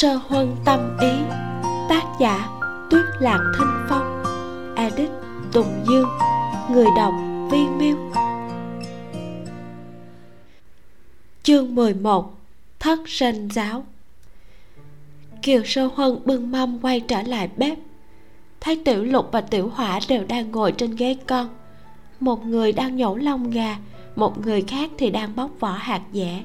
[0.00, 1.12] sơ huân tâm ý.
[1.88, 2.48] Tác giả,
[2.90, 4.22] tuyết lạc thanh phong.
[4.76, 5.10] Edit,
[5.52, 6.08] tùng dương.
[6.70, 7.14] Người đọc,
[7.50, 7.96] vi miêu.
[11.42, 12.34] Chương 11
[12.78, 13.84] thất sinh giáo.
[15.42, 17.78] Kiều sơ huân bưng mâm quay trở lại bếp.
[18.60, 21.48] Thấy tiểu lục và tiểu hỏa đều đang ngồi trên ghế con.
[22.20, 23.76] Một người đang nhổ lông gà,
[24.16, 26.42] một người khác thì đang bóc vỏ hạt dẻ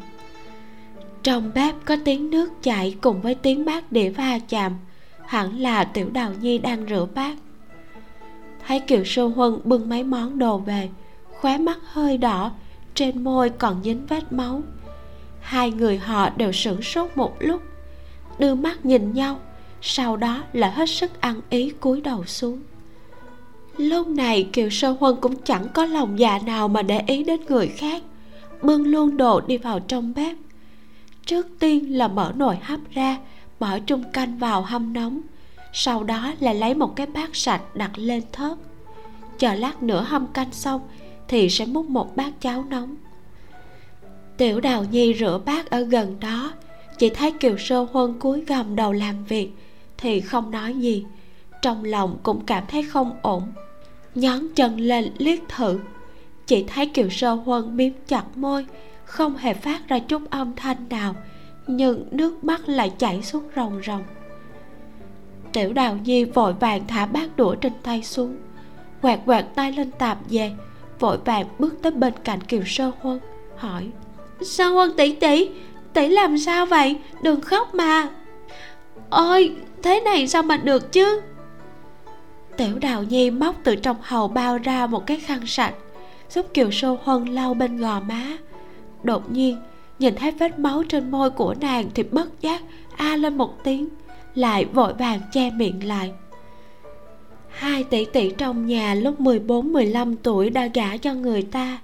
[1.26, 4.74] trong bếp có tiếng nước chảy cùng với tiếng bát đĩa va chạm.
[5.26, 7.36] Hẳn là tiểu đào nhi đang rửa bát.
[8.68, 10.90] Thấy kiều sư huân bưng mấy món đồ về,
[11.40, 12.52] khóe mắt hơi đỏ,
[12.96, 14.62] trên môi còn dính vết máu.
[15.42, 17.62] Hai người họ đều sửng sốt một lúc,
[18.40, 19.40] đưa mắt nhìn nhau,
[19.82, 22.60] sau đó là hết sức ăn ý cúi đầu xuống.
[23.78, 27.40] Lúc này kiều sơ huân cũng chẳng có lòng dạ nào mà để ý đến
[27.50, 28.04] người khác,
[28.62, 30.38] bưng luôn đồ đi vào trong bếp
[31.26, 33.18] trước tiên là mở nồi hấp ra
[33.60, 35.22] bỏ chung canh vào hâm nóng.
[35.74, 38.58] Sau đó là lấy một cái bát sạch đặt lên thớt.
[39.38, 40.82] Chờ lát nữa hâm canh xong
[41.28, 42.96] thì sẽ múc một bát cháo nóng.
[44.38, 46.54] Tiểu đào nhi rửa bát ở gần đó.
[46.98, 49.52] Chỉ thấy kiều sơ huân cúi gầm đầu làm việc
[49.98, 51.06] thì không nói gì.
[51.62, 53.44] Trong lòng cũng cảm thấy không ổn.
[54.16, 55.80] Nhón chân lên liếc thử.
[56.48, 58.66] Chỉ thấy kiều sơ huân miếm chặt môi
[59.06, 61.16] không hề phát ra chút âm thanh nào,
[61.68, 64.04] nhưng nước mắt lại chảy xuống ròng ròng.
[65.54, 68.38] Tiểu đào nhi vội vàng thả bát đũa trên tay xuống
[69.02, 70.52] quạt quạt tay lên tạp về,
[71.00, 73.20] vội vàng bước tới bên cạnh kiều sơ huân,
[73.58, 73.90] hỏi,
[74.42, 75.50] sơ huân tỷ tỷ
[75.94, 76.96] tỷ làm sao vậy?
[77.22, 78.10] Đừng khóc mà.
[79.10, 81.22] Ôi, thế này sao mà được chứ?
[82.58, 85.74] Tiểu đào nhi móc từ trong hầu bao ra một cái khăn sạch,
[86.30, 88.38] giúp kiều sơ huân lau bên gò má
[89.06, 89.58] đột nhiên,
[90.00, 92.62] nhìn thấy vết máu trên môi của nàng thì bất giác
[92.96, 93.90] a lên một tiếng,
[94.36, 96.12] lại vội vàng che miệng lại.
[97.50, 101.80] Hai tỷ tỷ trong nhà lúc 14-15 tuổi đã gả cho người ta.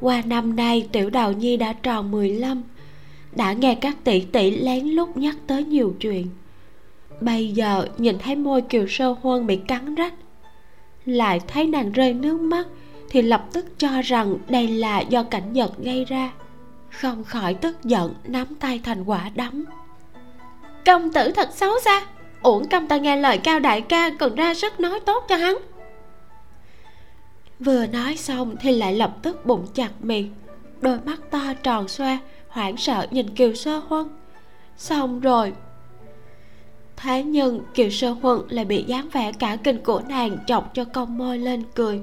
[0.00, 2.62] Qua năm nay, tiểu đào nhi đã tròn 15
[3.36, 6.26] đã nghe các tỷ tỷ lén lút nhắc tới nhiều chuyện.
[7.20, 10.14] Bây giờ nhìn thấy môi kiều sơ huân bị cắn rách,
[11.04, 12.66] lại thấy nàng rơi nước mắt,
[13.10, 16.32] thì lập tức cho rằng đây là do cảnh nhật gây ra
[16.90, 19.64] không khỏi tức giận, nắm tay thành quả đấm.
[20.86, 22.06] Công tử thật xấu xa,
[22.42, 25.56] uổng công ta nghe lời cao đại ca còn ra sức nói tốt cho hắn.
[27.60, 30.34] Vừa nói xong thì lại lập tức bụng chặt miệng,
[30.80, 32.18] đôi mắt to tròn xoe,
[32.48, 34.08] hoảng sợ nhìn kiều sơ huân.
[34.76, 35.52] Xong rồi,
[36.96, 40.84] thế nhưng kiều sơ huân lại bị dáng vẻ cả kinh của nàng chọc cho
[40.84, 42.00] cong môi lên cười.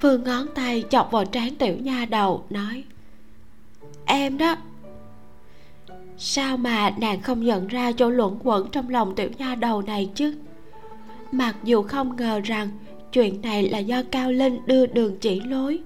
[0.00, 2.84] Vừa ngón tay chọc vào trán tiểu nha đầu, nói
[4.10, 4.56] em đó.
[6.18, 10.10] Sao mà nàng không nhận ra chỗ luẩn quẩn trong lòng tiểu nha đầu này
[10.14, 10.34] chứ?
[11.32, 12.68] Mặc dù không ngờ rằng
[13.12, 15.80] chuyện này là do cao linh đưa đường chỉ lối,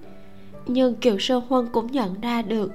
[0.67, 2.73] nhưng kiều sơ huân cũng nhận ra được.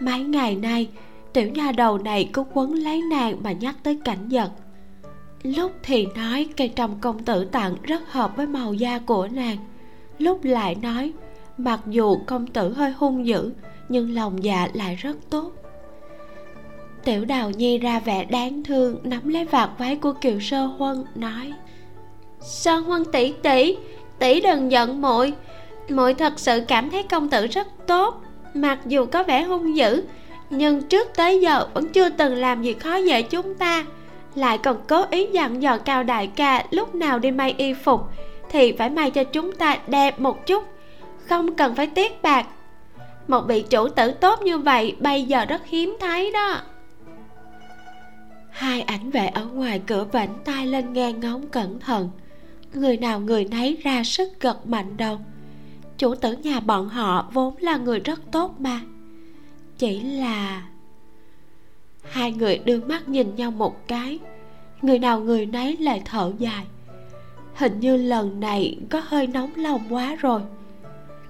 [0.00, 0.88] Mấy ngày nay,
[1.32, 4.50] tiểu nha đầu này cứ quấn lấy nàng mà nhắc tới cảnh giật
[5.42, 9.56] lúc thì nói cây trầm công tử tặng rất hợp với màu da của nàng.
[10.18, 11.12] Lúc lại nói,
[11.58, 13.52] mặc dù công tử hơi hung dữ
[13.88, 15.52] nhưng lòng dạ lại rất tốt.
[17.04, 21.04] Tiểu đào nhi ra vẻ đáng thương, nắm lấy vạt váy của kiều sơ huân,
[21.14, 21.52] nói,
[22.40, 23.76] sơ huân tỷ tỷ
[24.18, 25.32] tỷ đừng giận muội.
[25.88, 28.22] Muội thật sự cảm thấy công tử rất tốt,
[28.54, 30.02] mặc dù có vẻ hung dữ,
[30.50, 33.84] nhưng trước tới giờ vẫn chưa từng làm gì khó dễ chúng ta.
[34.34, 38.00] Lại còn cố ý dặn dò cao đại ca lúc nào đi may y phục,
[38.50, 40.64] thì phải may cho chúng ta đẹp một chút.
[41.28, 42.46] Không cần phải tiếc bạc
[43.32, 46.60] một vị chủ tử tốt như vậy bây giờ rất hiếm thấy đó.
[48.50, 52.10] Hai ảnh vệ ở ngoài cửa vảnh tay lên nghe ngóng cẩn thận.
[52.74, 55.18] Người nào người nấy ra sức gật mạnh đầu.
[55.98, 58.80] Chủ tử nhà bọn họ vốn là người rất tốt mà.
[59.78, 60.62] Chỉ là
[62.02, 64.18] hai người đưa mắt nhìn nhau một cái.
[64.82, 66.64] Người nào người nấy lại thở dài.
[67.54, 70.42] Hình như lần này có hơi nóng lòng quá rồi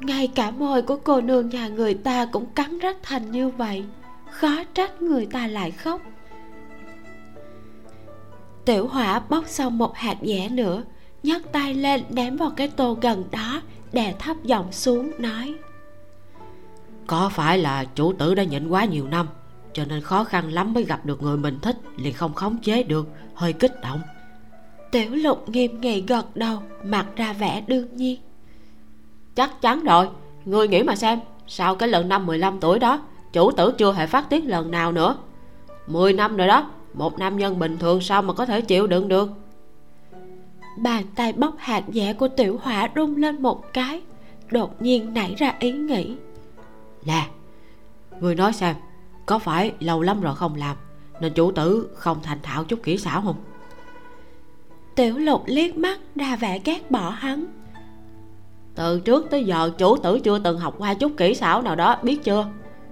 [0.07, 3.85] ngay cả môi của cô nương nhà người ta cũng cắn rách thành như vậy.
[4.31, 6.01] Khó trách người ta lại khóc.
[8.65, 10.83] Tiểu hỏa bóc xong một hạt dẻ nữa
[11.23, 13.63] nhấc tay lên ném vào cái tô gần đó
[13.93, 15.55] đè thấp giọng xuống nói.
[17.07, 19.29] Có phải là chủ tử đã nhịn quá nhiều năm
[19.73, 22.83] cho nên khó khăn lắm mới gặp được người mình thích liền không khống chế
[22.83, 24.01] được hơi kích động.
[24.91, 28.21] Tiểu lục nghiêm nghị gật đầu mặt ra vẻ đương nhiên
[29.35, 30.09] chắc chắn rồi.
[30.45, 33.03] Người nghĩ mà xem sau cái lần năm 15 tuổi đó
[33.33, 35.17] chủ tử chưa hề phát tiết lần nào nữa.
[35.87, 39.09] 10 năm rồi đó một nam nhân bình thường sao mà có thể chịu đựng
[39.09, 39.31] được?
[40.79, 44.03] Bàn tay bóc hạt dẻ của tiểu hỏa rung lên một cái
[44.51, 46.17] đột nhiên nảy ra ý nghĩ.
[47.05, 47.27] Là
[48.21, 48.77] người nói xem
[49.27, 50.77] có phải lâu lắm rồi không làm
[51.21, 53.37] nên chủ tử không thành thạo chút kỹ xảo không?
[54.95, 57.62] Tiểu lục liếc mắt đa vẻ ghét bỏ hắn
[58.75, 61.97] từ trước tới giờ, chủ tử chưa từng học qua chút kỹ xảo nào đó,
[62.03, 62.47] biết chưa?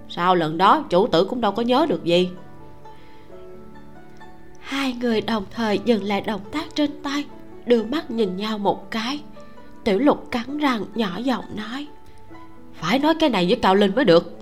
[0.09, 2.31] Sau lần đó, chủ tử cũng đâu có nhớ được gì.
[4.61, 7.25] Hai người đồng thời dừng lại động tác trên tay,
[7.67, 9.21] đưa mắt nhìn nhau một cái.
[9.85, 11.87] Tiểu lục cắn răng, nhỏ giọng nói,
[12.75, 14.39] phải nói cái này với cao linh mới được.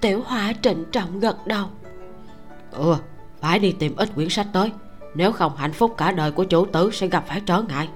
[0.00, 1.66] Tiểu hỏa trịnh trọng gật đầu.
[2.70, 2.96] Ừ
[3.44, 4.72] phải đi tìm ít quyển sách tới.
[5.14, 7.88] Nếu không hạnh phúc cả đời của chủ tử sẽ gặp phải trở ngại.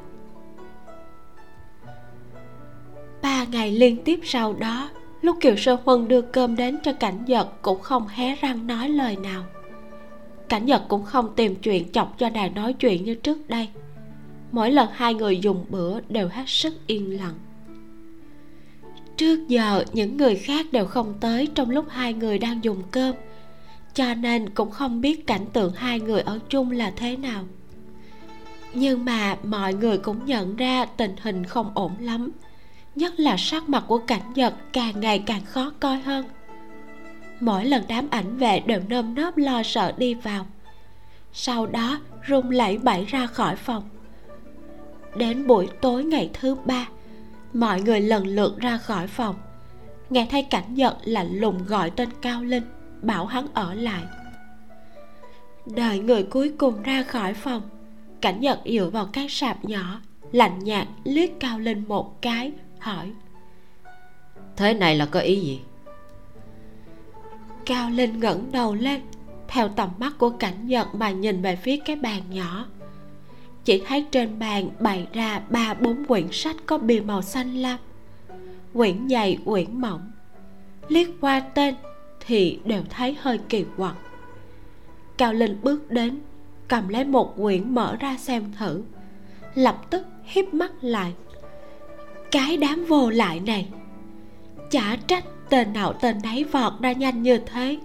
[3.51, 4.91] Ngày liên tiếp sau đó,
[5.23, 8.89] lúc kiều sơ huân đưa cơm đến cho cảnh giật cũng không hé răng nói
[8.89, 9.45] lời nào.
[10.49, 13.69] Cảnh giật cũng không tìm chuyện chọc cho nàng nói chuyện như trước đây.
[14.53, 17.35] Mỗi lần hai người dùng bữa đều hết sức yên lặng.
[19.17, 23.15] Trước giờ, những người khác đều không tới trong lúc hai người đang dùng cơm,
[23.95, 27.45] cho nên cũng không biết cảnh tượng hai người ở chung là thế nào.
[28.75, 32.31] Nhưng mà mọi người cũng nhận ra tình hình không ổn lắm
[32.99, 36.25] nhất là sắc mặt của cảnh nhật càng ngày càng khó coi hơn.
[37.41, 40.47] Mỗi lần đám ảnh vệ đều nơm nớp lo sợ đi vào.
[41.33, 43.89] Sau đó run lẩy bẩy ra khỏi phòng.
[45.17, 46.89] Đến buổi tối ngày thứ ba,
[47.53, 49.35] mọi người lần lượt ra khỏi phòng.
[50.11, 52.65] Nghe thấy cảnh nhật lạnh lùng gọi tên cao linh,
[53.03, 54.03] bảo hắn ở lại.
[55.67, 57.63] Đợi người cuối cùng ra khỏi phòng,
[58.21, 60.01] cảnh nhật dựa vào cái sạp nhỏ,
[60.33, 62.53] lạnh nhạt liếc cao linh một cái
[62.89, 63.13] hỏi.
[64.57, 65.61] Thế này là có ý gì?
[67.67, 69.01] Cao linh ngẩng đầu lên,
[69.49, 72.67] theo tầm mắt của cảnh nhật mà nhìn về phía cái bàn nhỏ.
[73.65, 77.79] Chỉ thấy trên bàn bày ra ba bốn quyển sách có bìa màu xanh lam,
[78.75, 80.11] quyển dày, quyển mỏng.
[80.89, 81.75] Liếc qua tên
[82.27, 83.97] thì đều thấy hơi kỳ quặc.
[85.17, 86.21] Cao linh bước đến,
[86.69, 88.83] cầm lấy một quyển mở ra xem thử,
[89.55, 91.15] lập tức híp mắt lại
[92.31, 93.69] cái đám vô lại này.
[94.71, 97.79] Chả trách tên nào tên nấy vọt ra nhanh như thế.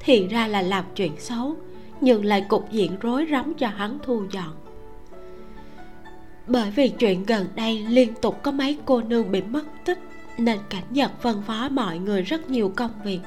[0.00, 1.56] Thì ra là làm chuyện xấu,
[2.00, 4.52] nhưng lại cục diện rối rắm cho hắn thu dọn.
[6.46, 9.98] Bởi vì chuyện gần đây liên tục có mấy cô nương bị mất tích,
[10.38, 13.20] nên cảnh nhật phân phó mọi người rất nhiều công việc.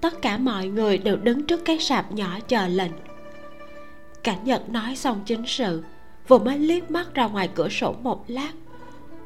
[0.00, 2.92] Tất cả mọi người đều đứng trước cái sạp nhỏ chờ lệnh.
[4.22, 5.82] Cảnh nhật nói xong chính sự,
[6.28, 8.52] vừa mới liếc mắt ra ngoài cửa sổ một lát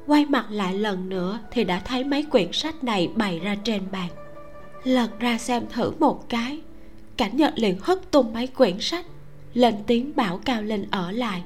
[0.07, 3.83] quay mặt lại lần nữa thì đã thấy mấy quyển sách này bày ra trên
[3.93, 4.09] bàn.
[4.85, 6.61] Lật ra xem thử một cái,
[7.17, 9.07] cảnh nhật liền hất tung mấy quyển sách,
[9.55, 11.43] lên tiếng bảo cao linh ở lại.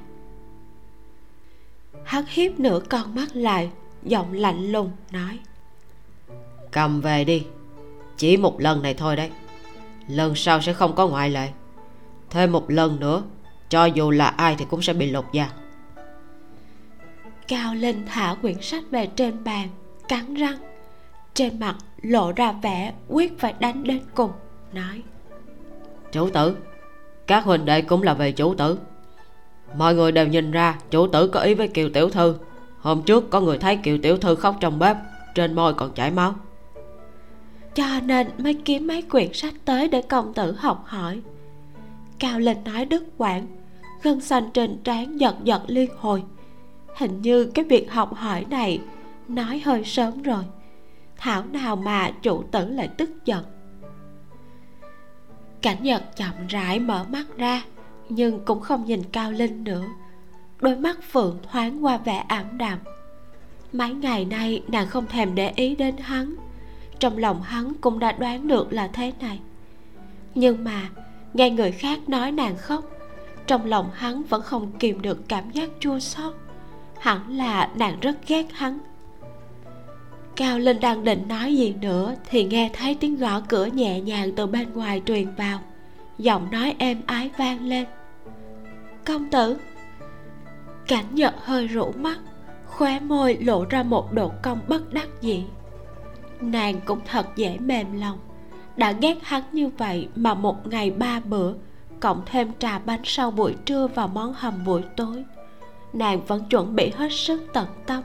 [2.03, 3.69] Hắn hiếp nửa con mắt lại,
[4.03, 5.39] giọng lạnh lùng nói.
[6.71, 7.43] Cầm về đi,
[8.17, 9.29] chỉ một lần này thôi đấy.
[10.07, 11.49] Lần sau sẽ không có ngoại lệ.
[12.29, 13.23] Thêm một lần nữa,
[13.69, 15.49] cho dù là ai thì cũng sẽ bị lột da
[17.51, 19.67] cao linh thả quyển sách về trên bàn
[20.07, 20.57] cắn răng.
[21.33, 24.31] Trên mặt lộ ra vẻ quyết phải đánh đến cùng
[24.73, 25.01] nói
[26.11, 26.57] chủ tử
[27.27, 28.79] các huynh đệ cũng là về chủ tử.
[29.75, 32.35] Mọi người đều nhìn ra chủ tử có ý với kiều tiểu thư.
[32.79, 34.97] Hôm trước có người thấy kiều tiểu thư khóc trong bếp
[35.35, 36.35] trên môi còn chảy máu.
[37.75, 41.21] Cho nên mới kiếm mấy quyển sách tới để công tử học hỏi.
[42.19, 43.47] Cao linh nói đứt quãng
[44.03, 46.23] gân xanh trên trán giật giật liên hồi
[46.95, 48.81] hình như cái việc học hỏi này
[49.27, 50.43] nói hơi sớm rồi.
[51.17, 53.43] Thảo nào mà chủ tử lại tức giận.
[55.61, 57.63] Cảnh nhật chậm rãi mở mắt ra,
[58.09, 59.83] nhưng cũng không nhìn cao linh nữa.
[60.59, 62.79] Đôi mắt phượng thoáng qua vẻ ảm đạm.
[63.73, 66.35] Mấy ngày nay nàng không thèm để ý đến hắn.
[66.99, 69.39] Trong lòng hắn cũng đã đoán được là thế này.
[70.35, 70.89] Nhưng mà,
[71.33, 72.85] nghe người khác nói nàng khóc,
[73.47, 76.33] trong lòng hắn vẫn không kìm được cảm giác chua xót
[77.01, 78.79] hẳn là nàng rất ghét hắn.
[80.35, 84.31] Cao linh đang định nói gì nữa thì nghe thấy tiếng gõ cửa nhẹ nhàng
[84.35, 85.59] từ bên ngoài truyền vào.
[86.17, 87.85] Giọng nói êm ái vang lên.
[89.05, 89.57] Công tử.
[90.87, 92.19] Cảnh nhật hơi rũ mắt,
[92.65, 95.43] khóe môi lộ ra một độ cong bất đắc dĩ.
[96.41, 98.19] Nàng cũng thật dễ mềm lòng.
[98.77, 101.53] Đã ghét hắn như vậy mà một ngày ba bữa,
[101.99, 105.23] cộng thêm trà bánh sau buổi trưa và món hầm buổi tối
[105.93, 108.03] nàng vẫn chuẩn bị hết sức tận tâm.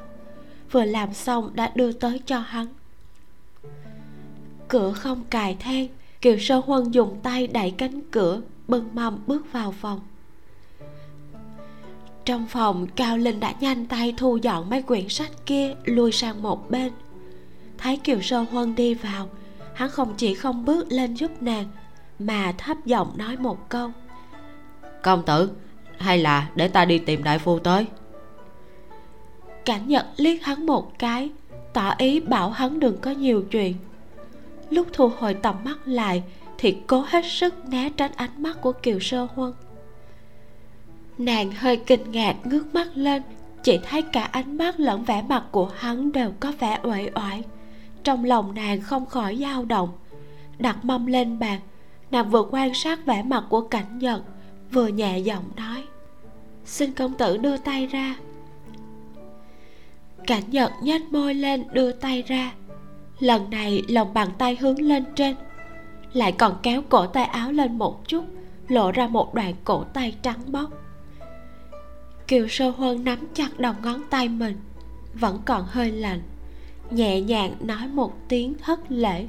[0.70, 2.66] Vừa làm xong đã đưa tới cho hắn.
[4.68, 5.88] Cửa không cài then,
[6.20, 10.00] kiều sơ huân dùng tay đẩy cánh cửa, bưng mâm bước vào phòng.
[12.24, 16.42] Trong phòng, cao linh đã nhanh tay thu dọn mấy quyển sách kia lui sang
[16.42, 16.92] một bên.
[17.78, 19.28] Thấy kiều sơ huân đi vào,
[19.74, 21.68] hắn không chỉ không bước lên giúp nàng,
[22.18, 23.90] mà thấp giọng nói một câu.
[25.02, 25.50] Công tử
[25.98, 27.86] hay là để ta đi tìm đại phu tới?
[29.64, 31.30] Cảnh nhật liếc hắn một cái,
[31.72, 33.74] tỏ ý bảo hắn đừng có nhiều chuyện.
[34.70, 36.22] Lúc thu hồi tầm mắt lại,
[36.58, 39.52] thì cố hết sức né tránh ánh mắt của kiều sơ huân.
[41.18, 43.22] Nàng hơi kinh ngạc ngước mắt lên,
[43.62, 47.42] chỉ thấy cả ánh mắt lẫn vẻ mặt của hắn đều có vẻ uể oải.
[48.04, 49.88] Trong lòng nàng không khỏi dao động.
[50.58, 51.60] Đặt mâm lên bàn,
[52.10, 54.22] nàng vừa quan sát vẻ mặt của cảnh nhật
[54.73, 55.85] vừa nhẹ giọng nói,
[56.64, 58.16] xin công tử đưa tay ra.
[60.26, 62.52] Cảnh nhật nhếch môi lên đưa tay ra.
[63.18, 65.37] Lần này lòng bàn tay hướng lên trên,
[66.12, 68.25] lại còn kéo cổ tay áo lên một chút,
[68.68, 70.70] lộ ra một đoạn cổ tay trắng bóc
[72.28, 74.56] kiều sơ huân nắm chặt đầu ngón tay mình,
[75.14, 76.23] vẫn còn hơi lạnh,
[76.90, 79.26] nhẹ nhàng nói một tiếng thất lễ,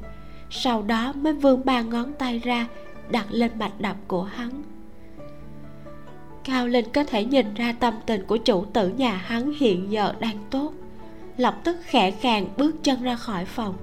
[0.50, 2.66] sau đó mới vươn ba ngón tay ra
[3.10, 4.62] đặt lên mạch đập của hắn
[6.44, 10.14] cao linh có thể nhìn ra tâm tình của chủ tử nhà hắn hiện giờ
[10.20, 10.72] đang tốt.
[11.36, 13.76] Lập tức khẽ khàng bước chân ra khỏi phòng,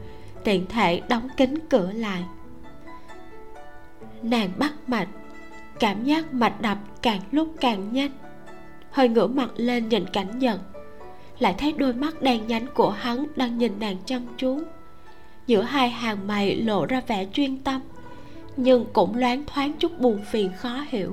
[0.43, 2.23] tiện thể đóng kín cửa lại.
[4.21, 5.07] Nàng bắt mạch,
[5.79, 8.11] cảm giác mạch đập càng lúc càng nhanh.
[8.91, 10.59] Hơi ngửa mặt lên nhìn cảnh giận
[11.39, 14.59] lại thấy đôi mắt đen nhánh của hắn đang nhìn nàng chăm chú.
[15.47, 17.81] Giữa hai hàng mày lộ ra vẻ chuyên tâm,
[18.57, 21.11] nhưng cũng loáng thoáng chút buồn phiền khó hiểu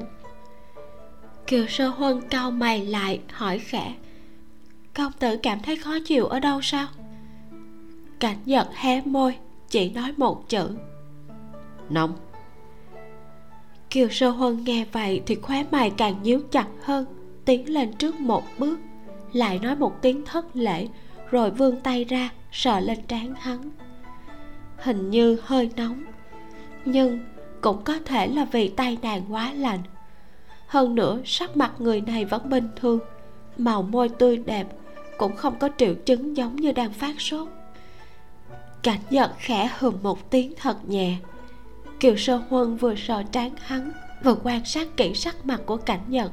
[1.46, 3.94] kiều sơ huân cau mày lại hỏi khẽ.
[4.94, 6.86] Công tử cảm thấy khó chịu ở đâu sao?
[8.20, 9.36] Cảnh giật hé môi
[9.68, 10.76] chỉ nói một chữ.
[11.90, 12.16] Nóng.
[13.90, 17.04] Kiều sơ huân nghe vậy thì khóe mày càng nhíu chặt hơn
[17.44, 18.80] tiến lên trước một bước
[19.32, 20.88] lại nói một tiếng thất lễ
[21.30, 23.70] rồi vươn tay ra sờ lên trán hắn.
[24.76, 26.04] Hình như hơi nóng
[26.84, 27.20] nhưng
[27.60, 29.80] cũng có thể là vì tay nàng quá lạnh
[30.72, 32.98] hơn nữa, sắc mặt người này vẫn bình thường.
[33.58, 34.66] Màu môi tươi đẹp,
[35.18, 37.48] cũng không có triệu chứng giống như đang phát sốt.
[38.82, 41.16] Cảnh giật khẽ hừm một tiếng thật nhẹ.
[42.00, 43.92] Kiều sơ huân vừa sờ trán hắn,
[44.24, 46.32] vừa quan sát kỹ sắc mặt của cảnh nhật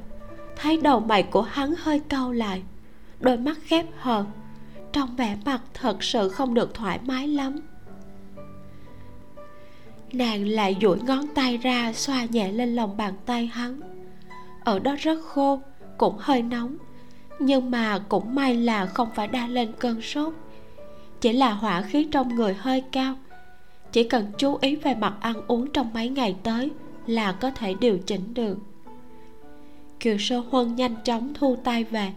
[0.55, 2.63] thấy đầu mày của hắn hơi cau lại,
[3.19, 4.25] đôi mắt khép hờ.
[4.91, 7.59] Trong vẻ mặt thật sự không được thoải mái lắm.
[10.13, 13.88] Nàng lại duỗi ngón tay ra xoa nhẹ lên lòng bàn tay hắn
[14.69, 15.61] ở đó rất khô,
[15.97, 16.77] cũng hơi nóng.
[17.39, 20.33] Nhưng mà cũng may là không phải đa lên cơn sốt.
[21.21, 23.15] Chỉ là hỏa khí trong người hơi cao.
[23.91, 26.71] Chỉ cần chú ý về mặt ăn uống trong mấy ngày tới
[27.07, 28.57] là có thể điều chỉnh được.
[29.99, 32.11] Kiều sơ huân nhanh chóng thu tay về,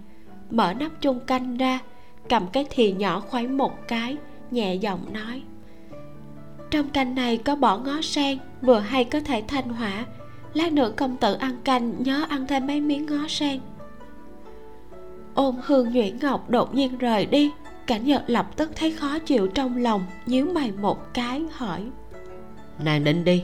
[0.50, 1.78] mở nắp chung canh ra,
[2.28, 4.16] cầm cái thì nhỏ khuấy một cái,
[4.50, 5.42] nhẹ giọng nói.
[6.70, 10.04] Trong canh này có bỏ ngó sen, vừa hay có thể thanh hỏa
[10.54, 13.60] lát nữa công tử ăn canh nhớ ăn thêm mấy miếng ngó sen.
[15.34, 17.50] Ôn hương nhuyễn ngọc đột nhiên rời đi
[17.86, 21.80] cảnh nhật lập tức thấy khó chịu trong lòng nhíu mày một cái hỏi.
[22.84, 23.42] Nàng định đi.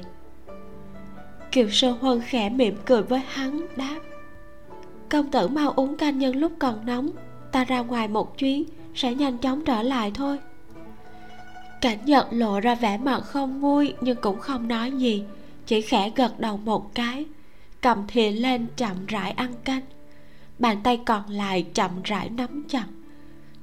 [1.52, 3.98] Kiều sơ huân khẽ mỉm cười với hắn đáp.
[5.08, 7.10] Công tử mau uống canh nhân lúc còn nóng
[7.52, 10.38] ta ra ngoài một chuyến sẽ nhanh chóng trở lại thôi.
[11.80, 15.24] Cảnh nhật lộ ra vẻ mặt không vui nhưng cũng không nói gì
[15.68, 17.24] chỉ khẽ gật đầu một cái,
[17.80, 19.80] cầm thìa lên chậm rãi ăn canh.
[20.58, 22.86] Bàn tay còn lại chậm rãi nắm chặt.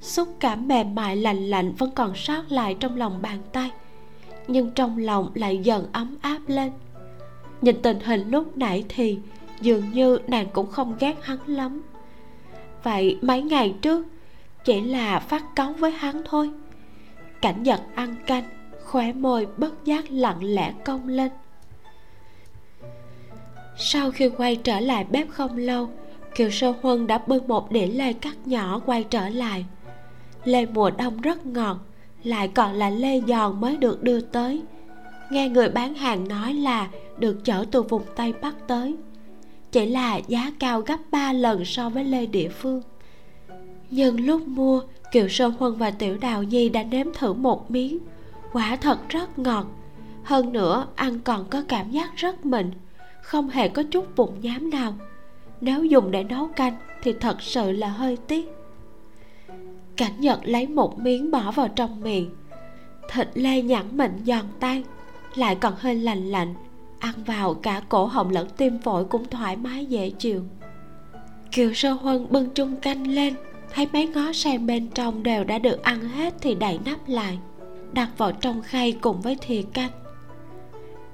[0.00, 3.70] Xúc cảm mềm mại lành lạnh vẫn còn sót lại trong lòng bàn tay,
[4.48, 6.72] nhưng trong lòng lại dần ấm áp lên.
[7.60, 9.18] Nhìn tình hình lúc nãy thì
[9.60, 11.82] dường như nàng cũng không ghét hắn lắm.
[12.82, 14.06] Vậy mấy ngày trước,
[14.64, 16.50] chỉ là phát cáu với hắn thôi.
[17.42, 18.44] Cảnh giật ăn canh,
[18.84, 21.30] khóe môi bất giác lặng lẽ cong lên
[23.78, 25.88] sau khi quay trở lại bếp không lâu,
[26.34, 29.64] kiều sơ huân đã bưng một đĩa lê cắt nhỏ quay trở lại.
[30.44, 31.78] Lê mùa đông rất ngọt,
[32.24, 34.62] lại còn là lê giòn mới được đưa tới.
[35.30, 38.96] Nghe người bán hàng nói là được chở từ vùng tây bắc tới.
[39.72, 42.82] Chỉ là giá cao gấp 3 lần so với lê địa phương.
[43.90, 47.98] Nhưng lúc mua, kiều sơn huân và tiểu đào nhi đã nếm thử một miếng.
[48.52, 49.66] Quả thật rất ngọt.
[50.22, 52.70] Hơn nữa, ăn còn có cảm giác rất mịn
[53.26, 54.94] không hề có chút bụng nhám nào.
[55.60, 58.48] Nếu dùng để nấu canh thì thật sự là hơi tiếc.
[59.96, 62.30] Cảnh nhật lấy một miếng bỏ vào trong miệng.
[63.12, 64.82] Thịt lê nhẵn mịn giòn tan,
[65.34, 66.54] lại còn hơi lành lạnh,
[66.98, 70.42] ăn vào cả cổ họng lẫn tim phổi cũng thoải mái dễ chịu.
[71.52, 73.34] Kiều sơ huân bưng chung canh lên,
[73.74, 77.38] thấy mấy ngó sen bên trong đều đã được ăn hết thì đậy nắp lại,
[77.92, 79.90] đặt vào trong khay cùng với thìa canh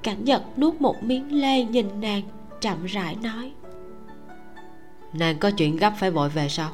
[0.02, 2.22] cảnh nhật nuốt một miếng lê nhìn nàng
[2.60, 3.52] chậm rãi nói.
[5.12, 6.70] Nàng có chuyện gấp phải vội về sao?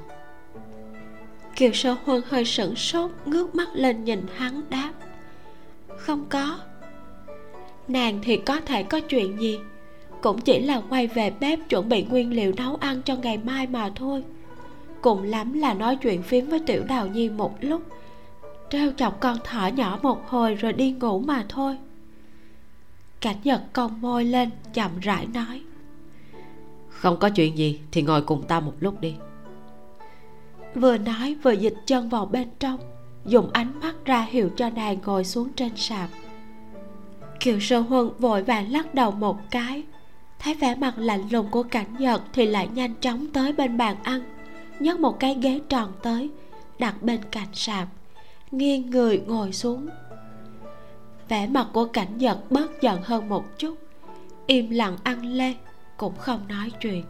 [1.57, 4.93] Kiều sơ huân hơi sửng sốt ngước mắt lên nhìn hắn đáp.
[5.97, 6.59] Không có.
[7.89, 9.59] Nàng thì có thể có chuyện gì?
[10.23, 13.67] Cũng chỉ là quay về bếp chuẩn bị nguyên liệu nấu ăn cho ngày mai
[13.67, 14.25] mà thôi.
[15.01, 17.83] Cùng lắm là nói chuyện phím với tiểu đào nhi một lúc.
[18.71, 21.77] Trêu chọc con thỏ nhỏ một hồi rồi đi ngủ mà thôi
[23.21, 25.63] cảnh nhật cong môi lên chậm rãi nói.
[26.89, 29.15] Không có chuyện gì thì ngồi cùng ta một lúc đi.
[30.75, 32.81] Vừa nói vừa dịch chân vào bên trong
[33.25, 36.09] dùng ánh mắt ra hiệu cho nàng ngồi xuống trên sạp.
[37.41, 39.85] Kiều sơ huân vội vàng lắc đầu một cái
[40.39, 43.97] thấy vẻ mặt lạnh lùng của cảnh nhật thì lại nhanh chóng tới bên bàn
[44.03, 44.23] ăn
[44.81, 46.31] nhấc một cái ghế tròn tới
[46.79, 47.89] đặt bên cạnh sạp
[48.51, 49.89] nghiêng người ngồi xuống
[51.29, 53.75] vẻ mặt của cảnh giật bớt giận hơn một chút.
[54.47, 55.55] Im lặng ăn lê
[55.97, 57.05] cũng không nói chuyện.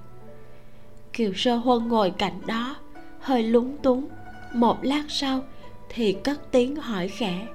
[1.13, 2.77] Kiều sơ huân ngồi cạnh đó,
[3.21, 4.09] hơi lúng túng.
[4.55, 5.41] Một lát sau,
[5.89, 7.47] thì cất tiếng hỏi khẽ.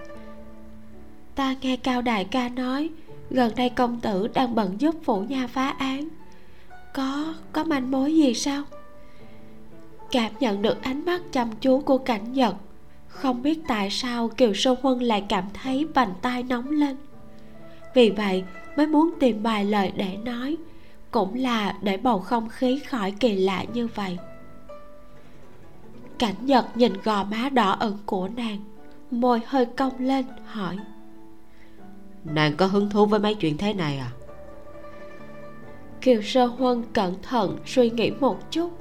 [1.35, 2.89] Ta nghe cao đại ca nói,
[3.29, 6.07] gần đây công tử đang bận giúp phủ nha phá án.
[6.93, 8.63] Có có manh mối gì sao?
[10.11, 12.55] Cảm nhận được ánh mắt chăm chú của cảnh giật
[13.13, 16.97] không biết tại sao kiều sơ huân lại cảm thấy vành tai nóng lên.
[17.93, 18.43] Vì vậy
[18.77, 20.57] mới muốn tìm vài lời để nói
[21.11, 24.17] cũng là để bầu không khí khỏi kỳ lạ như vậy.
[26.19, 28.57] Cảnh nhật nhìn gò má đỏ ửng của nàng
[29.11, 30.77] môi hơi cong lên hỏi.
[32.23, 34.11] Nàng có hứng thú với mấy chuyện thế này à?
[36.01, 38.71] Kiều sơ huân cẩn thận suy nghĩ một chút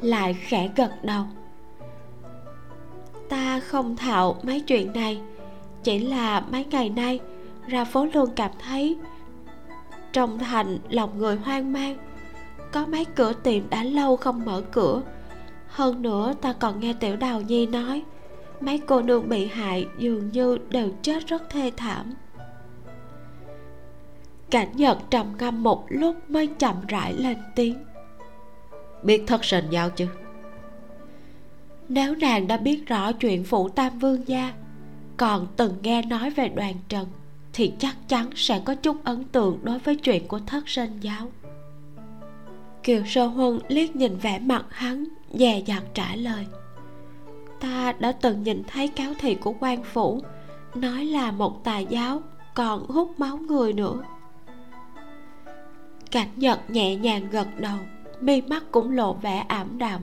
[0.00, 1.24] lại khẽ gật đầu
[3.28, 5.20] ta không thạo mấy chuyện này.
[5.82, 7.20] Chỉ là mấy ngày nay,
[7.66, 8.98] ra phố luôn cảm thấy
[10.12, 11.96] trong thành lòng người hoang mang.
[12.72, 15.02] Có mấy cửa tiệm đã lâu không mở cửa.
[15.68, 18.02] Hơn nữa, ta còn nghe tiểu đào nhi nói,
[18.60, 22.14] mấy cô nương bị hại dường như đều chết rất thê thảm.
[24.50, 27.84] Cảnh nhật trầm ngâm một lúc mới chậm rãi lên tiếng.
[29.02, 30.06] Biết thất sền giao chứ
[31.88, 34.52] nếu nàng đã biết rõ chuyện phủ tam vương gia,
[35.16, 37.06] còn từng nghe nói về đoàn trần,
[37.52, 41.32] thì chắc chắn sẽ có chút ấn tượng đối với chuyện của thất sinh giáo.
[42.82, 46.46] Kiều sơ huân liếc nhìn vẻ mặt hắn dè dặt trả lời.
[47.60, 50.20] Ta đã từng nhìn thấy cáo thị của quan phủ,
[50.74, 52.22] nói là một tà giáo,
[52.54, 54.02] còn hút máu người nữa.
[56.10, 57.78] Cảnh nhật nhẹ nhàng gật đầu,
[58.20, 60.00] mi mắt cũng lộ vẻ ảm đạm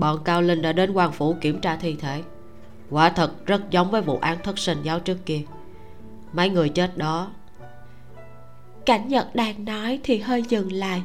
[0.00, 2.22] bọn cao linh đã đến quan phủ kiểm tra thi thể.
[2.90, 5.42] Quả thật rất giống với vụ án thất sinh giáo trước kia.
[6.32, 7.30] Mấy người chết đó.
[8.86, 11.02] Cảnh nhật đang nói thì hơi dừng lại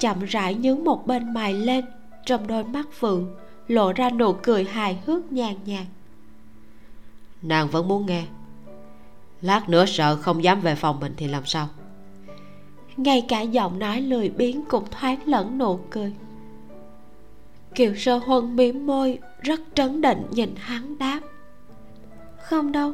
[0.00, 1.84] chậm rãi nhướng một bên mày lên
[2.26, 3.36] trong đôi mắt phượng
[3.68, 5.84] lộ ra nụ cười hài hước nhàn nhạt.
[7.42, 8.24] Nàng vẫn muốn nghe.
[9.42, 11.68] Lát nữa sợ không dám về phòng mình thì làm sao?
[12.96, 16.12] Ngay cả giọng nói lười biếng cũng thoáng lẫn nụ cười
[17.78, 21.20] kiều sơ huân mím môi, rất trấn định nhìn hắn đáp.
[22.42, 22.92] Không đâu.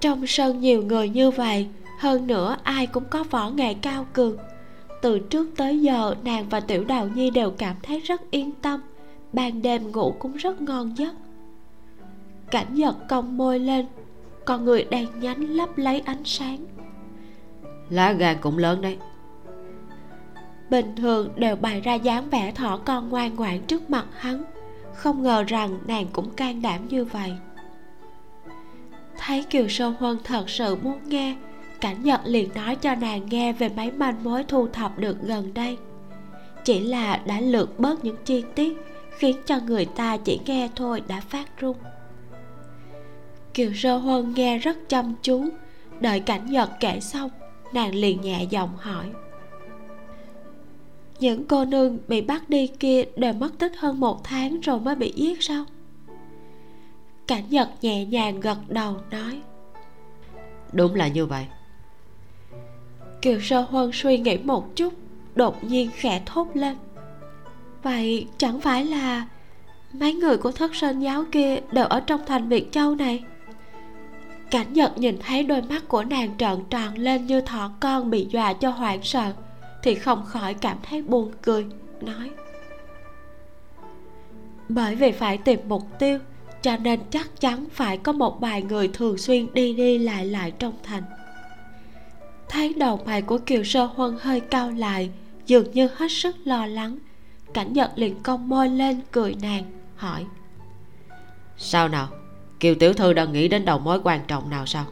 [0.00, 4.36] Trong sân nhiều người như vậy, hơn nữa ai cũng có võ nghệ cao cường.
[5.02, 8.80] Từ trước tới giờ, nàng và tiểu đào nhi đều cảm thấy rất yên tâm,
[9.32, 11.14] ban đêm ngủ cũng rất ngon giấc.
[12.50, 13.86] Cảnh giật cong môi lên
[14.44, 16.58] còn người đang nhánh lấp lấy ánh sáng.
[17.90, 18.98] Lá gan cũng lớn đấy
[20.72, 24.44] bình thường đều bày ra dáng vẻ thỏ con ngoan ngoãn trước mặt hắn.
[24.94, 27.32] Không ngờ rằng nàng cũng can đảm như vậy.
[29.18, 31.36] Thấy kiều sơ huân thật sự muốn nghe,
[31.80, 35.54] cảnh nhật liền nói cho nàng nghe về mấy manh mối thu thập được gần
[35.54, 35.76] đây.
[36.64, 38.76] Chỉ là đã lược bớt những chi tiết,
[39.18, 41.76] khiến cho người ta chỉ nghe thôi đã phát run.
[43.54, 45.44] Kiều sơ huân nghe rất chăm chú.
[46.00, 47.30] Đợi cảnh nhật kể xong,
[47.72, 49.06] nàng liền nhẹ giọng hỏi
[51.22, 54.94] những cô nương bị bắt đi kia đều mất tích hơn một tháng rồi mới
[54.94, 55.64] bị giết sao?
[57.26, 59.40] Cảnh nhật nhẹ nhàng gật đầu nói.
[60.72, 61.46] Đúng là như vậy.
[63.22, 64.94] Kiều sơ huân suy nghĩ một chút
[65.34, 66.76] đột nhiên khẽ thốt lên.
[67.82, 69.26] Vậy chẳng phải là
[69.92, 73.24] mấy người của thất sơn giáo kia đều ở trong thành việt châu này?
[74.50, 78.26] Cảnh nhật nhìn thấy đôi mắt của nàng trợn tròn lên như thỏ con bị
[78.30, 79.32] dọa cho hoảng sợ
[79.82, 81.66] thì không khỏi cảm thấy buồn cười
[82.00, 82.30] nói.
[84.68, 86.18] Bởi vì phải tìm mục tiêu
[86.62, 90.50] cho nên chắc chắn phải có một vài người thường xuyên đi đi lại lại
[90.50, 91.02] trong thành.
[92.48, 95.10] Thấy đầu mày của kiều sơ huân hơi cao lại
[95.46, 96.98] dường như hết sức lo lắng
[97.54, 99.64] cảnh nhật liền cong môi lên cười nàng
[99.96, 100.26] hỏi.
[101.56, 102.08] Sao nào?
[102.60, 104.84] Kiều tiểu thư đang nghĩ đến đầu mối quan trọng nào sao?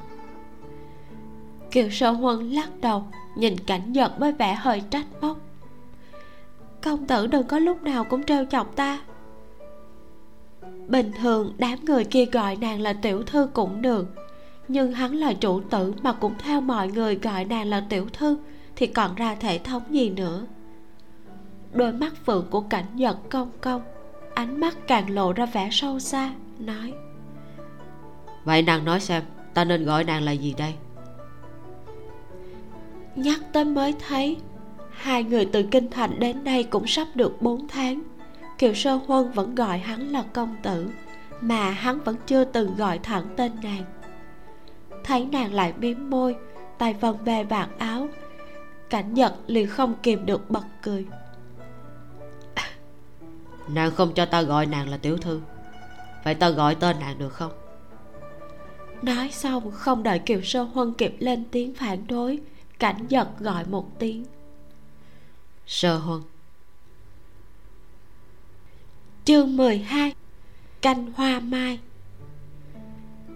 [1.70, 5.38] Kiều sơ huân lắc đầu nhìn cảnh giật với vẻ hơi trách móc.
[6.82, 9.00] Công tử đừng có lúc nào cũng trêu chọc ta.
[10.88, 14.06] Bình thường đám người kia gọi nàng là tiểu thư cũng được,
[14.68, 18.38] nhưng hắn là chủ tử mà cũng theo mọi người gọi nàng là tiểu thư
[18.76, 20.46] thì còn ra thể thống gì nữa.
[21.72, 23.82] Đôi mắt phượng của cảnh giật cong cong,
[24.34, 26.92] ánh mắt càng lộ ra vẻ sâu xa, nói,
[28.44, 29.22] vậy nàng nói xem,
[29.54, 30.74] ta nên gọi nàng là gì đây?
[33.22, 34.36] Nhắc tới mới thấy
[34.90, 38.02] hai người từ kinh thành đến đây cũng sắp được 4 tháng.
[38.58, 40.90] Kiều sơ huân vẫn gọi hắn là công tử
[41.40, 43.84] mà hắn vẫn chưa từng gọi thẳng tên nàng.
[45.04, 46.36] Thấy nàng lại miếm môi
[46.78, 48.08] tay vần về vạt áo
[48.90, 51.06] cảnh nhật liền không kìm được bật cười.
[53.68, 55.40] Nàng không cho ta gọi nàng là tiểu thư
[56.24, 57.52] vậy ta gọi tên nàng được không?
[59.02, 62.38] Nói xong không đợi kiều sơ huân kịp lên tiếng phản đối
[62.80, 64.24] cảnh nhật gọi một tiếng.
[65.66, 66.22] Sơ huân.
[69.24, 70.14] Chương 12
[70.82, 71.78] canh hoa mai.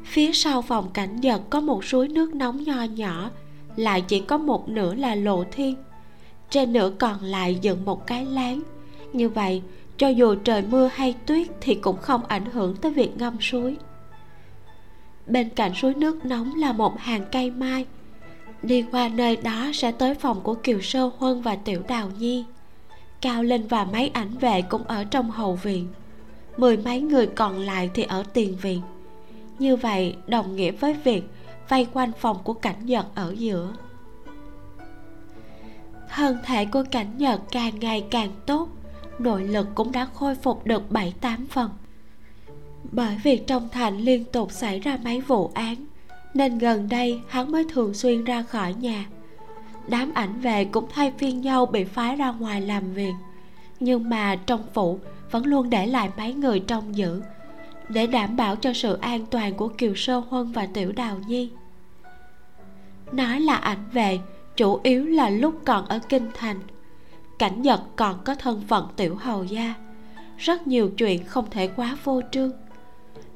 [0.05, 3.31] Phía sau phòng cảnh nhật có một suối nước nóng nho nhỏ
[3.77, 5.77] lại chỉ có một nửa là lộ thiên.
[6.51, 8.63] Trên nửa còn lại dựng một cái láng.
[9.13, 9.63] Như vậy
[9.97, 13.77] cho dù trời mưa hay tuyết thì cũng không ảnh hưởng tới việc ngâm suối.
[15.27, 17.87] Bên cạnh suối nước nóng là một hàng cây mai
[18.67, 22.45] đi qua nơi đó sẽ tới phòng của kiều sơ huân và tiểu đào nhi.
[23.21, 25.89] Cao linh và mấy ảnh vệ cũng ở trong hậu viện.
[26.57, 28.83] Mười mấy người còn lại thì ở tiền viện.
[29.59, 31.25] Như vậy, đồng nghĩa với việc
[31.69, 33.73] vây quanh phòng của cảnh nhật ở giữa.
[36.09, 38.69] Thân thể của cảnh nhật càng ngày càng tốt,
[39.19, 41.71] nội lực cũng đã khôi phục được bảy tám phần.
[42.93, 45.77] Bởi vì trong thành liên tục xảy ra mấy vụ án
[46.35, 49.07] nên gần đây hắn mới thường xuyên ra khỏi nhà.
[49.89, 53.13] Đám ảnh về cũng thay phiên nhau bị phái ra ngoài làm việc.
[53.81, 54.99] Nhưng mà trong phủ
[55.31, 57.23] vẫn luôn để lại mấy người trông giữ,
[57.89, 61.51] để đảm bảo cho sự an toàn của kiều sơ huân và tiểu đào nhi.
[63.13, 64.19] Nói là ảnh về,
[64.57, 66.61] chủ yếu là lúc còn ở kinh thành.
[67.39, 69.75] Cảnh nhật còn có thân phận tiểu hầu gia.
[70.39, 72.53] Rất nhiều chuyện không thể quá vô trương.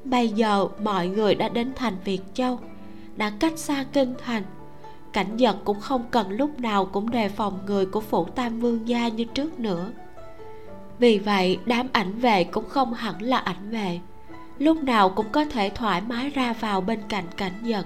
[0.03, 2.59] Bây giờ mọi người đã đến thành việt châu
[3.19, 4.43] đã cách xa kinh thành.
[5.13, 8.87] Cảnh giật cũng không cần lúc nào cũng đề phòng người của phủ tam vương
[8.87, 9.91] gia như trước nữa.
[10.99, 13.99] Vì vậy, đám ảnh vệ cũng không hẳn là ảnh vệ.
[14.57, 17.85] Lúc nào cũng có thể thoải mái ra vào bên cạnh cảnh giật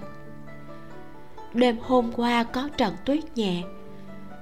[1.53, 3.63] đêm hôm qua có trận tuyết nhẹ.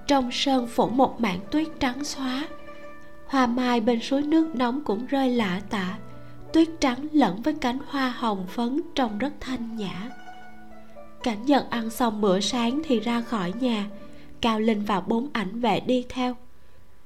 [0.07, 2.47] Trong sân phủ một mảng tuyết trắng xóa.
[3.27, 5.97] Hoa mai bên suối nước nóng cũng rơi lả tả.
[6.53, 10.09] Tuyết trắng lẫn với cánh hoa hồng phấn trông rất thanh nhã
[11.23, 13.85] cảnh nhật ăn xong bữa sáng thì ra khỏi nhà.
[14.41, 16.35] Cao linh và bốn ảnh vệ đi theo.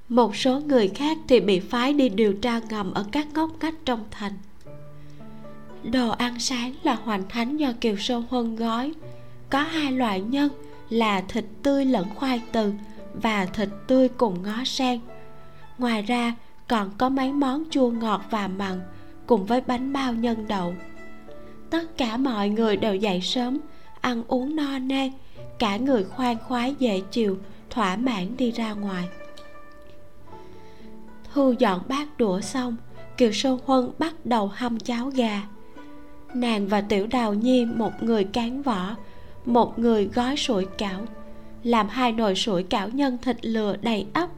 [0.09, 3.75] Một số người khác thì bị phái đi điều tra ngầm ở các ngóc ngách
[3.85, 4.33] trong thành.
[5.83, 8.93] Đồ ăn sáng là hoành thánh do kiều sơn huân gói.
[9.49, 10.49] Có hai loại nhân
[10.89, 12.73] là thịt tươi lẫn khoai từ
[13.13, 14.99] và thịt tươi cùng ngó sen.
[15.77, 16.35] Ngoài ra,
[16.67, 18.81] còn có mấy món chua ngọt và mặn
[19.27, 20.75] cùng với bánh bao nhân đậu.
[21.69, 23.59] Tất cả mọi người đều dậy sớm
[24.05, 25.11] ăn uống no nê,
[25.59, 27.37] cả người khoan khoái dễ chịu,
[27.69, 29.07] thỏa mãn đi ra ngoài.
[31.33, 32.75] Thu dọn bát đũa xong,
[33.17, 35.43] kiều sơ huân bắt đầu hâm cháo gà.
[36.33, 38.95] Nàng và tiểu đào nhi, một người cán vỏ
[39.45, 41.01] một người gói sủi cảo,
[41.63, 44.29] làm hai nồi sủi cảo nhân thịt lừa đầy ắp.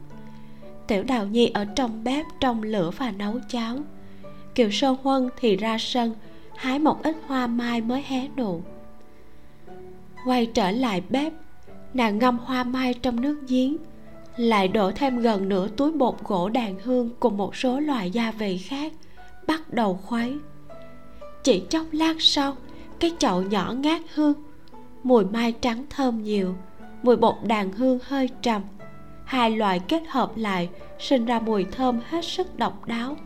[0.86, 3.76] Tiểu đào nhi ở trong bếp trong lửa và nấu cháo.
[4.54, 6.14] Kiều sơ huân thì ra sân,
[6.56, 8.62] hái một ít hoa mai mới hé nụ
[10.24, 11.32] quay trở lại bếp,
[11.94, 13.76] nàng ngâm hoa mai trong nước giếng,
[14.36, 18.30] lại đổ thêm gần nửa túi bột gỗ đàn hương cùng một số loại gia
[18.30, 18.92] vị khác,
[19.46, 20.36] bắt đầu khuấy.
[21.44, 22.56] Chỉ chốc lát sau,
[23.00, 24.34] cái chậu nhỏ ngát hương,
[25.02, 26.54] mùi mai trắng thơm nhiều,
[27.02, 28.62] mùi bột đàn hương hơi trầm.
[29.24, 33.16] Hai loại kết hợp lại, sinh ra mùi thơm hết sức độc đáo.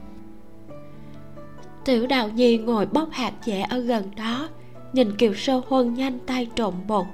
[1.85, 4.48] Tiểu đào nhi ngồi bóc hạt dẻ ở gần đó
[4.92, 7.07] nhìn kiều sơ huân nhanh tay trộn bột.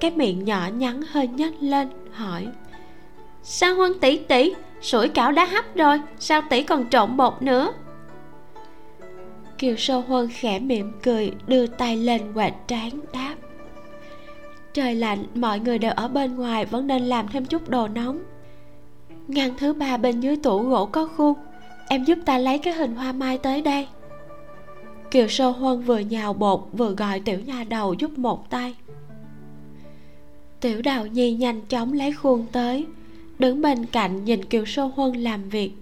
[0.00, 2.46] Cái miệng nhỏ nhắn hơi nhếch lên, hỏi.
[3.42, 7.72] Sao huân tỷ tỷ, sủi cảo đã hấp rồi, sao tỷ còn trộn bột nữa?
[9.58, 13.34] Kiều sơ huân khẽ mỉm cười, đưa tay lên quẹt trán, đáp.
[14.74, 18.22] Trời lạnh, mọi người đều ở bên ngoài, vẫn nên làm thêm chút đồ nóng.
[19.28, 21.34] Ngăn thứ ba bên dưới tủ gỗ có khuôn.
[21.88, 23.88] Em giúp ta lấy cái hình hoa mai tới đây
[25.12, 28.74] kiều sơ huân vừa nhào bột, vừa gọi tiểu nha đầu giúp một tay.
[30.60, 32.86] Tiểu đào nhi nhanh chóng lấy khuôn tới,
[33.38, 35.72] đứng bên cạnh nhìn kiều sơ huân làm việc.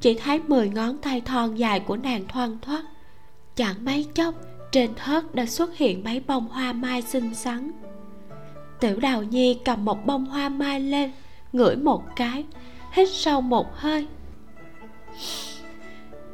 [0.00, 2.84] Chỉ thấy mười ngón tay thon dài của nàng thoăn thoắt
[3.56, 4.34] chẳng mấy chốc,
[4.72, 7.70] trên thớt đã xuất hiện mấy bông hoa mai xinh xắn.
[8.80, 11.12] Tiểu đào nhi cầm một bông hoa mai lên,
[11.52, 12.44] ngửi một cái,
[12.92, 14.06] hít sâu một hơi.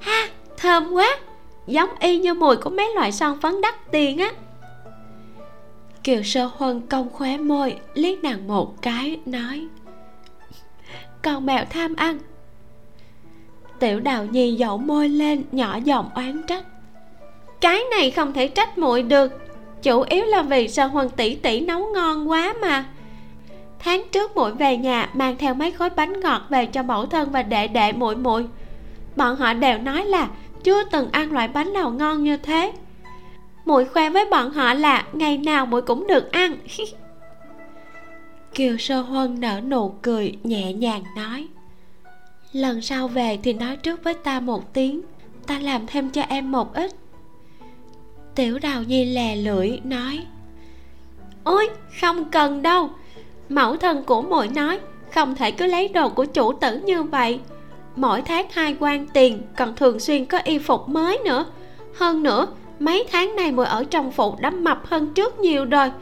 [0.01, 1.19] Ha, thơm quá!
[1.67, 4.33] Giống y như mùi của mấy loại son phấn đắt tiền á.
[6.03, 9.67] Kiều sơ huân cong khóe môi, liếc nàng một cái, nói,
[11.23, 12.19] con mèo tham ăn.
[13.79, 16.65] Tiểu đào nhi dậu môi lên, nhỏ giọng oán trách,
[17.61, 19.33] cái này không thể trách muội được,
[19.83, 22.85] chủ yếu là vì sơ huân tỷ tỷ nấu ngon quá mà.
[23.79, 27.31] Tháng trước muội về nhà, mang theo mấy khối bánh ngọt về cho mẫu thân
[27.31, 28.47] và đệ đệ muội muội.
[29.17, 30.29] Bọn họ đều nói là
[30.65, 32.73] chưa từng ăn loại bánh nào ngon như thế.
[33.65, 36.57] Muội khoe với bọn họ là ngày nào muội cũng được ăn.
[38.55, 41.49] Kiều sơ huân nở nụ cười, nhẹ nhàng nói.
[42.53, 45.03] Lần sau về thì nói trước với ta một tiếng,
[45.47, 46.91] ta làm thêm cho em một ít.
[48.35, 50.27] Tiểu đào nhi lè lưỡi, nói.
[51.45, 51.69] Ôi,
[52.01, 52.91] không cần đâu.
[53.49, 54.79] Mẫu thân của muội nói,
[55.15, 57.41] không thể cứ lấy đồ của chủ tử như vậy
[57.97, 61.45] mỗi tháng hai quan tiền còn thường xuyên có y phục mới nữa.
[61.95, 62.47] Hơn nữa,
[62.79, 65.93] mấy tháng này muội ở trong phụ đã mập hơn trước nhiều rồi.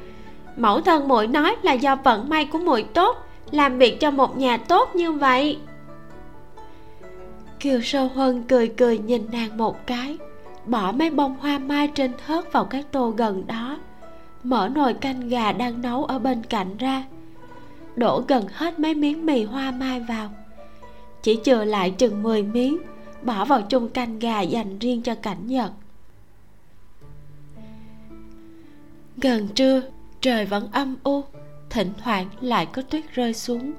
[0.56, 3.16] Mẫu thân muội nói là do vận may của muội tốt,
[3.50, 5.58] làm việc cho một nhà tốt như vậy.
[7.60, 10.18] Kiều sơ huân cười cười nhìn nàng một cái,
[10.66, 13.78] bỏ mấy bông hoa mai trên thớt vào cái tô gần đó,
[14.42, 17.04] mở nồi canh gà đang nấu ở bên cạnh ra.
[17.96, 20.30] Đổ gần hết mấy miếng mì hoa mai vào
[21.22, 22.78] chỉ chừa lại chừng 10 miếng
[23.22, 25.72] bỏ vào chung canh gà dành riêng cho cảnh nhật.
[29.16, 29.82] Gần trưa,
[30.20, 31.24] trời vẫn âm u,
[31.70, 33.72] thỉnh thoảng lại có tuyết rơi xuống.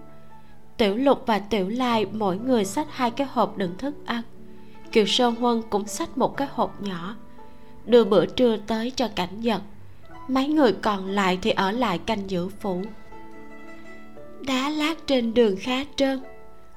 [0.77, 4.21] Tiểu lục và tiểu lai mỗi người xách hai cái hộp đựng thức ăn.
[4.91, 7.15] Kiều sơn huân cũng xách một cái hộp nhỏ,
[7.85, 9.61] đưa bữa trưa tới cho cảnh nhật.
[10.27, 12.81] Mấy người còn lại thì ở lại canh giữ phủ.
[14.41, 16.19] Đá lát trên đường khá trơn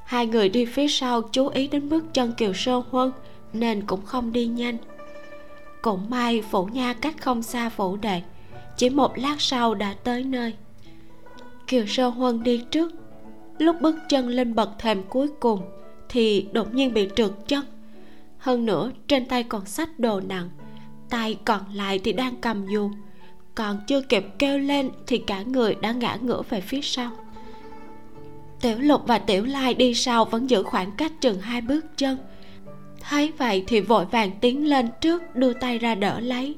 [0.06, 3.12] hai người đi phía sau chú ý đến bước chân kiều sơ huân,
[3.52, 4.76] nên cũng không đi nhanh.
[5.82, 8.22] Cũng may phủ nha cách không xa phủ đệ,
[8.76, 10.54] chỉ một lát sau đã tới nơi.
[11.66, 12.92] Kiều sơ huân đi trước.
[13.58, 15.60] Lúc bước chân lên bậc thềm cuối cùng,
[16.08, 17.64] thì đột nhiên bị trượt chân.
[18.38, 20.50] Hơn nữa, trên tay còn xách đồ nặng,
[21.10, 22.90] tay còn lại thì đang cầm dù.
[23.54, 27.10] Còn chưa kịp kêu lên thì cả người đã ngã ngửa về phía sau
[28.60, 32.18] tiểu lục và tiểu lai đi sau vẫn giữ khoảng cách chừng hai bước chân.
[33.00, 36.54] Thấy vậy thì vội vàng tiến lên trước, đưa tay ra đỡ lấy.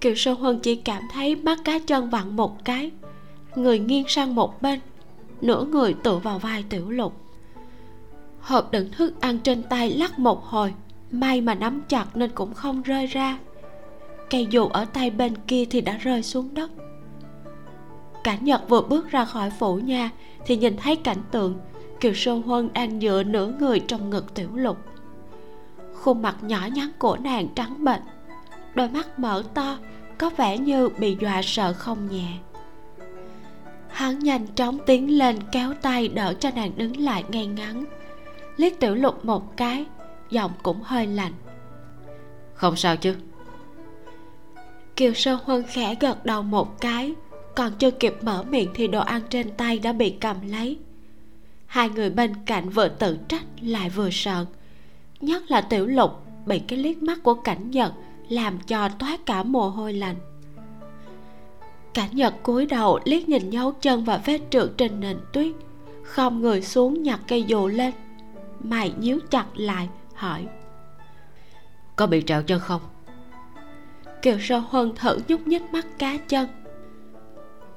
[0.00, 2.90] Kiều sơ huân chỉ cảm thấy mắt cá chân vặn một cái,
[3.54, 4.80] người nghiêng sang một bên,
[5.40, 7.16] nửa người tựa vào vai tiểu lục.
[8.40, 10.74] Hộp đựng thức ăn trên tay lắc một hồi,
[11.10, 13.38] may mà nắm chặt nên cũng không rơi ra.
[14.30, 16.70] Cây dù ở tay bên kia thì đã rơi xuống đất
[18.24, 20.10] cảnh nhật vừa bước ra khỏi phủ nhà
[20.46, 21.58] thì nhìn thấy cảnh tượng
[22.00, 24.78] kiều sơn huân đang dựa nửa người trong ngực tiểu lục.
[25.94, 28.00] Khuôn mặt nhỏ nhắn của nàng trắng bệch
[28.74, 29.78] đôi mắt mở to
[30.18, 32.32] có vẻ như bị dọa sợ không nhẹ.
[33.88, 37.84] Hắn nhanh chóng tiến lên kéo tay đỡ cho nàng đứng lại ngay ngắn
[38.56, 39.86] liếc tiểu lục một cái
[40.30, 41.32] giọng cũng hơi lạnh.
[42.54, 43.16] Không sao chứ?
[44.96, 47.14] Kiều sơ huân khẽ gật đầu một cái
[47.54, 50.78] còn chưa kịp mở miệng thì đồ ăn trên tay đã bị cầm lấy.
[51.66, 54.46] Hai người bên cạnh vừa tự trách lại vừa sợ.
[55.20, 56.10] Nhất là tiểu lục
[56.46, 57.92] bị cái liếc mắt của cảnh nhật
[58.28, 60.16] làm cho toát cả mồ hôi lạnh.
[61.94, 65.54] Cảnh nhật cúi đầu liếc nhìn dấu chân và vết trượt trên nền tuyết.
[66.02, 67.92] Không người xuống nhặt cây dù lên.
[68.60, 70.46] Mày nhíu chặt lại hỏi.
[71.96, 72.80] Có bị trào chân không?
[74.22, 76.48] Kiều sơ huân thử nhúc nhích mắt cá chân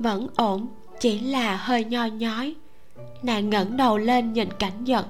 [0.04, 0.68] vẫn ổn,
[1.00, 2.56] chỉ là hơi nho nhói.
[3.24, 5.06] Nàng ngẩng đầu lên nhìn cảnh giật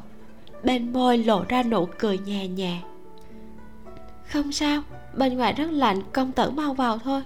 [0.63, 2.79] bên môi lộ ra nụ cười nhẹ nhẹ.
[4.31, 4.81] Không sao,
[5.13, 7.21] bên ngoài rất lạnh, công tử mau vào thôi.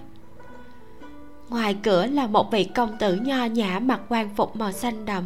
[1.48, 5.24] Ngoài cửa là một vị công tử nho nhã mặc quan phục màu xanh đậm.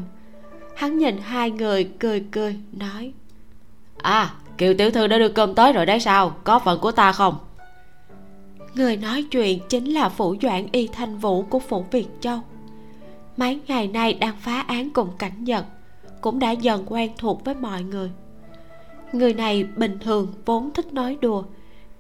[0.77, 3.13] Hắn nhìn hai người cười cười, nói
[3.97, 6.37] à kiều tiểu thư đã đưa cơm tới rồi đấy sao?
[6.45, 7.35] Có phần của ta không?
[8.75, 12.39] Người nói chuyện chính là phủ doãn y thanh vũ của phủ việt châu.
[13.37, 15.67] Mấy ngày nay đang phá án cùng cảnh nhật
[16.21, 18.11] cũng đã dần quen thuộc với mọi người.
[19.13, 21.45] Người này bình thường vốn thích nói đùa,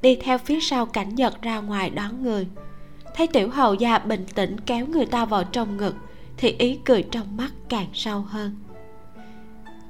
[0.03, 2.47] đi theo phía sau cảnh nhật ra ngoài đón người.
[3.15, 5.95] Thấy tiểu hầu gia bình tĩnh kéo người ta vào trong ngực,
[6.37, 8.57] thì ý cười trong mắt càng sâu hơn.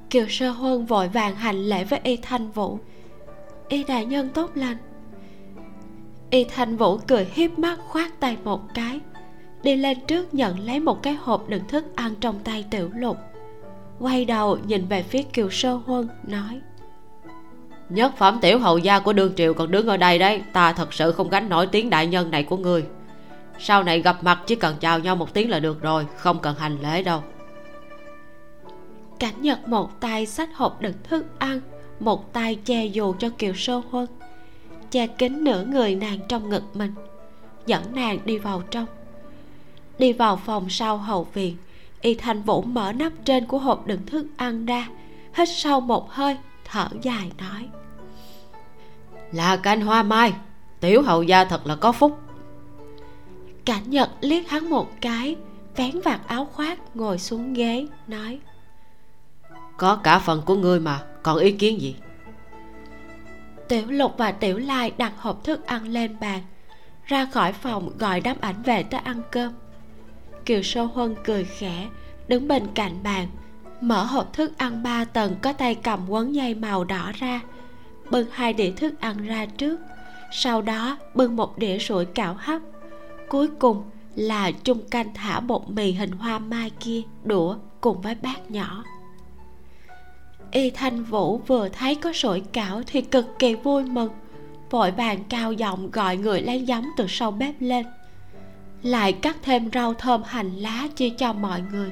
[0.09, 2.79] Kiều sơ huân vội vàng hành lễ với y thanh vũ.
[3.69, 4.77] Y đại nhân tốt lành
[6.33, 8.99] y thanh vũ cười hiếp mắt khoát tay một cái.
[9.63, 13.17] Đi lên trước nhận lấy một cái hộp đựng thức ăn trong tay tiểu lục.
[13.99, 16.61] Quay đầu nhìn về phía kiều sơ huân nói
[17.89, 20.93] nhất phẩm tiểu hầu gia của đương triều còn đứng ở đây đấy ta thật
[20.93, 22.85] sự không gánh nổi tiếng đại nhân này của người
[23.59, 26.55] sau này gặp mặt chỉ cần chào nhau một tiếng là được rồi không cần
[26.55, 27.23] hành lễ đâu.
[29.19, 31.61] Cảnh nhật một tay xách hộp đựng thức ăn
[31.99, 34.07] một tay che dù cho kiều sơ huân
[34.93, 36.93] che kín nửa người nàng trong ngực mình.
[37.65, 38.85] Dẫn nàng đi vào trong.
[39.99, 41.57] Đi vào phòng sau hậu viện
[42.01, 44.87] y thanh vũ mở nắp trên của hộp đựng thức ăn ra
[45.33, 47.67] hít sâu một hơi thở dài nói.
[49.31, 50.33] Là canh hoa mai
[50.79, 52.19] tiểu hầu gia thật là có phúc.
[53.65, 55.35] Cảnh nhật liếc hắn một cái
[55.75, 58.39] vén vạt áo khoác ngồi xuống ghế nói.
[59.77, 61.95] Có cả phần của ngươi mà còn ý kiến gì
[63.67, 66.41] tiểu lục và tiểu lai đặt hộp thức ăn lên bàn,
[67.05, 69.53] ra khỏi phòng gọi đám ảnh về tới ăn cơm.
[70.45, 71.87] Kiều sâu huân cười khẽ,
[72.27, 73.27] đứng bên cạnh bàn,
[73.81, 77.41] mở hộp thức ăn ba tầng có tay cầm quấn dây màu đỏ ra,
[78.09, 79.79] bưng hai đĩa thức ăn ra trước,
[80.31, 82.61] sau đó bưng một đĩa sủi cảo hấp.
[83.29, 83.83] Cuối cùng
[84.15, 88.83] là chung canh thả bột mì hình hoa mai kia đũa cùng với bát nhỏ
[90.53, 94.09] y thanh vũ vừa thấy có sủi cảo thì cực kỳ vui mừng.
[94.69, 97.85] Vội vàng cao giọng gọi người lấy giấm từ sau bếp lên.
[98.83, 101.91] Lại cắt thêm rau thơm hành lá chia cho mọi người.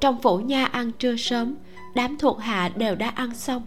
[0.00, 1.54] Trong phủ nha ăn trưa sớm,
[1.94, 3.62] đám thuộc hạ đều đã ăn xong.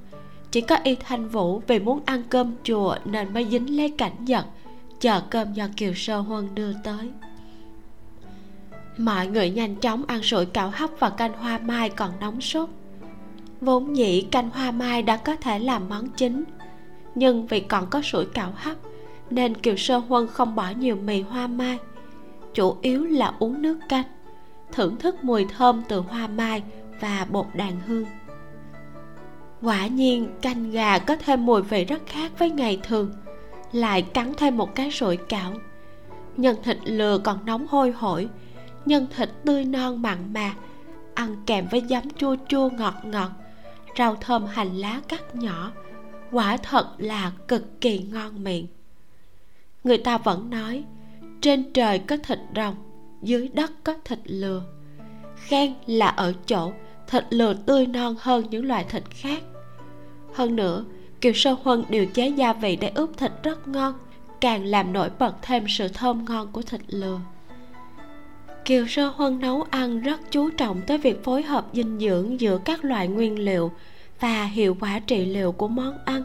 [0.52, 4.26] Chỉ có y thanh vũ vì muốn ăn cơm chùa nên mới dính lấy cảnh
[4.26, 4.46] giật
[5.00, 7.10] chờ cơm do kiều sơ huân đưa tới.
[8.98, 12.70] Mọi người nhanh chóng ăn sủi cảo hấp và canh hoa mai còn nóng sốt
[13.62, 16.44] vốn nhĩ canh hoa mai đã có thể làm món chính.
[17.16, 18.78] Nhưng vì còn có sủi cảo hấp,
[19.30, 21.78] nên kiều sơ huân không bỏ nhiều mì hoa mai.
[22.54, 24.06] Chủ yếu là uống nước canh,
[24.72, 26.64] thưởng thức mùi thơm từ hoa mai
[27.00, 28.06] và bột đàn hương.
[29.62, 33.12] Quả nhiên, canh gà có thêm mùi vị rất khác với ngày thường,
[33.72, 35.54] lại cắn thêm một cái sủi cảo.
[36.38, 38.30] Nhân thịt lừa còn nóng hôi hổi,
[38.86, 40.54] nhân thịt tươi non mặn mà,
[41.14, 43.30] ăn kèm với giấm chua chua ngọt ngọt
[43.98, 45.72] rau thơm hành lá cắt nhỏ.
[46.32, 48.68] Quả thật là cực kỳ ngon miệng.
[49.84, 50.84] Người ta vẫn nói,
[51.42, 52.76] trên trời có thịt rồng,
[53.22, 54.64] dưới đất có thịt lừa.
[55.36, 56.72] Khen là ở chỗ
[57.08, 59.44] thịt lừa tươi non hơn những loại thịt khác.
[60.34, 60.86] Hơn nữa
[61.22, 63.94] kiều sơ huân điều chế gia vị để ướp thịt rất ngon,
[64.42, 67.20] càng làm nổi bật thêm sự thơm ngon của thịt lừa
[68.66, 72.60] kiều sơ huân nấu ăn rất chú trọng tới việc phối hợp dinh dưỡng giữa
[72.66, 73.72] các loại nguyên liệu
[74.20, 76.24] và hiệu quả trị liệu của món ăn.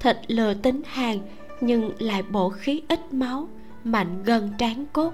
[0.00, 1.18] Thịt lừa tính hàn
[1.60, 3.48] nhưng lại bổ khí ít máu,
[3.84, 5.12] mạnh gần tráng cốt.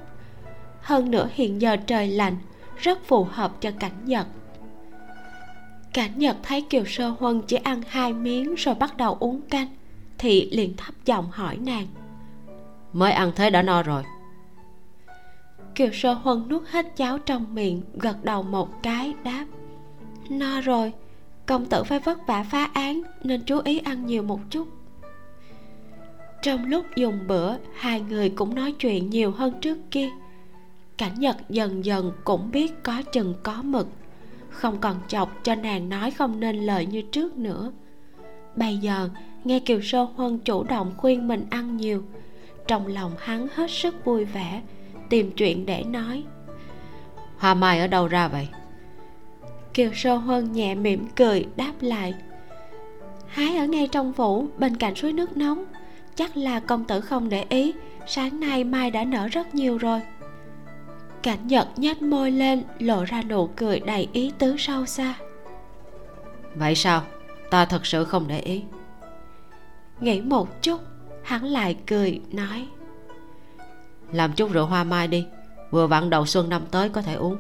[0.81, 2.37] Hơn nữa hiện giờ trời lạnh,
[2.77, 4.27] rất phù hợp cho cảnh nhật.
[5.93, 9.69] Cảnh nhật thấy kiều sơ huân chỉ ăn hai miếng rồi bắt đầu uống canh,
[10.19, 11.87] thì liền thấp giọng hỏi nàng.
[12.93, 14.03] Mới ăn thế đã no rồi
[15.79, 19.45] kiều sơ huân nuốt hết cháo trong miệng, gật đầu một cái, đáp,
[20.31, 20.93] no rồi,
[21.47, 24.69] công tử phải vất vả phá án, nên chú ý ăn nhiều một chút.
[26.43, 30.09] Trong lúc dùng bữa, hai người cũng nói chuyện nhiều hơn trước kia.
[30.97, 33.89] Cảnh nhật dần dần cũng biết có chừng có mực,
[34.51, 37.73] không còn chọc cho nàng nói không nên lời như trước nữa.
[38.57, 39.09] Bây giờ,
[39.45, 42.05] nghe kiều sơ huân chủ động khuyên mình ăn nhiều,
[42.67, 44.63] trong lòng hắn hết sức vui vẻ
[45.09, 46.25] tìm chuyện để nói.
[47.39, 48.49] Hoa mai ở đâu ra vậy?
[49.75, 52.15] Kiều sơ huân nhẹ mỉm cười đáp lại.
[53.27, 55.65] Hái ở ngay trong phủ bên cạnh suối nước nóng.
[56.15, 57.73] Chắc là công tử không để ý
[58.07, 60.01] sáng nay mai đã nở rất nhiều rồi.
[61.23, 65.15] Cảnh nhật nhếch môi lên lộ ra nụ cười đầy ý tứ sâu xa.
[66.55, 67.03] Vậy sao?
[67.51, 68.63] Ta thật sự không để ý.
[70.01, 70.81] Nghĩ một chút
[71.23, 72.67] hắn lại cười nói
[74.13, 75.27] làm chút rượu hoa mai đi
[75.71, 77.37] vừa vặn đầu xuân năm tới có thể uống.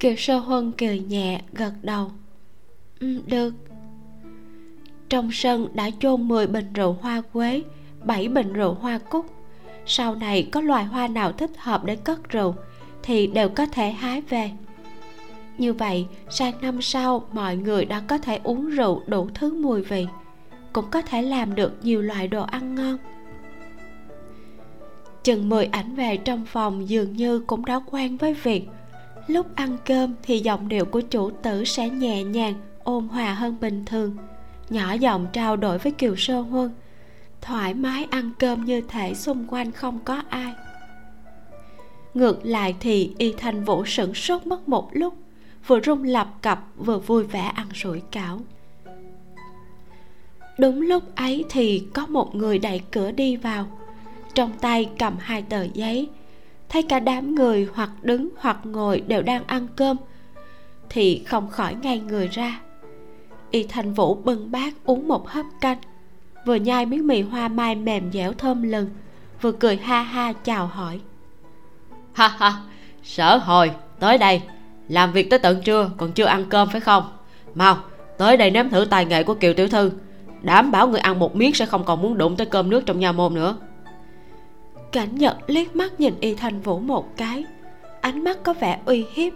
[0.00, 2.10] Kiều sơ huân cười nhẹ gật đầu.
[3.00, 3.54] Ừ, được.
[5.08, 7.62] Trong sân đã chôn 10 bình rượu hoa quế
[8.04, 9.26] 7 bình rượu hoa cúc.
[9.86, 12.54] Sau này có loài hoa nào thích hợp để cất rượu
[13.02, 14.50] thì đều có thể hái về.
[15.58, 19.82] Như vậy sang năm sau mọi người đã có thể uống rượu đủ thứ mùi
[19.82, 20.06] vị
[20.72, 22.98] cũng có thể làm được nhiều loại đồ ăn ngon
[25.24, 28.68] chừng 10 ảnh về trong phòng dường như cũng đã quen với việc.
[29.26, 32.54] Lúc ăn cơm thì giọng điệu của chủ tử sẽ nhẹ nhàng,
[32.84, 34.16] ôn hòa hơn bình thường.
[34.70, 36.70] Nhỏ giọng trao đổi với kiều sơ huân.
[37.40, 40.52] Thoải mái ăn cơm như thể xung quanh không có ai.
[42.14, 45.14] Ngược lại thì y thanh vũ sửng sốt mất một lúc,
[45.66, 48.40] vừa rung lập cập vừa vui vẻ ăn sủi cảo.
[50.58, 53.66] Đúng lúc ấy thì có một người đẩy cửa đi vào
[54.34, 56.08] trong tay cầm hai tờ giấy.
[56.68, 59.96] Thấy cả đám người hoặc đứng hoặc ngồi đều đang ăn cơm,
[60.90, 62.60] thì không khỏi ngay người ra.
[63.50, 65.78] Y thành vũ bưng bát uống một hớp canh,
[66.46, 68.90] vừa nhai miếng mì hoa mai mềm dẻo thơm lừng,
[69.40, 71.00] vừa cười ha ha chào hỏi.
[72.12, 72.52] Ha ha,
[73.02, 73.70] sở hồi,
[74.00, 74.42] tới đây.
[74.88, 77.04] Làm việc tới tận trưa, còn chưa ăn cơm phải không?
[77.54, 77.76] Mau,
[78.18, 79.90] tới đây nếm thử tài nghệ của kiều tiểu thư.
[80.42, 83.00] Đảm bảo người ăn một miếng sẽ không còn muốn đụng tới cơm nước trong
[83.00, 83.56] nhà môn nữa
[84.92, 87.44] cảnh nhật liếc mắt nhìn y Thanh vũ một cái.
[88.00, 89.32] Ánh mắt có vẻ uy hiếp.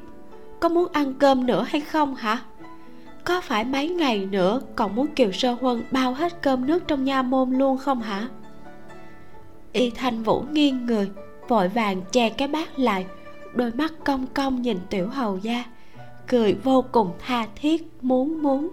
[0.60, 2.38] Có muốn ăn cơm nữa hay không hả?
[3.24, 7.04] Có phải mấy ngày nữa còn muốn kiều sơ huân bao hết cơm nước trong
[7.04, 8.28] nha môn luôn không hả?
[9.72, 11.10] Y thanh vũ nghiêng người,
[11.48, 13.06] vội vàng che cái bát lại,
[13.54, 15.64] đôi mắt cong cong nhìn tiểu hầu gia,
[16.28, 18.68] cười vô cùng tha thiết, muốn muốn.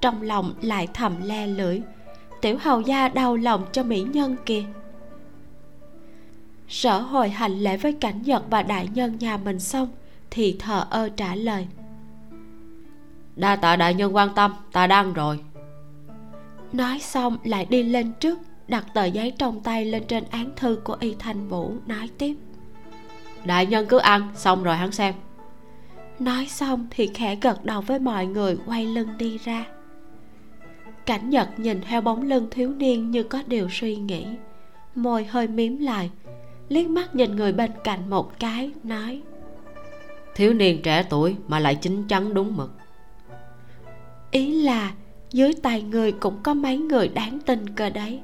[0.00, 1.80] Trong lòng lại thầm le lưỡi.
[2.40, 4.64] Tiểu hầu gia đau lòng cho mỹ nhân kìa
[6.68, 9.88] sở hồi hành lễ với cảnh nhật và đại nhân nhà mình xong
[10.30, 11.66] thì thờ ơ trả lời.
[13.36, 15.40] Đa tạ đại nhân quan tâm ta đang rồi.
[16.72, 18.38] Nói xong lại đi lên trước
[18.68, 22.36] đặt tờ giấy trong tay lên trên án thư của y thanh vũ nói tiếp.
[23.44, 25.14] Đại nhân cứ ăn xong rồi hắn xem.
[26.18, 29.66] Nói xong thì khẽ gật đầu với mọi người quay lưng đi ra.
[31.06, 34.26] Cảnh nhật nhìn theo bóng lưng thiếu niên như có điều suy nghĩ.
[34.94, 36.10] Môi hơi miếm lại
[36.68, 39.22] liếc mắt nhìn người bên cạnh một cái nói
[40.38, 42.70] thiếu niên trẻ tuổi mà lại chín chắn đúng mực.
[44.30, 44.92] Ý là
[45.30, 48.20] dưới tay người cũng có mấy người đáng tin cơ đấy.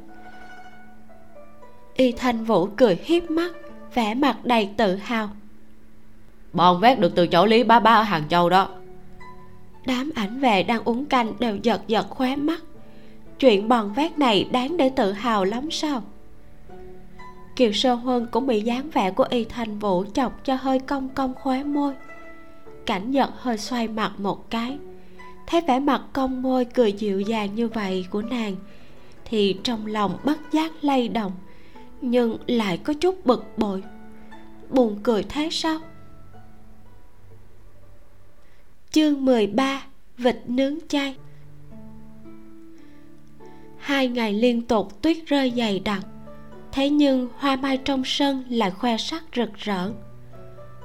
[1.95, 3.53] Y thanh vũ cười hiếp mắt
[3.95, 5.31] vẻ mặt đầy tự hào.
[6.53, 8.69] Bọn vét được từ chỗ lý bá bá ở hàng châu đó.
[9.87, 12.63] Đám ảnh vệ đang uống canh đều giật giật khóe mắt.
[13.39, 16.03] Chuyện bòn vét này đáng để tự hào lắm sao
[17.57, 21.09] kiều sơ huân cũng bị dáng vẻ của y thanh vũ chọc cho hơi cong
[21.09, 21.95] cong khóe môi.
[22.87, 24.79] Cảnh giật hơi xoay mặt một cái.
[25.47, 28.57] Thấy vẻ mặt cong môi cười dịu dàng như vậy của nàng,
[29.25, 31.33] thì trong lòng bất giác lay động,
[32.01, 33.83] nhưng lại có chút bực bội.
[34.71, 35.79] Buồn cười thế sao?
[38.91, 39.83] Chương 13
[40.19, 41.17] vịt nướng chay.
[43.79, 46.07] Hai ngày liên tục tuyết rơi dày đặc
[46.75, 49.91] thế nhưng hoa mai trong sân lại khoe sắc rực rỡ.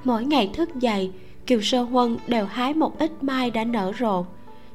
[0.04, 1.12] Mỗi ngày thức dậy,
[1.46, 4.26] kiều sơ huân đều hái một ít mai đã nở rộ,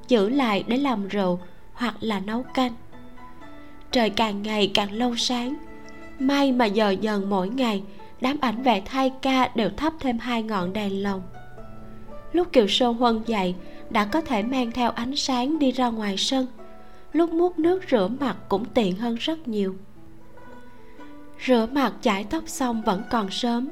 [0.09, 1.41] giữ lại để làm rượu
[1.73, 2.73] hoặc là nấu canh.
[3.93, 5.55] Trời càng ngày càng lâu sáng,
[6.19, 7.83] may mà giờ dần mỗi ngày,
[8.21, 11.23] đám ảnh vệ thay ca đều thắp thêm hai ngọn đèn lồng.
[12.33, 13.55] Lúc kiều sơ huân dậy,
[13.91, 16.47] đã có thể mang theo ánh sáng đi ra ngoài sân.
[17.13, 19.75] Lúc múc nước rửa mặt cũng tiện hơn rất nhiều
[21.47, 23.69] rửa mặt, chải tóc xong vẫn còn sớm.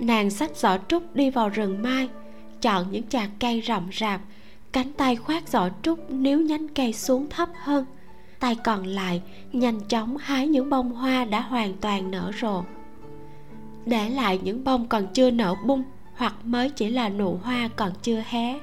[0.00, 2.08] Nàng xách giỏ trúc đi vào rừng mai,
[2.60, 4.20] chọn những chạc cây rậm rạp.
[4.72, 7.84] Cánh tay khoác giỏ trúc níu nhánh cây xuống thấp hơn.
[8.40, 12.62] Tay còn lại nhanh chóng hái những bông hoa đã hoàn toàn nở rộ.
[13.86, 15.82] Để lại những bông còn chưa nở bung
[16.16, 18.60] hoặc mới chỉ là nụ hoa còn chưa hé.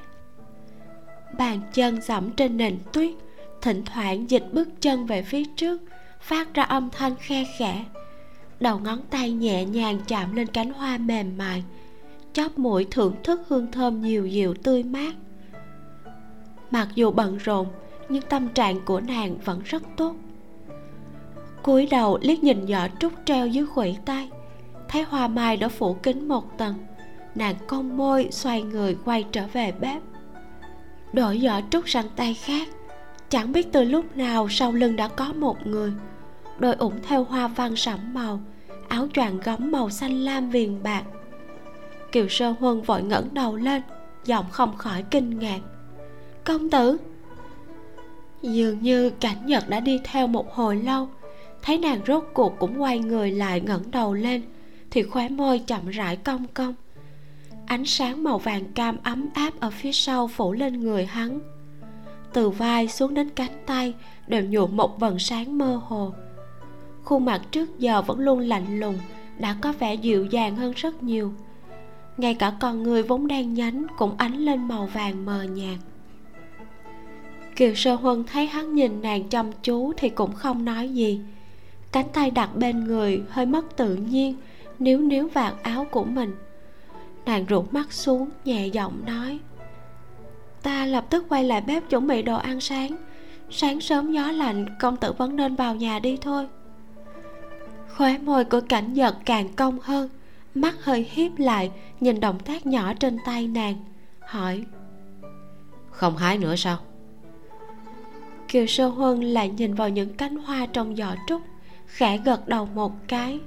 [1.38, 3.10] Bàn chân dẫm trên nền tuyết,
[3.62, 5.82] thỉnh thoảng dịch bước chân về phía trước,
[6.20, 7.84] phát ra âm thanh khe khẽ
[8.60, 11.64] đầu ngón tay nhẹ nhàng chạm lên cánh hoa mềm mại.
[12.32, 15.14] Chóp mũi thưởng thức hương thơm nhiều dịu tươi mát.
[16.70, 17.66] Mặc dù bận rộn,
[18.08, 20.14] nhưng tâm trạng của nàng vẫn rất tốt.
[21.62, 24.28] Cúi đầu liếc nhìn giỏ trúc treo dưới khuỷu tay,
[24.88, 26.74] thấy hoa mai đã phủ kín một tầng.
[27.34, 30.02] Nàng cong môi xoay người quay trở về bếp.
[31.12, 32.68] Đổi giỏ trúc sang tay khác,
[33.28, 35.92] chẳng biết từ lúc nào sau lưng đã có một người
[36.58, 38.40] đôi ủng theo hoa văn sẫm màu,
[38.88, 41.02] áo choàng gấm màu xanh lam viền bạc.
[42.12, 43.82] Kiều sơ huân vội ngẩng đầu lên,
[44.24, 45.60] giọng không khỏi kinh ngạc.
[46.44, 46.96] Công tử?
[48.42, 51.08] Dường như cảnh nhật đã đi theo một hồi lâu,
[51.62, 54.42] thấy nàng rốt cuộc cũng quay người lại ngẩng đầu lên,
[54.90, 56.74] thì khóe môi chậm rãi cong cong.
[57.66, 61.40] Ánh sáng màu vàng cam ấm áp ở phía sau phủ lên người hắn.
[62.32, 63.94] Từ vai xuống đến cánh tay
[64.26, 66.12] đều nhuộm một vầng sáng mơ hồ
[67.08, 68.98] khuôn mặt trước giờ vẫn luôn lạnh lùng,
[69.38, 71.32] đã có vẻ dịu dàng hơn rất nhiều.
[72.16, 75.78] Ngay cả con người vốn đang nhánh cũng ánh lên màu vàng mờ nhạt.
[77.56, 81.20] Kiều sơ huân thấy hắn nhìn nàng chăm chú thì cũng không nói gì.
[81.92, 84.34] Cánh tay đặt bên người hơi mất tự nhiên,
[84.78, 86.34] níu níu vạt áo của mình.
[87.26, 89.38] Nàng rụt mắt xuống, nhẹ giọng nói,
[90.62, 92.96] ta lập tức quay lại bếp chuẩn bị đồ ăn sáng.
[93.50, 96.46] Sáng sớm gió lạnh, công tử vẫn nên vào nhà đi thôi
[97.98, 100.08] khóe môi của cảnh giật càng cong hơn
[100.54, 101.70] mắt hơi hiếp lại
[102.00, 103.74] nhìn động tác nhỏ trên tay nàng
[104.20, 104.64] hỏi.
[105.90, 106.78] Không hái nữa sao?
[108.48, 111.42] Kiều sơ huân lại nhìn vào những cánh hoa trong giỏ trúc
[111.86, 113.40] khẽ gật đầu một cái.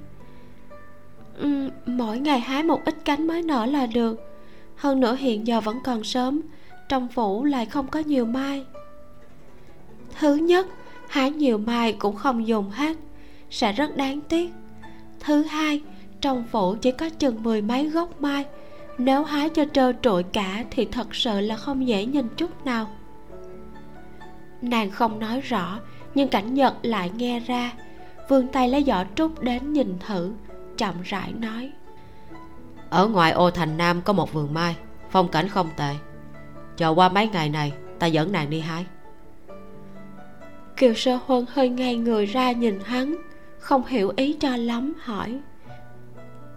[1.38, 4.20] Ừ, mỗi ngày hái một ít cánh mới nở là được
[4.76, 6.40] hơn nữa hiện giờ vẫn còn sớm
[6.88, 8.64] trong phủ lại không có nhiều mai.
[10.18, 10.66] Thứ nhất
[11.08, 12.96] hái nhiều mai cũng không dùng hết
[13.52, 14.52] sẽ rất đáng tiếc.
[15.20, 15.80] Thứ hai
[16.20, 18.44] trong phủ chỉ có chừng mười mấy gốc mai.
[18.98, 22.86] Nếu hái cho trơ trội cả thì thật sự là không dễ nhìn chút nào.
[24.62, 25.80] Nàng không nói rõ
[26.14, 27.72] nhưng cảnh nhật lại nghe ra.
[28.28, 30.32] Vươn tay lấy giỏ trúc đến nhìn thử
[30.76, 31.72] chậm rãi nói
[32.92, 34.76] ở ngoài ô thành nam có một vườn mai
[35.10, 35.94] phong cảnh không tệ.
[36.76, 38.86] Chờ qua mấy ngày này ta dẫn nàng đi hái.
[40.76, 43.16] Kiều sơ huân hơi ngay người ra nhìn hắn
[43.62, 45.40] không hiểu ý cho lắm hỏi.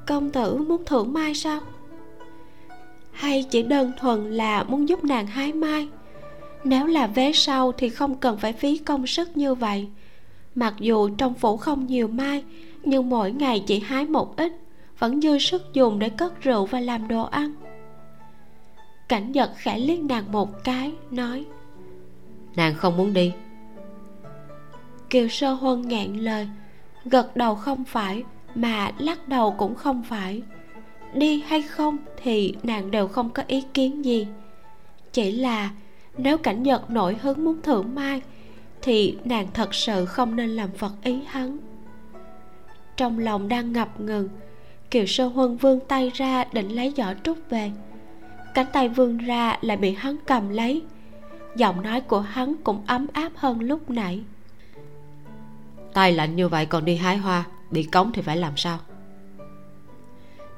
[0.07, 1.59] Công tử muốn thưởng mai sao?
[3.11, 5.87] Hay chỉ đơn thuần là muốn giúp nàng hái mai?
[6.63, 9.87] Nếu là vé sau thì không cần phải phí công sức như vậy.
[10.55, 12.43] Mặc dù trong phủ không nhiều mai
[12.83, 14.51] nhưng mỗi ngày chỉ hái một ít
[14.99, 17.53] vẫn dư sức dùng để cất rượu và làm đồ ăn.
[19.07, 21.45] Cảnh giật khẽ liếc nàng một cái nói.
[22.55, 23.33] Nàng không muốn đi.
[25.09, 26.47] Kiều sơ huân ngẹn lời
[27.05, 28.23] gật đầu không phải,
[28.55, 30.41] mà lắc đầu cũng không phải.
[31.13, 34.27] Đi hay không thì nàng đều không có ý kiến gì.
[35.11, 35.69] Chỉ là
[36.17, 38.21] nếu cảnh nhật nổi hứng muốn thưởng mai,
[38.81, 41.57] thì nàng thật sự không nên làm phật ý hắn.
[42.97, 44.29] Trong lòng đang ngập ngừng,
[44.91, 47.71] kiều sơ huân vươn tay ra định lấy giỏ trúc về.
[48.53, 50.81] Cánh tay vươn ra lại bị hắn cầm lấy.
[51.55, 54.23] Giọng nói của hắn cũng ấm áp hơn lúc nãy
[55.95, 58.79] tay lạnh như vậy còn đi hái hoa, bị cống thì phải làm sao?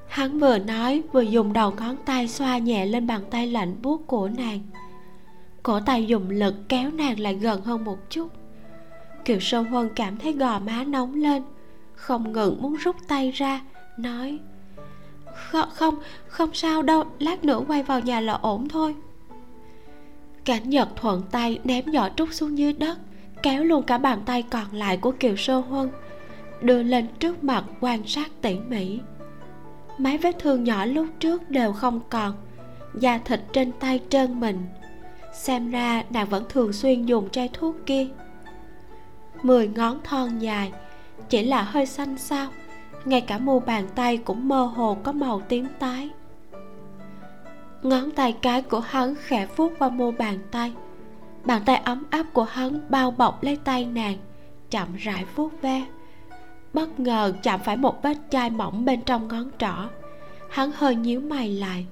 [0.07, 4.07] Hắn vừa nói, vừa dùng đầu ngón tay xoa nhẹ lên bàn tay lạnh buốt
[4.07, 4.59] của nàng.
[5.63, 8.27] Cổ tay dùng lực kéo nàng lại gần hơn một chút.
[9.25, 11.43] Kiều sơn huân cảm thấy gò má nóng lên,
[11.95, 13.61] không ngừng muốn rút tay ra,
[13.97, 14.39] nói
[15.33, 15.95] không không
[16.27, 18.95] không sao đâu, lát nữa quay vào nhà là ổn thôi.
[20.45, 22.97] Cảnh nhật thuận tay ném giỏ trúc xuống dưới đất
[23.43, 25.89] kéo luôn cả bàn tay còn lại của kiều sơ huân,
[26.61, 28.99] đưa lên trước mặt quan sát tỉ mỉ.
[29.97, 32.33] Mấy vết thương nhỏ lúc trước đều không còn,
[32.93, 34.65] da thịt trên tay trơn mình.
[35.33, 38.07] Xem ra nàng vẫn thường xuyên dùng chai thuốc kia.
[39.43, 40.71] Mười ngón thon dài,
[41.29, 42.47] chỉ là hơi xanh xao
[43.05, 46.09] ngay cả mu bàn tay cũng mơ hồ có màu tím tái.
[47.83, 50.73] Ngón tay cái của hắn khẽ vuốt qua mu bàn tay
[51.47, 54.17] bàn tay ấm áp của hắn bao bọc lấy tay nàng,
[54.69, 55.85] chậm rãi vuốt ve.
[56.73, 59.89] Bất ngờ chạm phải một vết chai mỏng bên trong ngón trỏ,
[60.49, 61.85] hắn hơi nhíu mày lại.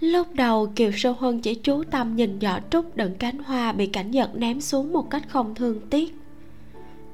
[0.00, 3.86] Lúc đầu kiều sâu huân chỉ chú tâm nhìn nhỏ trúc đựng cánh hoa bị
[3.86, 6.14] cảnh giật ném xuống một cách không thương tiếc.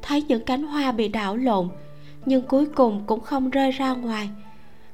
[0.02, 1.68] Thấy những cánh hoa bị đảo lộn,
[2.26, 4.30] nhưng cuối cùng cũng không rơi ra ngoài.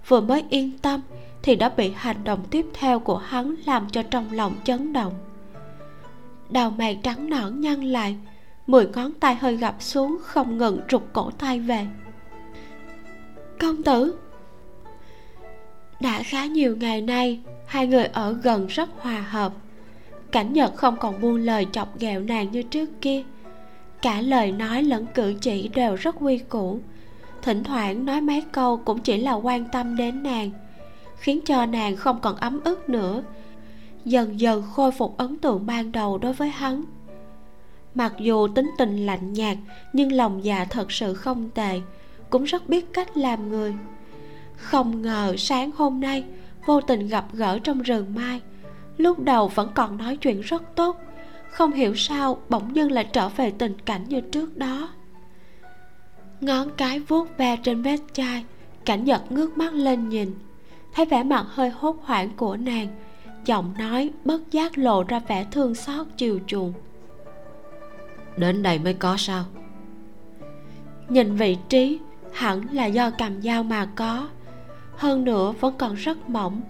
[0.08, 1.00] Vừa mới yên tâm
[1.42, 5.12] thì đã bị hành động tiếp theo của hắn làm cho trong lòng chấn động
[6.54, 8.16] đầu mày trắng nõn nhăn lại,
[8.66, 11.86] mười ngón tay hơi gập xuống không ngừng rụt cổ tay về.
[13.60, 14.14] Công tử,
[16.00, 19.52] đã khá nhiều ngày nay hai người ở gần rất hòa hợp.
[20.32, 23.22] Cảnh nhật không còn buông lời chọc ghẹo nàng như trước kia.
[24.02, 26.78] Cả lời nói lẫn cử chỉ đều rất quy củ.
[27.42, 30.50] Thỉnh thoảng nói mấy câu cũng chỉ là quan tâm đến nàng,
[31.16, 33.22] khiến cho nàng không còn ấm ức nữa
[34.04, 36.84] dần dần khôi phục ấn tượng ban đầu đối với hắn.
[37.94, 39.56] Mặc dù tính tình lạnh nhạt,
[39.92, 41.80] nhưng lòng dạ thật sự không tệ,
[42.30, 43.74] cũng rất biết cách làm người.
[44.56, 46.24] Không ngờ sáng hôm nay,
[46.66, 48.40] vô tình gặp gỡ trong rừng mai.
[48.96, 51.00] Lúc đầu vẫn còn nói chuyện rất tốt,
[51.50, 54.88] không hiểu sao bỗng dưng lại trở về tình cảnh như trước đó.
[56.40, 58.44] Ngón cái vuốt ve trên vết chai,
[58.84, 60.34] cảnh giật ngước mắt lên nhìn,
[60.94, 62.88] thấy vẻ mặt hơi hốt hoảng của nàng
[63.46, 66.72] giọng nói bất giác lộ ra vẻ thương xót chiều chuộng.
[68.36, 69.44] Đến đây mới có sao?
[71.08, 71.98] Nhìn vị trí
[72.32, 74.28] hẳn là do cầm dao mà có.
[74.96, 76.60] Hơn nữa vẫn còn rất mỏng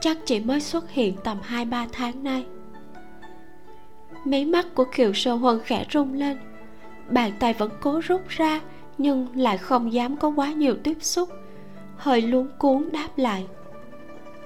[0.00, 2.44] chắc chỉ mới xuất hiện tầm hai ba tháng nay.
[4.24, 6.38] Mí mắt của kiều sơ huân khẽ rung lên.
[7.10, 8.60] Bàn tay vẫn cố rút ra
[8.98, 11.28] nhưng lại không dám có quá nhiều tiếp xúc.
[11.96, 13.46] Hơi luống cuốn đáp lại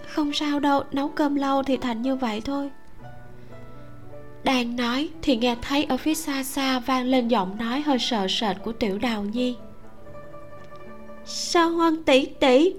[0.06, 2.70] không sao đâu, nấu cơm lâu thì thành như vậy thôi.
[4.44, 8.26] Đang nói thì nghe thấy ở phía xa xa vang lên giọng nói hơi sợ
[8.28, 9.56] sệt của tiểu đào nhi.
[11.24, 12.74] Sao hoan tỷ tỷ?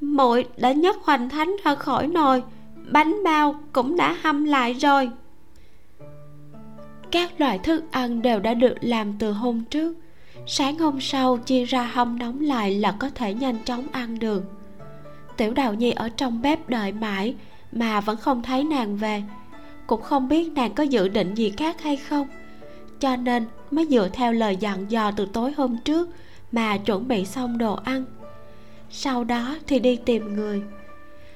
[0.00, 2.42] Muội đã nhấc hoành thánh ra khỏi nồi,
[2.92, 5.10] bánh bao cũng đã hâm lại rồi.
[7.10, 9.94] Các loại thức ăn đều đã được làm từ hôm trước.
[10.46, 14.42] Sáng hôm sau, chia ra hâm nóng lại là có thể nhanh chóng ăn được
[15.40, 17.34] tiểu đào nhi ở trong bếp đợi mãi
[17.72, 19.22] mà vẫn không thấy nàng về.
[19.86, 22.28] Cũng không biết nàng có dự định gì khác hay không,
[22.98, 26.08] cho nên mới dựa theo lời dặn dò từ tối hôm trước
[26.52, 28.04] mà chuẩn bị xong đồ ăn.
[28.90, 30.62] Sau đó thì đi tìm người.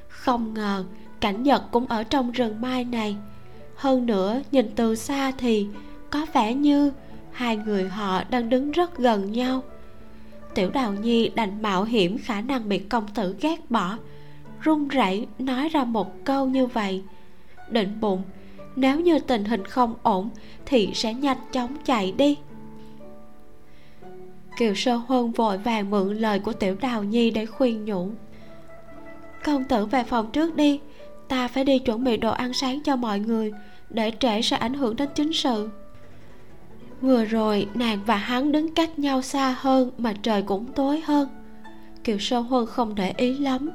[0.09, 0.85] Không ngờ
[1.21, 3.17] cảnh vật cũng ở trong rừng mai này.
[3.77, 5.67] Hơn nữa nhìn từ xa thì
[6.11, 6.93] có vẻ như
[7.33, 9.63] hai người họ đang đứng rất gần nhau
[10.55, 13.99] tiểu đào nhi đành mạo hiểm khả năng bị công tử ghét bỏ,
[14.61, 17.03] run rẩy nói ra một câu như vậy.
[17.71, 18.23] Định bụng,
[18.77, 20.31] nếu như tình hình không ổn
[20.67, 22.37] thì sẽ nhanh chóng chạy đi.
[24.59, 28.11] Kiều sơ huân vội vàng mượn lời của tiểu đào nhi để khuyên nhủ,
[29.45, 30.81] công tử về phòng trước đi,
[31.29, 33.53] ta phải đi chuẩn bị đồ ăn sáng cho mọi người
[33.91, 35.71] để trễ sẽ ảnh hưởng đến chính sự
[37.05, 41.29] vừa rồi, nàng và hắn đứng cách nhau xa hơn mà trời cũng tối hơn.
[42.05, 43.71] Kiều sơ huân không để ý lắm.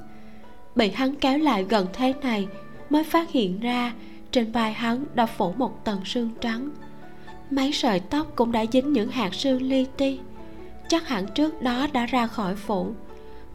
[0.75, 2.47] Bị hắn kéo lại gần thế này,
[2.89, 3.93] mới phát hiện ra
[4.31, 6.69] trên vai hắn đã phủ một tầng sương trắng.
[7.49, 10.19] Mấy sợi tóc cũng đã dính những hạt sương li ti.
[10.87, 12.93] Chắc hẳn trước đó đã ra khỏi phủ.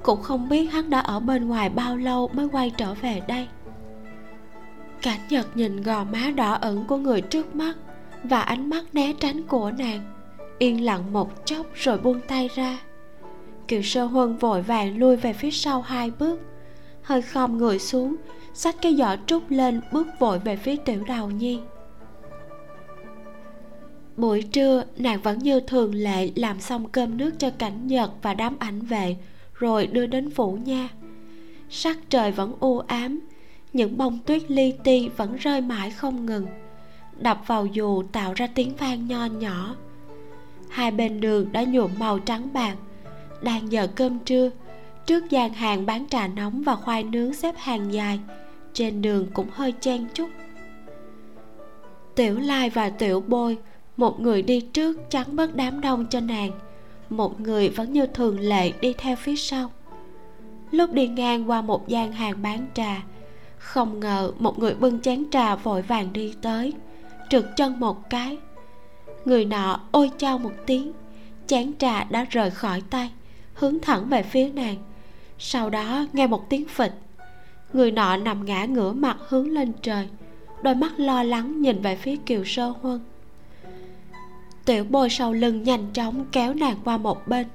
[0.03, 3.49] Cũng không biết hắn đã ở bên ngoài bao lâu mới quay trở về đây.
[5.03, 7.77] Cảnh nhật nhìn gò má đỏ ẩn của người trước mắt
[8.25, 10.01] và ánh mắt né tránh của nàng.
[10.59, 12.79] Yên lặng một chốc rồi buông tay ra.
[13.68, 16.41] Kiều sơ huân vội vàng lui về phía sau hai bước.
[17.03, 18.16] Hơi khom người xuống,
[18.55, 21.61] xách cái giỏ trúc lên bước vội về phía tiểu đào nhi.
[24.16, 28.35] Buổi trưa, nàng vẫn như thường lệ làm xong cơm nước cho cảnh nhật và
[28.35, 29.16] đám ảnh vệ,
[29.55, 30.89] rồi đưa đến phủ nha.
[31.70, 33.20] Sắc trời vẫn u ám,
[33.72, 36.47] những bông tuyết li ti vẫn rơi mãi không ngừng
[37.18, 39.74] đập vào dù tạo ra tiếng vang nho nhỏ.
[40.68, 42.76] Hai bên đường đã nhuộm màu trắng bạc,
[43.42, 44.50] đang giờ cơm trưa,
[45.06, 48.20] trước gian hàng bán trà nóng và khoai nướng xếp hàng dài,
[48.72, 50.28] trên đường cũng hơi chen chút.
[52.14, 53.58] Tiểu lai và tiểu bôi,
[53.96, 56.50] một người đi trước chắn bớt đám đông cho nàng,
[57.10, 59.70] một người vẫn như thường lệ đi theo phía sau.
[60.70, 63.02] Lúc đi ngang qua một gian hàng bán trà,
[63.58, 66.72] không ngờ một người bưng chén trà vội vàng đi tới
[67.35, 68.39] trượt chân một cái.
[69.24, 70.93] Người nọ ôi chao một tiếng
[71.47, 73.11] chén trà đã rời khỏi tay,
[73.55, 74.76] hướng thẳng về phía nàng.
[75.39, 76.93] Sau đó nghe một tiếng phịch.
[77.72, 80.09] Người nọ nằm ngã ngửa mặt hướng lên trời,
[80.62, 83.01] đôi mắt lo lắng nhìn về phía kiều sơ huân.
[84.64, 87.47] Tiểu bôi sau lưng nhanh chóng kéo nàng qua một bên.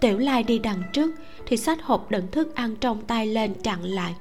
[0.00, 1.14] Tiểu lai đi đằng trước
[1.46, 4.14] thì xách hộp đựng thức ăn trong tay lên chặn lại.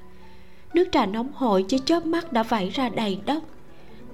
[0.74, 3.44] Nước trà nóng hổi chỉ chớp mắt đã vẩy ra đầy đất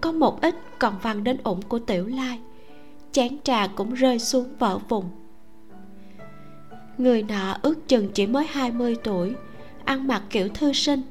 [0.01, 2.39] có một ít còn văng đến ủng của tiểu lai.
[3.11, 5.09] Chén trà cũng rơi xuống vỡ vùng
[6.97, 9.35] người nọ ước chừng chỉ mới 20 tuổi,
[9.85, 11.01] ăn mặc kiểu thư sinh.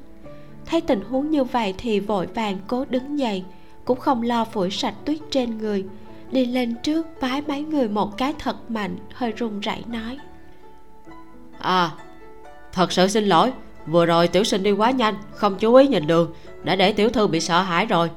[0.65, 3.43] Thấy tình huống như vậy thì vội vàng cố đứng dậy,
[3.85, 5.85] cũng không lo phủi sạch tuyết trên người,
[6.31, 10.17] đi lên trước vái mấy người một cái thật mạnh, hơi run rẩy nói.
[11.59, 11.91] À
[12.73, 13.51] thật sự xin lỗi,
[13.87, 16.33] vừa rồi tiểu sinh đi quá nhanh, không chú ý nhìn đường,
[16.63, 18.09] đã để tiểu thư bị sợ hãi rồi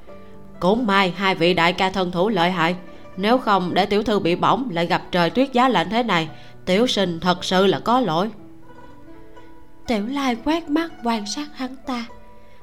[0.60, 2.76] cũng may hai vị đại ca thân thủ lợi hại.
[3.16, 6.28] Nếu không để tiểu thư bị bỏng lại gặp trời tuyết giá lạnh thế này
[6.64, 8.30] tiểu sinh thật sự là có lỗi.
[9.86, 12.04] Tiểu lai quét mắt quan sát hắn ta.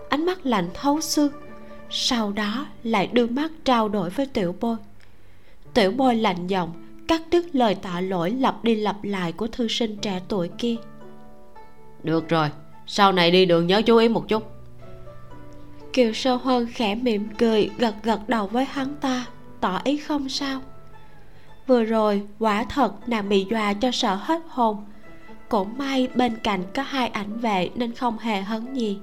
[0.10, 1.32] Ánh mắt lạnh thấu xương.
[1.90, 4.78] Sau đó lại đưa mắt trao đổi với tiểu bôi.
[5.74, 6.74] Tiểu bôi lạnh giọng
[7.08, 10.76] cắt đứt lời tạ lỗi lặp đi lặp lại của thư sinh trẻ tuổi kia.
[12.04, 12.50] Được rồi
[12.88, 14.57] sau này đi đường nhớ chú ý một chút
[15.98, 19.26] kiều sơ huân khẽ mỉm cười gật gật đầu với hắn ta.
[19.60, 20.62] Tỏ ý không sao.
[21.68, 24.86] Vừa rồi quả thật nàng bị dọa cho sợ hết hồn.
[25.50, 29.00] Cũng may bên cạnh có hai ảnh vệ nên không hề hấn gì.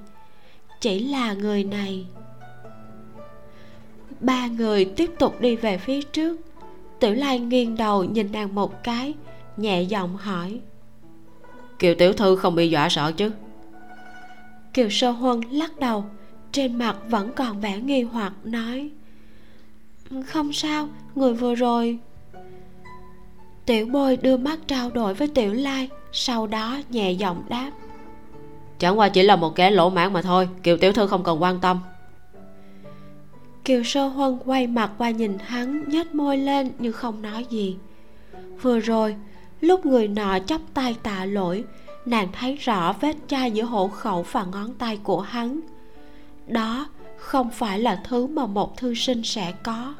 [0.79, 2.05] Chỉ là người này.
[4.19, 6.41] Ba người tiếp tục đi về phía trước.
[6.99, 9.13] Tiểu lai nghiêng đầu nhìn nàng một cái
[9.57, 10.59] nhẹ giọng hỏi.
[11.79, 13.31] Kiều tiểu thư không bị dọa sợ chứ?
[14.73, 16.05] Kiều sơ huân lắc đầu
[16.55, 18.89] trên mặt vẫn còn vẻ nghi hoặc nói
[20.25, 21.99] không sao người vừa rồi.
[23.65, 27.71] Tiểu bôi đưa mắt trao đổi với tiểu lai sau đó nhẹ giọng đáp
[28.79, 31.41] chẳng qua chỉ là một kẻ lỗ mãn mà thôi kiều tiểu thư không cần
[31.41, 31.79] quan tâm.
[33.65, 37.77] Kiều sơ huân quay mặt qua nhìn hắn nhếch môi lên nhưng không nói gì.
[38.61, 39.15] Vừa rồi
[39.61, 41.63] lúc người nọ chắp tay tạ lỗi
[42.05, 45.61] nàng thấy rõ vết chai giữa hộ khẩu và ngón tay của hắn
[46.47, 46.87] đó
[47.17, 49.93] không phải là thứ mà một thư sinh sẽ có.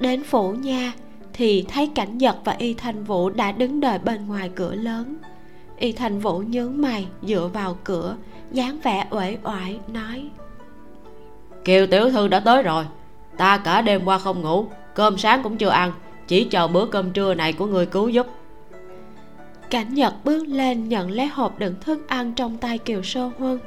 [0.00, 0.92] Đến phủ nha
[1.32, 5.16] thì thấy cảnh giật và y thanh vũ đã đứng đợi bên ngoài cửa lớn.
[5.76, 8.16] Y thanh vũ nhướng mày dựa vào cửa
[8.52, 10.30] dáng vẻ uể oải nói
[11.64, 12.84] kiều tiểu thư đã tới rồi.
[13.36, 15.92] Ta cả đêm qua không ngủ cơm sáng cũng chưa ăn
[16.26, 18.26] chỉ chờ bữa cơm trưa này của người cứu giúp.
[19.70, 23.58] Cảnh nhật bước lên nhận lấy hộp đựng thức ăn trong tay kiều sơ huân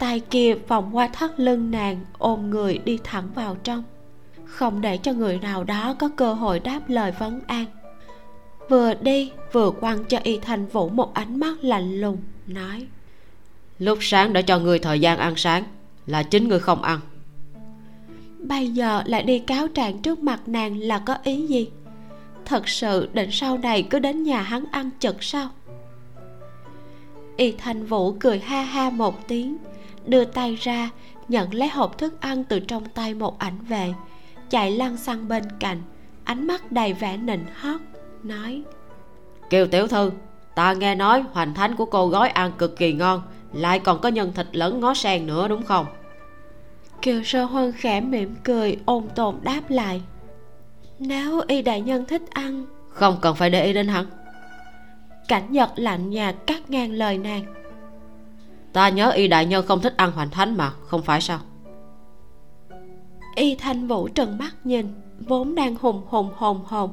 [0.00, 3.82] tay kia vòng qua thắt lưng nàng ôm người đi thẳng vào trong.
[4.44, 7.66] Không để cho người nào đó có cơ hội đáp lời vấn an.
[8.68, 12.86] Vừa đi vừa quăng cho y thành vũ một ánh mắt lạnh lùng nói
[13.80, 15.64] lúc sáng đã cho người thời gian ăn sáng
[16.06, 17.00] là chính người không ăn.
[18.38, 21.68] Bây giờ lại đi cáo trạng trước mặt nàng là có ý gì?
[22.44, 25.48] Thật sự định sau này cứ đến nhà hắn ăn chật sao?
[27.36, 29.56] Y thành vũ cười ha ha một tiếng
[30.06, 30.90] đưa tay ra
[31.28, 33.92] nhận lấy hộp thức ăn từ trong tay một ảnh vệ
[34.50, 35.82] chạy lăn xăng bên cạnh
[36.24, 37.80] ánh mắt đầy vẻ nịnh hót
[38.22, 38.62] nói
[39.50, 40.12] kiều tiểu thư
[40.54, 43.22] ta nghe nói hoành thánh của cô gói ăn cực kỳ ngon
[43.52, 45.86] lại còn có nhân thịt lẫn ngó sen nữa đúng không?
[47.02, 50.02] Kiều sơ huân khẽ mỉm cười ôn tồn đáp lại
[50.98, 54.06] nếu y đại nhân thích ăn không cần phải để ý đến hắn.
[55.28, 57.44] Cảnh nhật lạnh nhạt cắt ngang lời nàng
[58.72, 61.38] ta nhớ y đại nhân không thích ăn hoành thánh mà không phải sao?
[63.34, 64.86] Y thanh vũ trừng mắt nhìn
[65.18, 66.90] vốn đang hùng hùng hồn hồn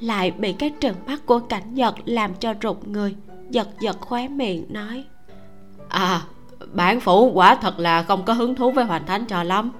[0.00, 3.16] lại bị cái trừng mắt của cảnh nhật làm cho rụt người
[3.50, 5.04] giật giật khóe miệng nói.
[5.88, 6.22] À
[6.72, 9.70] bản phủ quả thật là không có hứng thú với hoành thánh cho lắm.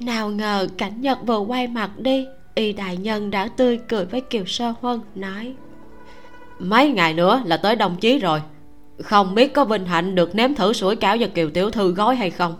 [0.00, 4.20] Nào ngờ cảnh nhật vừa quay mặt đi y đại nhân đã tươi cười với
[4.20, 5.54] kiều sơ huân nói.
[6.58, 8.42] Mấy ngày nữa là tới đồng chí rồi
[9.02, 12.16] không biết có vinh hạnh được nếm thử sủi cáo do kiều tiểu thư gói
[12.16, 12.54] hay không?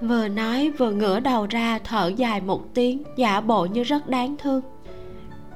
[0.00, 4.36] Vừa nói vừa ngửa đầu ra thở dài một tiếng giả bộ như rất đáng
[4.36, 4.60] thương.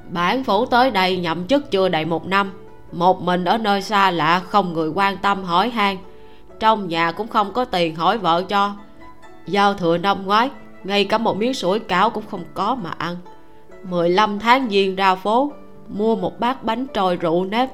[0.09, 2.51] Bản phủ tới đây nhậm chức chưa đầy một năm.
[2.91, 5.97] Một mình ở nơi xa lạ không người quan tâm hỏi han.
[6.59, 8.75] Trong nhà cũng không có tiền hỏi vợ cho.
[9.47, 10.49] Giao thừa năm ngoái
[10.83, 13.15] ngay cả một miếng sủi cảo cũng không có mà ăn.
[13.83, 15.51] 15 tháng giêng ra phố
[15.87, 17.69] mua một bát bánh trôi rượu nếp.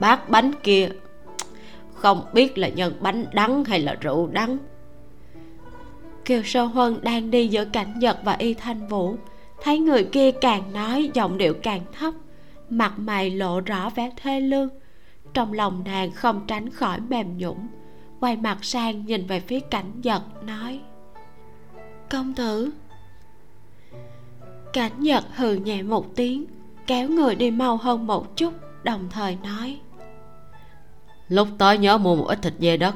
[0.00, 0.88] Bát bánh kia
[1.96, 4.58] không biết là nhân bánh đắng hay là rượu đắng.
[6.24, 9.16] Kiều sơ huân đang đi giữa cảnh nhật và y thanh vũ.
[9.62, 12.14] Thấy người kia càng nói, giọng điệu càng thấp,
[12.70, 14.68] mặt mày lộ rõ vẻ thê lương.
[15.34, 17.68] Trong lòng nàng không tránh khỏi mềm nhũng
[18.20, 20.80] quay mặt sang nhìn về phía cảnh nhật, nói,
[22.10, 22.70] công tử.
[24.72, 26.46] Cảnh nhật hừ nhẹ một tiếng,
[26.86, 29.80] kéo người đi mau hơn một chút, đồng thời nói
[31.28, 32.94] lúc tới nhớ mua một ít thịt dê đất.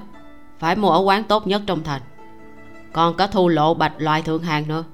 [0.58, 2.02] Phải mua ở quán tốt nhất trong thành.
[2.92, 4.84] Còn cả thu lộ bạch loại thượng hàng nữa.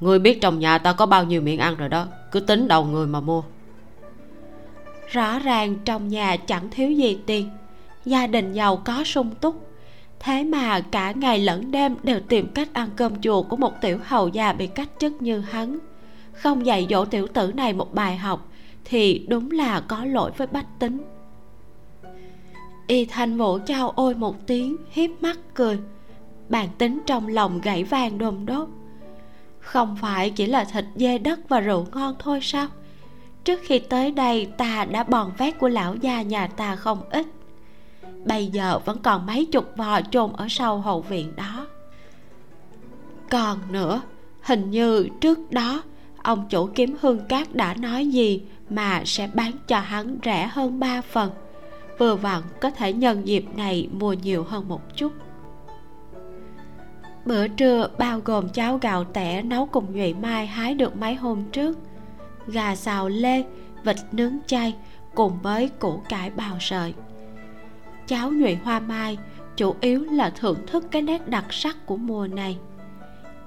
[0.00, 2.84] Ngươi biết trong nhà ta có bao nhiêu miệng ăn rồi đó, cứ tính đầu
[2.84, 3.42] người mà mua.
[5.10, 7.50] Rõ ràng trong nhà chẳng thiếu gì tiền,
[8.04, 9.70] gia đình giàu có sung túc.
[10.20, 13.98] Thế mà cả ngày lẫn đêm đều tìm cách ăn cơm chùa của một tiểu
[14.04, 15.78] hầu già bị cách chức như hắn.
[16.32, 18.48] Không dạy dỗ tiểu tử này một bài học
[18.84, 21.13] thì đúng là có lỗi với bách tính
[22.86, 25.78] y thanh vũ trao ôi một tiếng, hiếp mắt cười.
[26.48, 28.68] Bản tính trong lòng gãy vàng đồm đốt.
[29.60, 32.66] Không phải chỉ là thịt dê đất và rượu ngon thôi sao?
[33.44, 37.26] Trước khi tới đây, ta đã bòn vét của lão gia nhà ta không ít.
[38.24, 41.66] Bây giờ vẫn còn mấy chục vò chôn ở sau hậu viện đó.
[43.30, 44.00] Còn nữa,
[44.42, 45.82] hình như trước đó,
[46.22, 50.80] ông chủ kiếm hương cát đã nói gì mà sẽ bán cho hắn rẻ hơn
[50.80, 51.30] ba phần
[51.98, 55.12] vừa vặn có thể nhân dịp này mua nhiều hơn một chút.
[57.24, 61.44] Bữa trưa, bao gồm cháo gạo tẻ nấu cùng nhụy mai hái được mấy hôm
[61.52, 61.78] trước,
[62.46, 63.44] gà xào lê,
[63.84, 64.74] vịt nướng chay
[65.14, 66.94] cùng với củ cải bào sợi.
[68.06, 69.18] Cháo nhụy hoa mai
[69.56, 72.58] chủ yếu là thưởng thức cái nét đặc sắc của mùa này.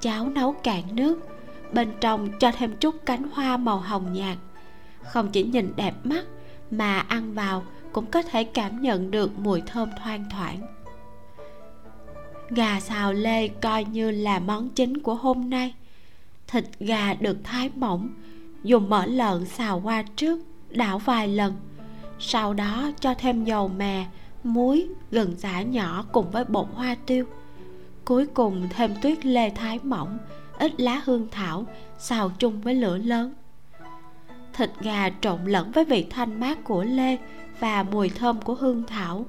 [0.02, 1.20] Cháo nấu cạn nước,
[1.74, 4.38] bên trong cho thêm chút cánh hoa màu hồng nhạt.
[5.04, 6.26] Không chỉ nhìn đẹp mắt
[6.72, 7.64] mà ăn vào
[7.94, 10.62] cũng có thể cảm nhận được mùi thơm thoang thoảng.
[12.50, 15.74] Gà xào lê coi như là món chính của hôm nay.
[16.48, 18.10] Thịt gà được thái mỏng,
[18.64, 21.54] dùng mỡ lợn xào qua trước, đảo vài lần.
[22.20, 24.06] Sau đó cho thêm dầu mè,
[24.44, 27.26] muối, gừng giã nhỏ cùng với bột hoa tiêu.
[28.06, 30.18] Cuối cùng thêm tuyết lê thái mỏng,
[30.60, 31.66] ít lá hương thảo,
[31.98, 33.34] xào chung với lửa lớn.
[34.54, 37.18] Thịt gà trộn lẫn với vị thanh mát của lê
[37.60, 39.26] và mùi thơm của hương thảo.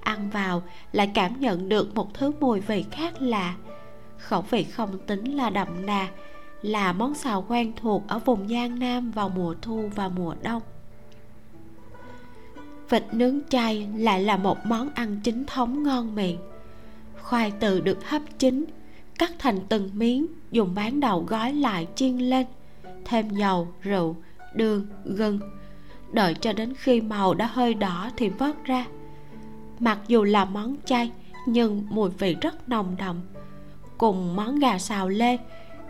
[0.00, 0.62] Ăn vào
[0.92, 3.54] lại cảm nhận được một thứ mùi vị khác lạ.
[4.18, 6.08] Khẩu vị không tính là đậm đà,
[6.62, 10.62] là món xào quen thuộc ở vùng giang nam vào mùa thu và mùa đông.
[12.90, 16.38] Vịt nướng chay lại là một món ăn chính thống ngon miệng.
[17.22, 18.64] Khoai từ được hấp chín,
[19.18, 22.46] cắt thành từng miếng, dùng bán đầu gói lại chiên lên.
[23.04, 24.16] Thêm dầu, rượu,
[24.54, 25.40] đường, gừng
[26.12, 28.84] đợi cho đến khi màu đã hơi đỏ thì vớt ra.
[29.78, 31.10] Mặc dù là món chay,
[31.46, 33.20] nhưng mùi vị rất nồng đậm.
[33.98, 35.36] Cùng món gà xào lê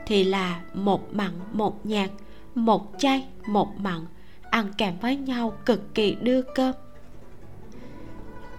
[0.06, 2.10] thì là một mặn, một nhạt,
[2.54, 4.06] một chay, một mặn,
[4.50, 6.74] ăn kèm với nhau cực kỳ đưa cơm.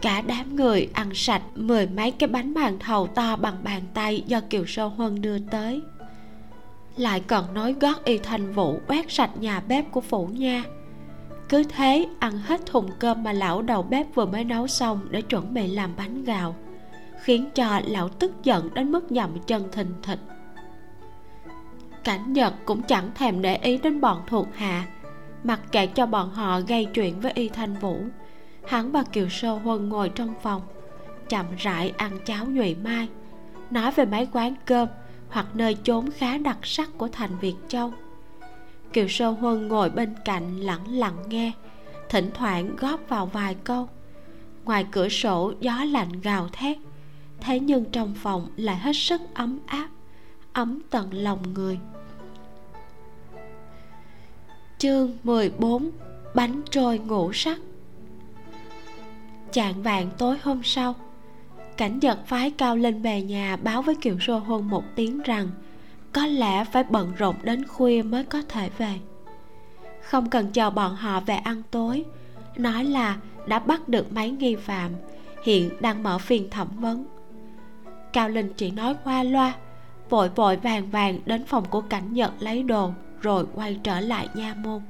[0.02, 4.24] Cả đám người ăn sạch mười mấy cái bánh màn thầu to bằng bàn tay
[4.28, 5.82] do kiều sơ huân đưa tới.
[6.98, 10.64] Lại còn nói gót y thanh vũ quét sạch nhà bếp của phủ nha
[11.50, 15.22] cứ thế, ăn hết thùng cơm mà lão đầu bếp vừa mới nấu xong để
[15.22, 16.56] chuẩn bị làm bánh gạo,
[17.24, 20.20] khiến cho lão tức giận đến mức dậm chân thình thịch.
[22.04, 24.86] Cảnh nhật cũng chẳng thèm để ý đến bọn thuộc hạ,
[25.44, 27.98] mặc kệ cho bọn họ gây chuyện với y thanh vũ.
[28.68, 30.62] Hắn và kiều sơ huân ngồi trong phòng,
[31.30, 33.08] chậm rãi ăn cháo nhụy mai,
[33.72, 34.88] nói về mấy quán cơm
[35.30, 37.94] hoặc nơi chốn khá đặc sắc của thành việt châu
[38.94, 41.52] kiều sơ huân ngồi bên cạnh lặng lặng nghe,
[42.10, 43.90] thỉnh thoảng góp vào vài câu.
[44.66, 46.78] Ngoài cửa sổ, gió lạnh gào thét.
[47.42, 49.90] Thế nhưng trong phòng lại hết sức ấm áp,
[50.54, 51.80] ấm tận lòng người.
[54.78, 55.92] Chương 14
[56.36, 57.60] bánh trôi ngũ sắc.
[59.54, 60.96] Chạng vạn tối hôm sau,
[61.78, 65.50] cảnh giật phái cao lên về nhà báo với kiều sô huân một tiếng rằng
[66.14, 69.00] có lẽ phải bận rộn đến khuya mới có thể về.
[70.02, 72.06] Không cần chờ bọn họ về ăn tối.
[72.58, 74.92] Nói là đã bắt được mấy nghi phạm,
[75.44, 77.06] hiện đang mở phiên thẩm vấn.
[78.14, 79.54] Cao linh chỉ nói qua loa,
[80.10, 82.92] vội vội vàng vàng đến phòng của cảnh nhật lấy đồ,
[83.22, 84.82] rồi quay trở lại nha môn.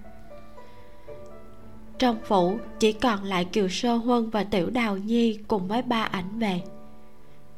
[2.00, 6.04] Trong phủ, chỉ còn lại kiều sơ huân và tiểu đào nhi cùng với ba
[6.04, 6.62] ảnh về.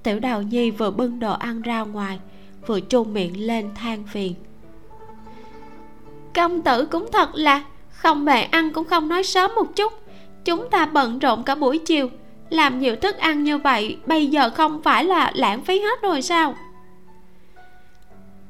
[0.03, 2.20] Tiểu đào nhi vừa bưng đồ ăn ra ngoài
[2.68, 4.34] vừa chung miệng lên than phiền.
[6.36, 9.93] Công tử cũng thật là không về ăn cũng không nói sớm một chút.
[10.45, 12.09] Chúng ta bận rộn cả buổi chiều
[12.49, 16.22] làm nhiều thức ăn như vậy bây giờ không phải là lãng phí hết rồi
[16.22, 16.55] sao?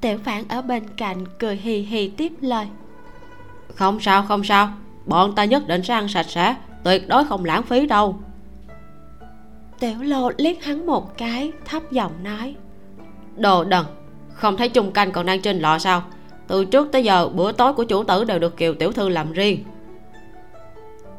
[0.02, 2.68] Tiểu phản ở bên cạnh cười hì hì tiếp lời.
[3.76, 4.70] Không sao không sao.
[5.06, 8.20] Bọn ta nhất định sẽ ăn sạch sẽ tuyệt đối không lãng phí đâu.
[9.80, 12.56] Tiểu lô liếc hắn một cái thấp giọng nói.
[13.38, 13.86] Đồ đần
[14.42, 16.04] không thấy chung canh còn đang trên lọ sao?
[16.48, 19.32] Từ trước tới giờ bữa tối của chủ tử đều được kiều tiểu thư làm
[19.32, 19.64] riêng.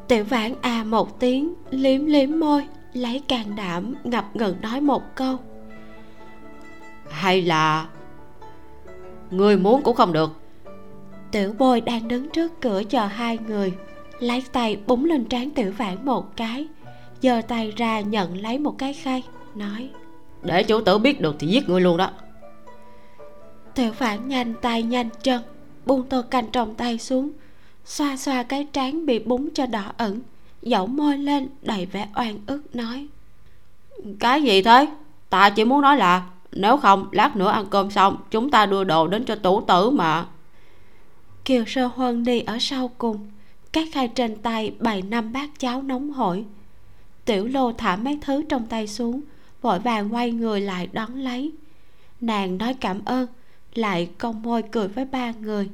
[0.09, 5.03] Tiểu vãn à một tiếng liếm liếm môi lấy can đảm ngập ngừng nói một
[5.15, 5.37] câu.
[7.11, 7.87] Hay là
[9.31, 10.31] người muốn cũng không được.
[11.31, 13.73] Tiểu bôi đang đứng trước cửa chờ hai người
[14.19, 16.67] lấy tay búng lên trán tiểu vãn một cái
[17.21, 19.23] giơ tay ra nhận lấy một cái khay
[19.55, 19.91] nói.
[20.43, 22.11] Để chủ tử biết được thì giết người luôn đó
[23.75, 25.43] tiểu vãn nhanh tay nhanh chân
[25.87, 27.31] buông tô canh trong tay xuống.
[27.85, 30.21] Xoa xoa cái trán bị búng cho đỏ ẩn
[30.63, 33.07] dẫu môi lên đầy vẻ oan ức nói.
[34.21, 34.87] Cái gì thế?
[35.31, 38.85] Ta chỉ muốn nói là nếu không lát nữa ăn cơm xong chúng ta đưa
[38.85, 40.27] đồ đến cho tủ tử mà.
[41.45, 43.31] Kiều sơ huân đi ở sau cùng
[43.73, 46.45] các khay trên tay bày năm bát cháo nóng hổi.
[47.25, 49.21] Tiểu lô thả mấy thứ trong tay xuống
[49.63, 51.53] vội vàng quay người lại đón lấy.
[52.21, 53.27] Nàng nói cảm ơn
[53.75, 55.69] lại cong môi cười với ba người.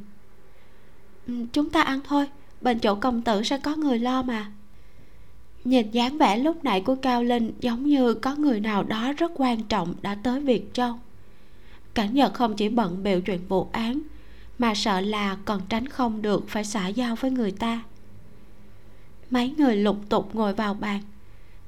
[1.26, 2.26] Ừ, chúng ta ăn thôi,
[2.60, 4.52] bên chỗ công tử sẽ có người lo mà.
[5.64, 9.32] Nhìn dáng vẻ lúc nãy của cao linh giống như có người nào đó rất
[9.34, 10.94] quan trọng đã tới việt châu.
[11.94, 14.00] Cảnh nhật không chỉ bận biểu chuyện vụ án,
[14.58, 17.82] mà sợ là còn tránh không được phải xả giao với người ta.
[19.30, 21.00] Mấy người lục tục ngồi vào bàn.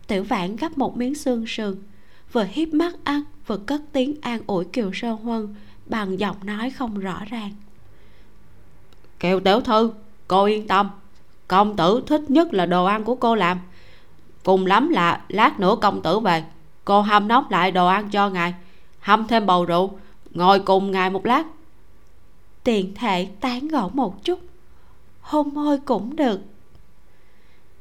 [0.06, 1.76] Tiểu vãn gắp một miếng xương sườn,
[2.32, 5.54] vừa hiếp mắt ăn, vừa cất tiếng an ủi kiều sơ huân
[5.90, 7.52] bằng giọng nói không rõ ràng.
[9.20, 9.92] Kiều tiểu thư
[10.28, 10.90] cô yên tâm.
[11.48, 13.58] Công tử thích nhất là đồ ăn của cô làm.
[14.44, 16.44] Cùng lắm là lát nữa công tử về.
[16.84, 18.54] Cô hâm nóng lại đồ ăn cho ngài.
[19.00, 19.98] Hâm thêm bầu rượu.
[20.30, 21.44] Ngồi cùng ngài một lát.
[22.64, 24.40] Tiện thể tán gẫu một chút.
[25.20, 26.40] Hôn môi cũng được.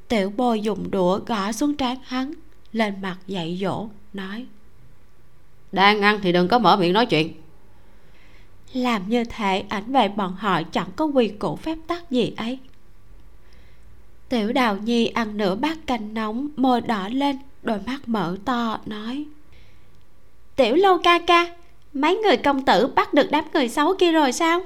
[0.07, 2.33] Tiểu bồi dùng đũa gõ xuống trán hắn
[2.73, 4.45] lên mặt dạy dỗ nói.
[5.71, 7.33] Đang ăn thì đừng có mở miệng nói chuyện
[8.73, 12.59] làm như thể ảnh về bọn họ chẳng có quy củ phép tắc gì ấy.
[14.29, 18.79] Tiểu đào nhi ăn nửa bát canh nóng, môi đỏ lên, đôi mắt mở to,
[18.85, 19.25] nói.
[20.55, 21.55] Tiểu lô ca ca,
[21.93, 24.61] mấy người công tử bắt được đám người xấu kia rồi sao?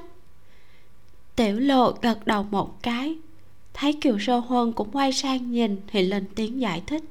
[1.36, 3.16] Tiểu lộ gật đầu một cái,
[3.74, 7.04] thấy kiều sơ huân cũng quay sang nhìn thì lên tiếng giải thích.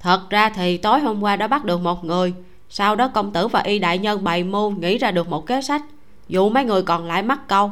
[0.00, 2.34] Thật ra thì tối hôm qua đã bắt được một người
[2.70, 5.62] sau đó công tử và y đại nhân bày mưu nghĩ ra được một kế
[5.62, 5.82] sách.
[6.28, 7.70] Dụ mấy người còn lại mắc câu.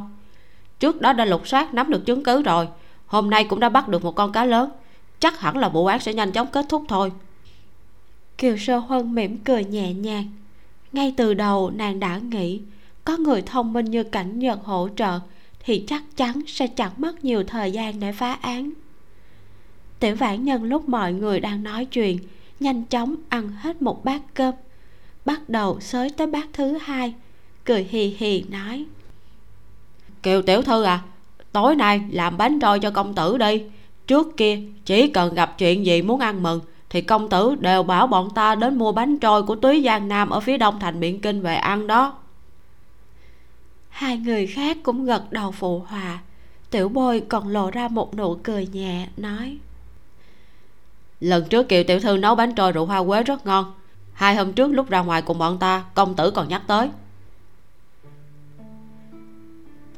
[0.80, 2.68] Trước đó đã lục soát nắm được chứng cứ rồi.
[3.06, 4.70] Hôm nay cũng đã bắt được một con cá lớn.
[5.18, 7.12] Chắc hẳn là vụ án sẽ nhanh chóng kết thúc thôi.
[8.38, 10.24] Kiều sơ huân mỉm cười nhẹ nhàng.
[10.92, 12.60] Ngay từ đầu, nàng đã nghĩ,
[13.04, 15.20] có người thông minh như cảnh nhật hỗ trợ
[15.64, 18.70] thì chắc chắn sẽ chẳng mất nhiều thời gian để phá án.
[20.00, 22.18] Tiểu vãn nhân lúc mọi người đang nói chuyện,
[22.60, 24.54] nhanh chóng ăn hết một bát cơm
[25.24, 27.14] bắt đầu xới tới bát thứ hai,
[27.64, 28.84] cười hì hì nói.
[30.22, 31.02] Kiều tiểu thư à
[31.54, 33.62] tối nay làm bánh trôi cho công tử đi.
[34.06, 36.60] Trước kia chỉ cần gặp chuyện gì muốn ăn mừng,
[36.90, 40.30] thì công tử đều bảo bọn ta đến mua bánh trôi của túy giang nam
[40.30, 42.14] ở phía đông thành biện kinh về ăn đó.
[43.88, 46.18] Hai người khác cũng gật đầu phụ hòa.
[46.70, 49.58] Tiểu bôi còn lộ ra một nụ cười nhẹ, nói.
[51.20, 53.72] Lần trước kiều tiểu thư nấu bánh trôi rượu hoa quế rất ngon
[54.14, 56.90] hai hôm trước lúc ra ngoài cùng bọn ta công tử còn nhắc tới.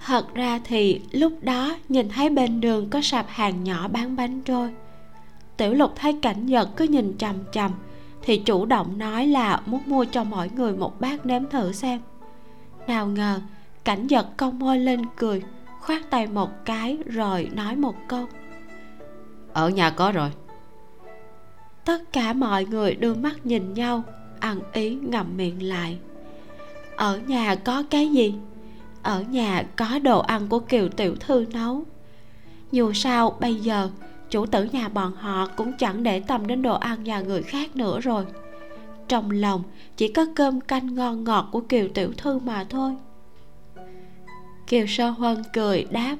[0.06, 4.42] Thật ra thì lúc đó nhìn thấy bên đường có sạp hàng nhỏ bán bánh
[4.42, 4.70] trôi.
[5.56, 7.70] Tiểu lục thấy cảnh nhật cứ nhìn chằm chằm
[8.22, 12.00] thì chủ động nói là muốn mua cho mọi người một bát nếm thử xem.
[12.86, 13.40] Nào ngờ
[13.84, 15.42] cảnh nhật cong môi lên cười
[15.80, 18.26] khoát tay một cái rồi nói một câu.
[19.52, 20.30] Ở nhà có rồi
[21.86, 24.02] tất cả mọi người đưa mắt nhìn nhau,
[24.40, 25.98] ăn ý ngậm miệng lại.
[26.96, 28.34] Ở nhà có cái gì?
[29.02, 31.84] Ở nhà có đồ ăn của kiều tiểu thư nấu.
[32.72, 33.90] Dù sao, bây giờ,
[34.30, 37.76] chủ tử nhà bọn họ cũng chẳng để tâm đến đồ ăn nhà người khác
[37.76, 38.24] nữa rồi.
[39.08, 39.62] Trong lòng,
[39.96, 42.96] chỉ có cơm canh ngon ngọt của kiều tiểu thư mà thôi.
[44.66, 46.16] Kiều sơ huân cười đáp,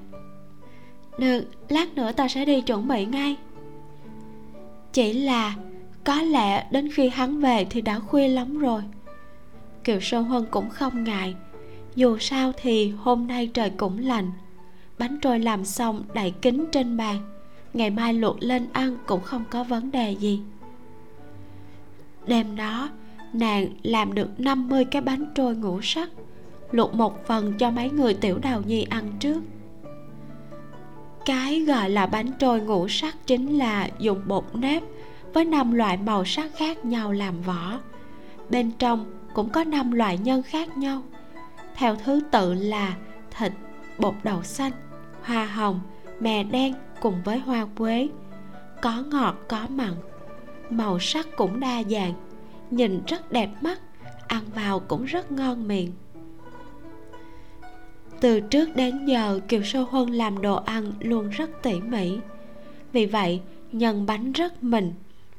[1.19, 3.37] được, lát nữa ta sẽ đi chuẩn bị ngay
[4.97, 5.55] chỉ là
[6.05, 8.83] có lẽ đến khi hắn về thì đã khuya lắm rồi.
[9.85, 11.35] Kiều sơ huân cũng không ngại.
[11.97, 14.31] Dù sao thì hôm nay trời cũng lạnh.
[14.99, 17.17] Bánh trôi làm xong đậy kính trên bàn.
[17.75, 20.41] Ngày mai luộc lên ăn cũng không có vấn đề gì.
[22.27, 22.91] Đêm đó,
[23.33, 26.11] nàng làm được 50 cái bánh trôi ngũ sắc,
[26.71, 29.41] luộc một phần cho mấy người tiểu đào nhi ăn trước
[31.27, 34.83] cái gọi là bánh trôi ngũ sắc chính là dùng bột nếp
[35.33, 37.81] với năm loại màu sắc khác nhau làm vỏ.
[38.51, 41.03] Bên trong cũng có năm loại nhân khác nhau.
[41.75, 42.97] Theo thứ tự là
[43.39, 43.53] thịt,
[43.99, 44.73] bột đậu xanh,
[45.23, 45.81] hoa hồng,
[46.21, 48.09] mè đen cùng với hoa quế.
[48.83, 49.93] Có ngọt, có mặn.
[50.71, 52.15] Màu sắc cũng đa dạng,
[52.71, 53.81] nhìn rất đẹp mắt,
[54.27, 55.93] ăn vào cũng rất ngon miệng
[58.21, 62.19] từ trước đến giờ, kiều sô huân làm đồ ăn luôn rất tỉ mỉ.
[62.93, 63.41] Vì vậy,
[63.73, 64.93] nhân bánh rất mịn,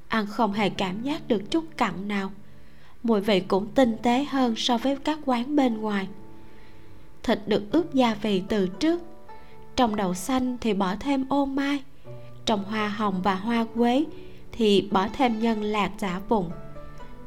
[0.08, 2.32] ăn không hề cảm giác được chút cặn nào.
[3.04, 6.08] Mùi vị cũng tinh tế hơn so với các quán bên ngoài.
[7.24, 9.02] Thịt được ướp gia vị từ trước,
[9.76, 11.84] trong đậu xanh thì bỏ thêm ô mai,
[12.46, 14.06] trong hoa hồng và hoa quế
[14.52, 16.46] thì bỏ thêm nhân lạc giả vụn,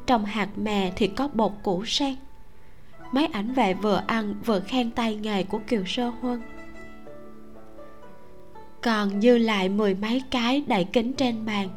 [0.05, 2.15] trong hạt mè thì có bột củ sen
[3.11, 6.41] mấy ảnh vệ vừa ăn vừa khen tay nghề của kiều sơ huân.
[8.81, 11.69] Còn dư lại mười mấy cái đậy kính trên bàn.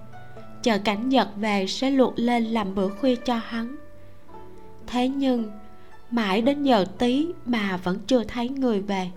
[0.63, 3.77] Chờ cảnh nhật về sẽ luộc lên làm bữa khuya cho hắn.
[4.87, 5.51] Thế nhưng,
[6.11, 9.11] mãi đến giờ tí mà vẫn chưa thấy người về.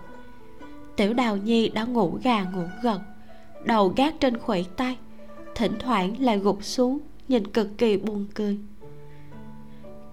[0.96, 3.00] Tiểu đào nhi đã ngủ gà ngủ gật,
[3.64, 4.98] đầu gác trên khuỷu tay,
[5.56, 8.58] thỉnh thoảng lại gục xuống, nhìn cực kỳ buồn cười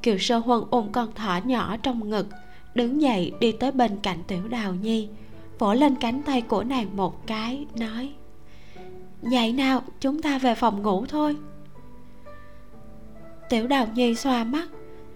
[0.04, 2.26] kiều sơ huân ôm con thỏ nhỏ trong ngực,
[2.74, 5.08] đứng dậy đi tới bên cạnh tiểu đào nhi,
[5.58, 8.12] vỗ lên cánh tay của nàng một cái, nói
[9.22, 11.36] dậy nào, chúng ta về phòng ngủ thôi.
[13.50, 14.68] Tiểu đào nhi xoa mắt,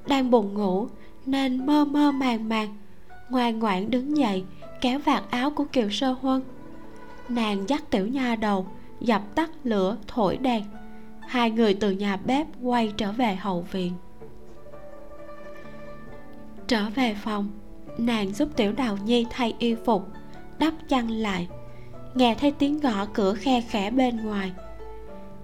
[0.06, 0.88] đang buồn ngủ
[1.26, 2.76] nên mơ mơ màng màng,
[3.30, 4.44] ngoan ngoãn đứng dậy
[4.80, 6.42] kéo vạt áo của kiều sơ huân.
[7.28, 8.66] Nàng dắt tiểu nha đầu,
[9.00, 10.64] dập tắt lửa, thổi đèn.
[11.20, 13.92] Hai người từ nhà bếp quay trở về hậu viện
[16.68, 17.48] trở về phòng.
[17.98, 20.08] Nàng giúp tiểu đào nhi thay y phục,
[20.58, 21.48] đắp chăn lại,
[22.14, 24.52] nghe thấy tiếng gõ cửa khe khẽ bên ngoài.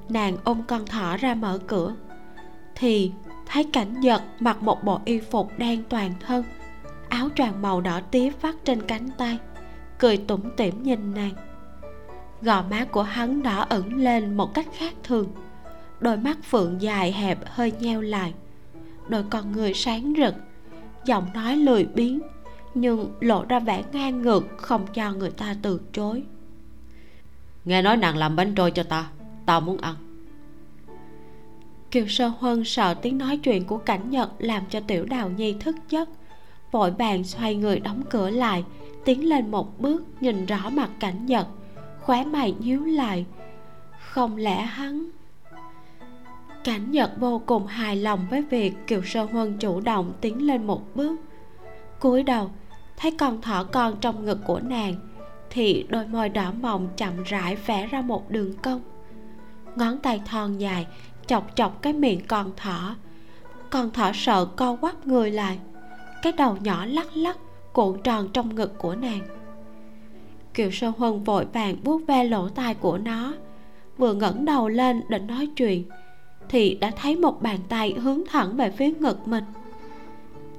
[0.09, 1.95] Nàng ôm con thỏ ra mở cửa,
[2.75, 3.13] thì
[3.47, 6.45] thấy cảnh giật mặc một bộ y phục đen toàn thân,
[7.09, 9.39] áo choàng màu đỏ tía vắt trên cánh tay,
[9.99, 11.33] cười tủm tỉm nhìn nàng.
[12.43, 15.29] Gò má của hắn đỏ ẩn lên một cách khác thường,
[16.01, 18.35] đôi mắt phượng dài hẹp hơi nheo lại,
[19.09, 20.35] đôi con người sáng rực
[21.05, 22.21] giọng nói lười biếng
[22.75, 26.23] nhưng lộ ra vẻ ngang ngược không cho người ta từ chối.
[27.65, 29.11] Nghe nói nàng làm bánh trôi cho ta
[29.47, 29.95] tao muốn ăn.
[31.91, 35.55] Kiều sơ huân sợ tiếng nói chuyện của cảnh nhật làm cho tiểu đào nhi
[35.61, 36.09] thức giấc
[36.71, 38.65] vội vàng xoay người đóng cửa lại
[39.05, 41.47] tiến lên một bước nhìn rõ mặt cảnh nhật
[42.01, 43.27] khóe mày nhíu lại.
[43.99, 45.11] Không lẽ hắn
[46.65, 50.67] cảnh nhật vô cùng hài lòng với việc kiều sơ huân chủ động tiến lên
[50.67, 51.17] một bước.
[52.01, 52.51] Cúi đầu,
[52.97, 54.95] thấy con thỏ con trong ngực của nàng,
[55.51, 58.81] thì đôi môi đỏ mọng chậm rãi vẽ ra một đường cong.
[59.77, 60.87] Ngón tay thon dài,
[61.27, 62.97] chọc chọc cái miệng con thỏ.
[63.71, 65.59] Con thỏ sợ co quắp người lại.
[66.23, 67.39] Cái đầu nhỏ lắc lắc,
[67.73, 69.21] cuộn tròn trong ngực của nàng.
[70.55, 73.35] Kiều sơ huân vội vàng vuốt ve lỗ tai của nó.
[73.99, 75.85] Vừa ngẩng đầu lên định nói chuyện
[76.49, 79.45] thì đã thấy một bàn tay hướng thẳng về phía ngực mình.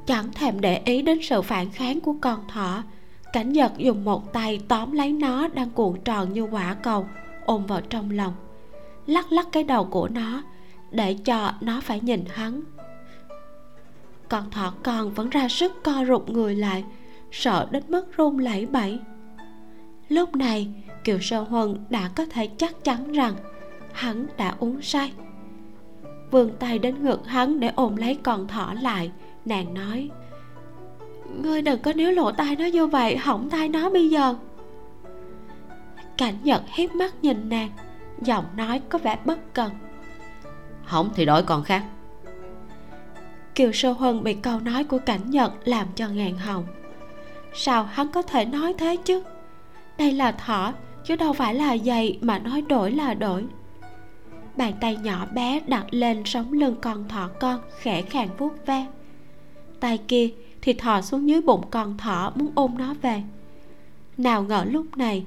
[0.05, 2.83] Chẳng thèm để ý đến sự phản kháng của con thỏ,
[3.33, 7.07] cảnh giật dùng một tay tóm lấy nó đang cuộn tròn như quả cầu,
[7.45, 8.33] ôm vào trong lòng.
[9.05, 10.43] Lắc lắc cái đầu của nó,
[10.91, 12.61] để cho nó phải nhìn hắn.
[14.29, 16.83] Con thỏ con vẫn ra sức co rụt người lại,
[17.31, 18.99] sợ đến mức run lẩy bẩy.
[20.09, 20.67] Lúc này,
[21.03, 23.35] kiều sơ huân đã có thể chắc chắn rằng
[23.93, 25.11] hắn đã uống say
[26.35, 29.11] vươn tay đến ngực hắn để ôm lấy con thỏ lại.
[29.45, 30.09] Nàng nói
[31.41, 34.35] ngươi đừng có níu lộ tai nó như vậy hỏng tai nó bây giờ.
[36.17, 37.69] Cảnh nhật hiếp mắt nhìn nàng
[38.21, 39.71] giọng nói có vẻ bất cần.
[40.83, 41.83] Hỏng thì đổi con khác.
[43.55, 46.65] Kiều sơ huân bị câu nói của cảnh nhật làm cho ngàn hồng.
[47.53, 49.23] Sao hắn có thể nói thế chứ?
[49.97, 50.73] Đây là thỏ
[51.05, 53.45] chứ đâu phải là giày mà nói đổi là đổi
[54.57, 58.85] bàn tay nhỏ bé đặt lên sống lưng con thỏ con khẽ khàng vuốt ve.
[59.79, 60.29] Tay kia
[60.61, 63.23] thì thò xuống dưới bụng con thỏ muốn ôm nó về.
[64.17, 65.25] Nào ngờ lúc này,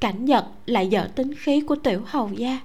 [0.00, 2.60] cảnh nhật lại dở tính khí của tiểu hầu gia.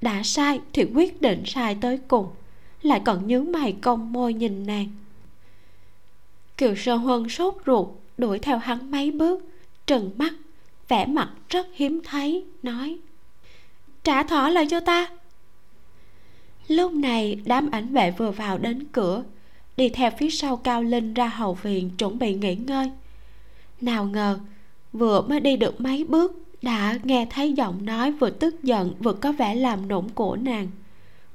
[0.00, 2.28] Đã sai thì quyết định sai tới cùng,
[2.82, 4.86] lại còn nhướng mày cong môi nhìn nàng.
[6.56, 7.88] Kiều sơ huân sốt ruột,
[8.18, 9.44] đuổi theo hắn mấy bước,
[9.86, 10.32] trừng mắt,
[10.88, 12.98] vẻ mặt rất hiếm thấy, nói,
[14.04, 15.08] trả thỏ lại cho ta
[16.68, 19.24] lúc này, đám ảnh vệ vừa vào đến cửa,
[19.76, 22.90] đi theo phía sau cao linh ra hậu viện chuẩn bị nghỉ ngơi.
[23.80, 24.38] Nào ngờ,
[24.92, 29.12] vừa mới đi được mấy bước, đã nghe thấy giọng nói vừa tức giận, vừa
[29.12, 30.68] có vẻ làm nũng của nàng,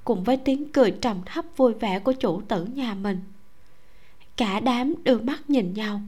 [0.04, 3.20] cùng với tiếng cười trầm thấp vui vẻ của chủ tử nhà mình.
[4.38, 6.02] Cả đám đưa mắt nhìn nhau,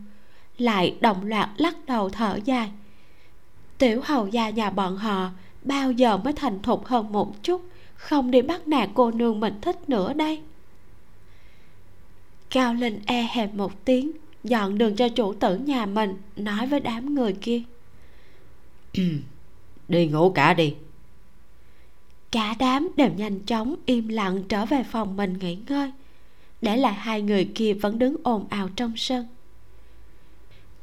[0.58, 2.72] lại đồng loạt lắc đầu thở dài.
[3.78, 5.30] Tiểu hầu gia nhà bọn họ
[5.64, 7.62] bao giờ mới thành thục hơn một chút?
[7.96, 10.42] Không đi bắt nạt cô nương mình thích nữa đây.
[12.50, 14.12] Cao linh e hẹp một tiếng
[14.44, 17.62] dọn đường cho chủ tử nhà mình nói với đám người kia.
[19.88, 20.76] Đi ngủ cả đi.
[22.32, 25.92] Cả đám đều nhanh chóng im lặng trở về phòng mình nghỉ ngơi.
[26.62, 29.28] Để lại hai người kia vẫn đứng ồn ào trong sân.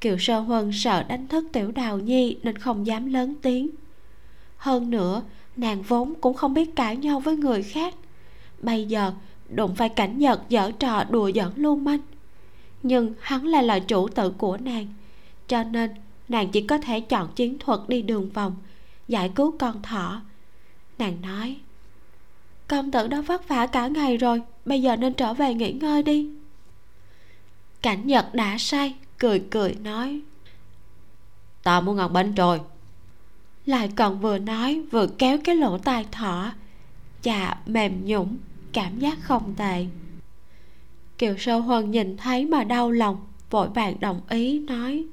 [0.01, 3.71] Kiều sơ huân sợ đánh thức tiểu đào nhi nên không dám lớn tiếng.
[4.57, 5.23] Hơn nữa
[5.57, 7.95] nàng vốn cũng không biết cãi nhau với người khác.
[8.63, 9.13] Bây giờ,
[9.49, 12.01] đụng phải cảnh nhật dở trò đùa giỡn lưu manh.
[12.83, 14.87] Nhưng hắn lại là chủ tử của nàng,
[15.49, 15.91] cho nên
[16.29, 18.57] nàng chỉ có thể chọn chiến thuật đi đường vòng,
[19.09, 20.23] giải cứu con thỏ.
[20.99, 21.57] Nàng nói,
[22.69, 26.03] công tử đã vất vả cả ngày rồi, bây giờ nên trở về nghỉ ngơi
[26.03, 26.31] đi.
[27.83, 30.21] Cảnh nhật đã say, cười cười nói,
[31.63, 32.61] ta muốn ăn bánh trôi
[33.67, 36.53] lại còn vừa nói vừa kéo cái lỗ tai thỏ.
[37.23, 38.37] Chà, mềm nhũng
[38.73, 39.87] cảm giác không tệ.
[41.19, 43.17] Kiều sơ huân nhìn thấy mà đau lòng,
[43.51, 45.05] vội vàng đồng ý, nói,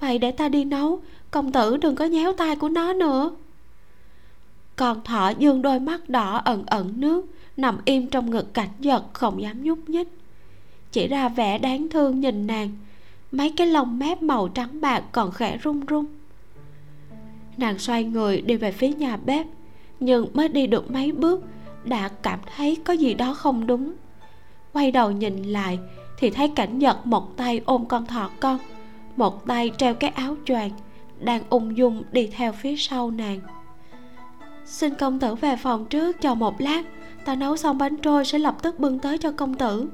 [0.00, 1.00] vậy để ta đi nấu,
[1.30, 3.30] công tử đừng có nhéo tay của nó nữa.
[4.76, 7.26] Con thỏ dương đôi mắt đỏ ẩn ẩn nước,
[7.56, 10.08] nằm im trong ngực cảnh giật không dám nhúc nhích.
[10.92, 12.70] Chỉ ra vẻ đáng thương nhìn nàng,
[13.32, 16.06] mấy cái lông mép màu trắng bạc còn khẽ run run
[17.56, 19.46] nàng xoay người đi về phía nhà bếp,
[20.00, 21.44] nhưng mới đi được mấy bước,
[21.84, 23.94] đã cảm thấy có gì đó không đúng.
[24.72, 25.78] Quay đầu nhìn lại
[26.18, 28.58] thì thấy cảnh nhật một tay ôm con thỏ con,
[29.16, 30.70] một tay treo cái áo choàng,
[31.20, 33.40] đang ung dung đi theo phía sau nàng.
[34.64, 36.82] Xin công tử về phòng trước chờ một lát,
[37.24, 39.88] ta nấu xong bánh trôi sẽ lập tức bưng tới cho công tử.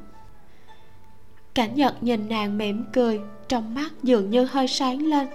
[1.54, 5.26] Cảnh nhật nhìn nàng mỉm cười, trong mắt dường như hơi sáng lên.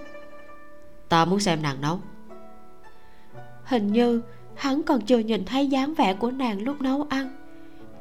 [1.08, 2.00] Ta muốn xem nàng nấu
[3.64, 4.22] hình như
[4.54, 7.28] hắn còn chưa nhìn thấy dáng vẻ của nàng lúc nấu ăn.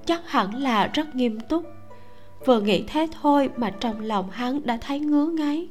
[0.05, 1.65] Chắc hẳn là rất nghiêm túc.
[2.45, 5.67] Vừa nghĩ thế thôi mà trong lòng hắn đã thấy ngứa ngáy.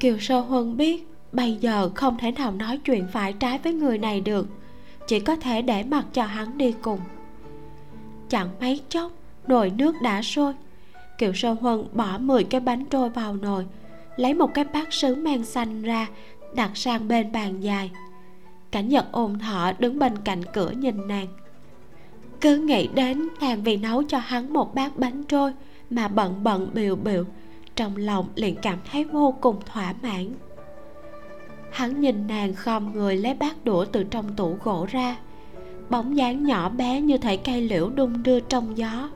[0.00, 3.98] Kiều sơ huân biết bây giờ không thể nào nói chuyện phải trái với người
[3.98, 4.46] này được,
[5.06, 7.00] chỉ có thể để mặc cho hắn đi cùng.
[8.28, 9.12] Chẳng mấy chốc,
[9.46, 10.54] nồi nước đã sôi.
[11.18, 13.66] Kiều sơ huân bỏ 10 cái bánh trôi vào nồi,
[14.16, 16.06] lấy một cái bát sứ men xanh ra
[16.54, 17.90] đặt sang bên bàn dài.
[18.70, 21.26] Cảnh nhật ôm thọ đứng bên cạnh cửa nhìn nàng.
[22.40, 25.52] Cứ nghĩ đến nàng vì nấu cho hắn một bát bánh trôi
[25.90, 27.24] mà bận bận biều biều
[27.76, 30.34] trong lòng liền cảm thấy vô cùng thỏa mãn.
[31.72, 35.16] Hắn nhìn nàng khom người lấy bát đũa từ trong tủ gỗ ra,
[35.90, 39.08] bóng dáng nhỏ bé như thể cây liễu đung đưa trong gió.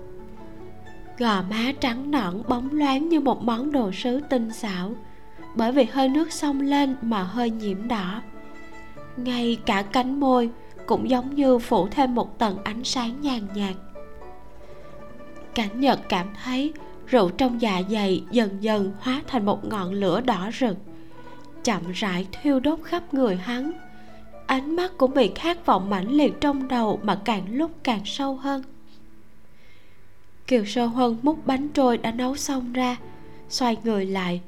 [1.19, 4.94] Gò má trắng nõn bóng loáng như một món đồ sứ tinh xảo
[5.55, 8.22] bởi vì hơi nước xông lên mà hơi nhiễm đỏ.
[9.16, 10.51] Ngay cả cánh môi
[10.86, 13.74] cũng giống như phủ thêm một tầng ánh sáng nhàn nhạt.
[15.55, 16.72] Cảnh nhật cảm thấy
[17.06, 20.76] rượu trong dạ dày dần dần hóa thành một ngọn lửa đỏ rực.
[21.64, 23.72] Chậm rãi thiêu đốt khắp người hắn.
[24.47, 28.36] Ánh mắt cũng bị khát vọng mãnh liệt trong đầu mà càng lúc càng sâu
[28.36, 28.62] hơn.
[30.47, 32.97] Kiều sơ huân múc bánh trôi đã nấu xong ra,
[33.48, 34.40] xoay người lại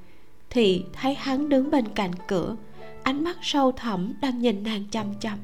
[0.51, 2.56] thì thấy hắn đứng bên cạnh cửa,
[3.02, 5.39] ánh mắt sâu thẳm đang nhìn nàng chăm chăm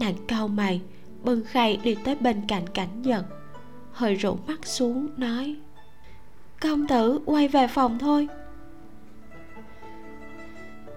[0.00, 0.80] nàng cau mày,
[1.22, 3.24] bưng khay đi tới bên cạnh cảnh giật
[3.92, 5.56] hơi rũ mắt xuống, nói,
[6.60, 8.28] công tử, quay về phòng thôi.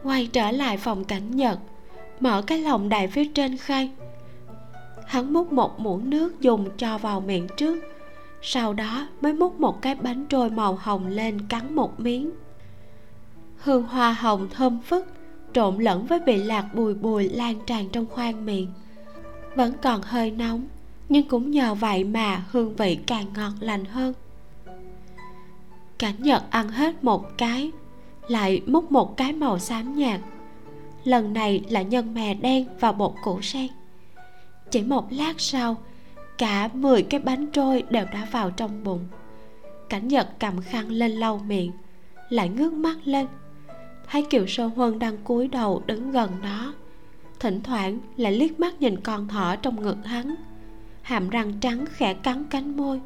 [0.03, 1.60] Quay trở lại phòng cảnh nhật
[2.19, 3.91] mở cái lồng đài phía trên khay.
[5.07, 7.84] Hắn múc một muỗng nước dùng cho vào miệng trước,
[8.41, 12.31] sau đó mới múc một cái bánh trôi màu hồng lên cắn một miếng
[13.64, 15.07] hương hoa hồng thơm phức,
[15.53, 18.68] trộn lẫn với vị lạc bùi bùi lan tràn trong khoang miệng.
[19.56, 20.68] Vẫn còn hơi nóng,
[21.10, 24.14] nhưng cũng nhờ vậy mà hương vị càng ngọt lành hơn.
[25.99, 27.72] Cảnh nhật ăn hết một cái,
[28.27, 30.19] lại múc một cái màu xám nhạt.
[31.03, 33.68] Lần này là nhân mè đen và bột củ sen.
[34.72, 35.77] Chỉ một lát sau,
[36.38, 39.07] cả 10 cái bánh trôi đều đã vào trong bụng.
[39.90, 41.72] Cảnh nhật cầm khăn lên lau miệng,
[42.30, 43.27] lại ngước mắt lên
[44.10, 46.74] thấy kiều sơ huân đang cúi đầu đứng gần nó
[47.44, 50.36] thỉnh thoảng lại liếc mắt nhìn con thỏ trong ngực hắn.
[51.02, 53.02] Hàm răng trắng khẽ cắn cánh môi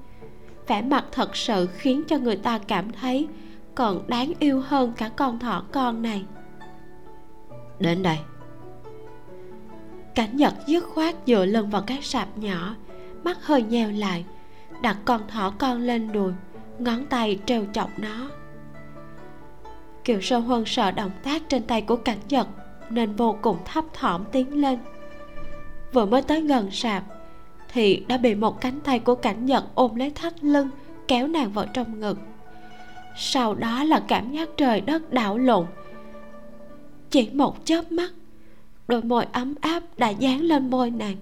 [0.67, 3.27] vẻ mặt thật sự khiến cho người ta cảm thấy
[3.75, 6.25] còn đáng yêu hơn cả con thỏ con này.
[7.79, 8.17] Đến đây.
[10.15, 12.75] Cảnh nhật dứt khoát dựa lưng vào cái sạp nhỏ
[13.23, 14.25] mắt hơi nheo lại
[14.81, 16.33] đặt con thỏ con lên đùi
[16.79, 18.29] ngón tay treo chọc nó
[20.07, 22.47] kiều sơ huân sợ động tác trên tay của cảnh nhật
[22.89, 24.79] nên vô cùng thấp thỏm tiến lên.
[25.93, 27.03] Vừa mới tới gần sạp,
[27.73, 30.69] thì đã bị một cánh tay của cảnh nhật ôm lấy thắt lưng,
[31.07, 32.19] kéo nàng vào trong ngực.
[33.17, 35.65] Sau đó là cảm giác trời đất đảo lộn.
[37.09, 38.09] Chỉ một chớp mắt,
[38.87, 41.15] đôi môi ấm áp đã dán lên môi nàng.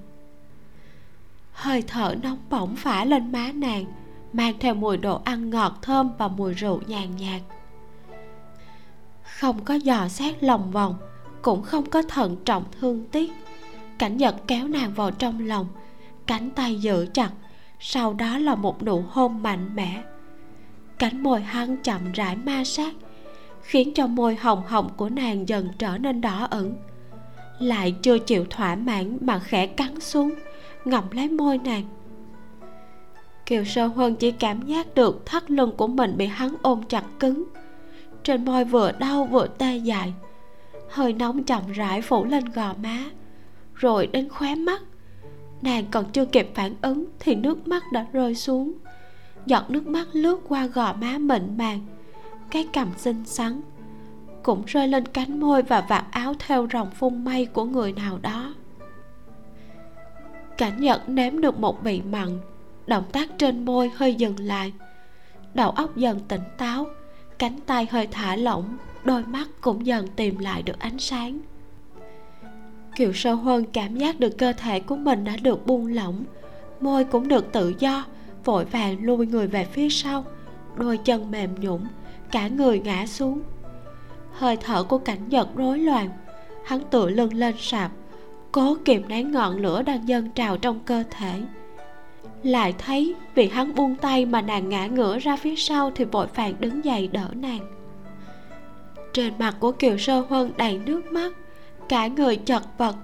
[1.52, 3.86] Hơi thở nóng bỏng phả lên má nàng,
[4.34, 7.41] mang theo mùi đồ ăn ngọt thơm và mùi rượu nhàn nhạt
[9.40, 10.95] không có dò xét lòng vòng,
[11.41, 13.32] cũng không có thận trọng thương tiếc.
[13.98, 15.68] Cảnh nhật kéo nàng vào trong lòng,
[16.28, 17.32] cánh tay giữ chặt,
[17.80, 20.03] sau đó là một nụ hôn mạnh mẽ.
[20.99, 22.94] Cánh môi hắn chậm rãi ma sát,
[23.62, 26.76] khiến cho môi hồng hồng của nàng dần trở nên đỏ ửng.
[27.60, 30.32] Lại chưa chịu thỏa mãn mà khẽ cắn xuống,
[30.86, 31.84] ngậm lấy môi nàng.
[33.45, 37.03] Kiều sơ huân chỉ cảm giác được thắt lưng của mình bị hắn ôm chặt
[37.20, 37.44] cứng
[38.26, 40.14] trên môi vừa đau vừa tê dại.
[40.90, 43.04] Hơi nóng chậm rãi phủ lên gò má,
[43.76, 44.82] rồi đến khóe mắt.
[45.62, 48.74] Nàng còn chưa kịp phản ứng thì nước mắt đã rơi xuống.
[49.46, 51.80] Giọt nước mắt lướt qua gò má mịn màng,
[52.52, 53.62] cái cằm xinh xắn
[54.44, 58.20] cũng rơi lên cánh môi và vạt áo theo ròng phun mây của người nào
[58.22, 58.54] đó.
[60.58, 62.40] Cảnh nhật nếm được một vị mặn,
[62.88, 64.74] động tác trên môi hơi dừng lại.
[65.54, 66.86] Đầu óc dần tỉnh táo
[67.40, 71.40] cánh tay hơi thả lỏng, đôi mắt cũng dần tìm lại được ánh sáng.
[72.95, 76.24] Kiều sơ huân cảm giác được cơ thể của mình đã được buông lỏng,
[76.80, 78.06] môi cũng được tự do,
[78.45, 80.26] vội vàng lui người về phía sau,
[80.76, 81.82] đôi chân mềm nhũn,
[82.32, 83.41] cả người ngã xuống.
[84.32, 86.10] Hơi thở của cảnh nhật rối loạn,
[86.66, 87.91] hắn tựa lưng lên sạp,
[88.52, 91.41] cố kiềm nén ngọn lửa đang dâng trào trong cơ thể
[92.46, 96.28] lại thấy vì hắn buông tay mà nàng ngã ngửa ra phía sau thì vội
[96.36, 97.60] vàng đứng dậy đỡ nàng.
[99.14, 101.34] Trên mặt của kiều sơ huân đầy nước mắt,
[101.90, 102.96] cả người chật vật,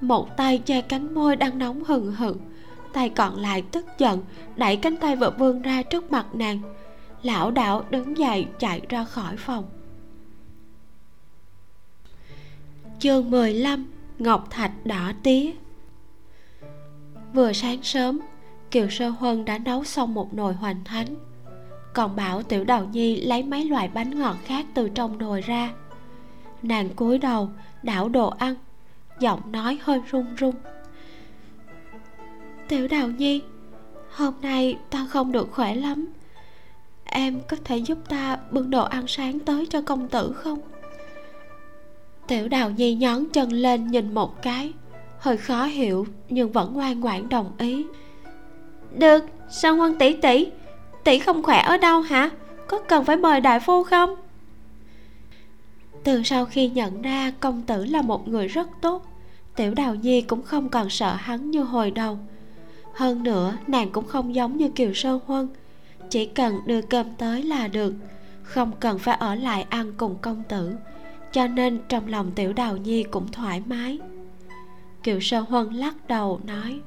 [0.00, 2.36] một tay che cánh môi đang nóng hừng hực,
[2.92, 4.22] tay còn lại tức giận
[4.56, 6.60] đẩy cánh tay vợ vươn ra trước mặt nàng.
[7.22, 9.64] Lão đảo đứng dậy chạy ra khỏi phòng.
[12.98, 13.86] Chương 15
[14.18, 15.50] ngọc thạch đỏ tía.
[17.34, 18.20] Vừa sáng sớm
[18.76, 21.06] kiều sơ huân đã nấu xong một nồi hoành thánh.
[21.94, 25.72] Còn bảo tiểu đầu nhi lấy mấy loại bánh ngọt khác từ trong nồi ra.
[26.62, 27.50] Nàng cúi đầu,
[27.82, 28.54] đảo đồ ăn,
[29.20, 30.54] giọng nói hơi run run.
[32.68, 33.42] Tiểu đào nhi,
[34.10, 36.06] hôm nay ta không được khỏe lắm.
[37.04, 40.58] Em có thể giúp ta bưng đồ ăn sáng tới cho công tử không?
[42.26, 44.72] Tiểu đào nhi nhón chân lên nhìn một cái,
[45.18, 47.86] hơi khó hiểu nhưng vẫn ngoan ngoãn đồng ý
[48.98, 49.24] được.
[49.50, 50.46] Sao ngoan tỷ tỷ
[51.04, 52.30] tỷ không khỏe ở đâu hả?
[52.66, 54.16] Có cần phải mời đại phu không?
[56.04, 59.06] Từ sau khi nhận ra công tử là một người rất tốt,
[59.56, 62.18] tiểu đào nhi cũng không còn sợ hắn như hồi đầu.
[62.94, 65.48] Hơn nữa, nàng cũng không giống như kiều sơn huân.
[66.10, 67.94] Chỉ cần đưa cơm tới là được,
[68.42, 70.76] không cần phải ở lại ăn cùng công tử.
[71.32, 73.98] Cho nên trong lòng tiểu đào nhi cũng thoải mái.
[75.02, 76.80] Kiều sơn huân lắc đầu, nói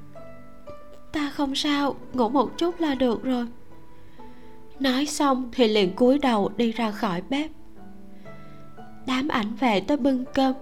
[1.11, 3.47] ta không sao ngủ một chút là được rồi.
[4.79, 7.51] Nói xong thì liền cúi đầu đi ra khỏi bếp.
[9.07, 10.53] Đám ảnh vệ tới bưng cơm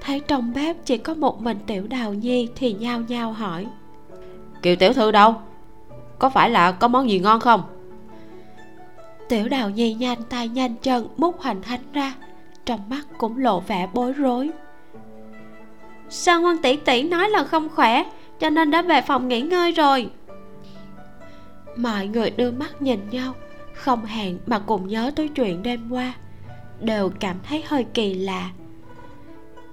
[0.00, 3.66] thấy trong bếp chỉ có một mình tiểu đào nhi thì nhao nhao hỏi.
[4.62, 5.34] Kiều tiểu thư đâu?
[6.18, 7.62] Có phải là có món gì ngon không?
[9.28, 12.14] Tiểu đào nhi nhanh tay nhanh chân múc hoành thánh ra
[12.64, 14.50] trong mắt cũng lộ vẻ bối rối.
[16.08, 18.04] Sao ngoan tỷ tỷ nói là không khỏe
[18.40, 20.10] cho nên đã về phòng nghỉ ngơi rồi.
[21.76, 23.34] Mọi người đưa mắt nhìn nhau
[23.74, 26.14] không hẹn mà cùng nhớ tới chuyện đêm qua
[26.80, 28.50] đều cảm thấy hơi kỳ lạ.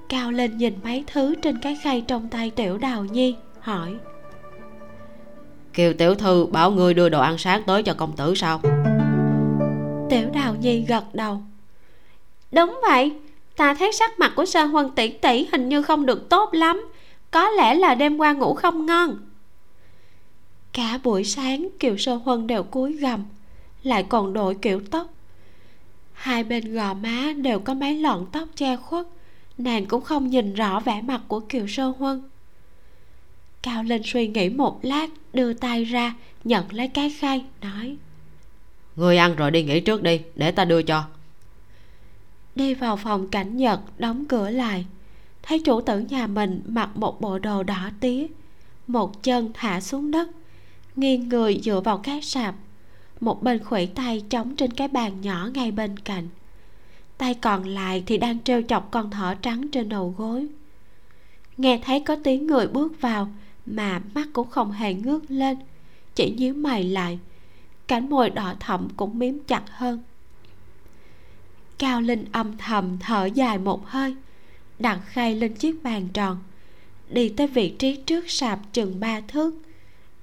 [0.09, 3.95] Cao lên nhìn mấy thứ trên cái khay trong tay tiểu đào nhi hỏi.
[5.73, 8.61] Kiều tiểu thư bảo người đưa đồ ăn sáng tới cho công tử sao?
[10.09, 11.41] Tiểu đào nhi gật đầu.
[12.51, 13.11] Đúng vậy
[13.57, 16.92] ta thấy sắc mặt của sơn huân tỷ tỷ hình như không được tốt lắm
[17.33, 19.17] có lẽ là đêm qua ngủ không ngon.
[20.73, 23.25] Cả buổi sáng kiều sơn huân đều cúi gằm
[23.83, 25.07] lại còn đổi kiểu tóc.
[26.13, 29.07] Hai bên gò má đều có mấy lọn tóc che khuất
[29.57, 32.21] nàng cũng không nhìn rõ vẻ mặt của kiều sơ huân.
[33.61, 37.97] Cao linh suy nghĩ một lát đưa tay ra nhận lấy cái khay nói
[38.95, 41.03] người ăn rồi đi nghỉ trước đi để ta đưa cho.
[42.55, 44.85] Đi vào phòng cảnh nhật đóng cửa lại
[45.43, 48.27] thấy chủ tử nhà mình mặc một bộ đồ đỏ tía
[48.87, 50.29] một chân thả xuống đất,
[50.95, 52.55] nghiêng người dựa vào cái sạp,
[53.19, 56.27] một bên khuỷu tay chống trên cái bàn nhỏ ngay bên cạnh.
[57.17, 60.47] Tay còn lại thì đang trêu chọc con thỏ trắng trên đầu gối.
[61.57, 63.29] Nghe thấy có tiếng người bước vào
[63.65, 65.57] mà mắt cũng không hề ngước lên,
[66.15, 67.19] chỉ nhíu mày lại,
[67.87, 69.99] cánh môi đỏ thẫm cũng miếm chặt hơn.
[71.77, 74.15] Cao linh âm thầm thở dài một hơi
[74.83, 76.37] đặt khay lên chiếc bàn tròn.
[77.09, 79.53] Đi tới vị trí trước sạp chừng ba thước.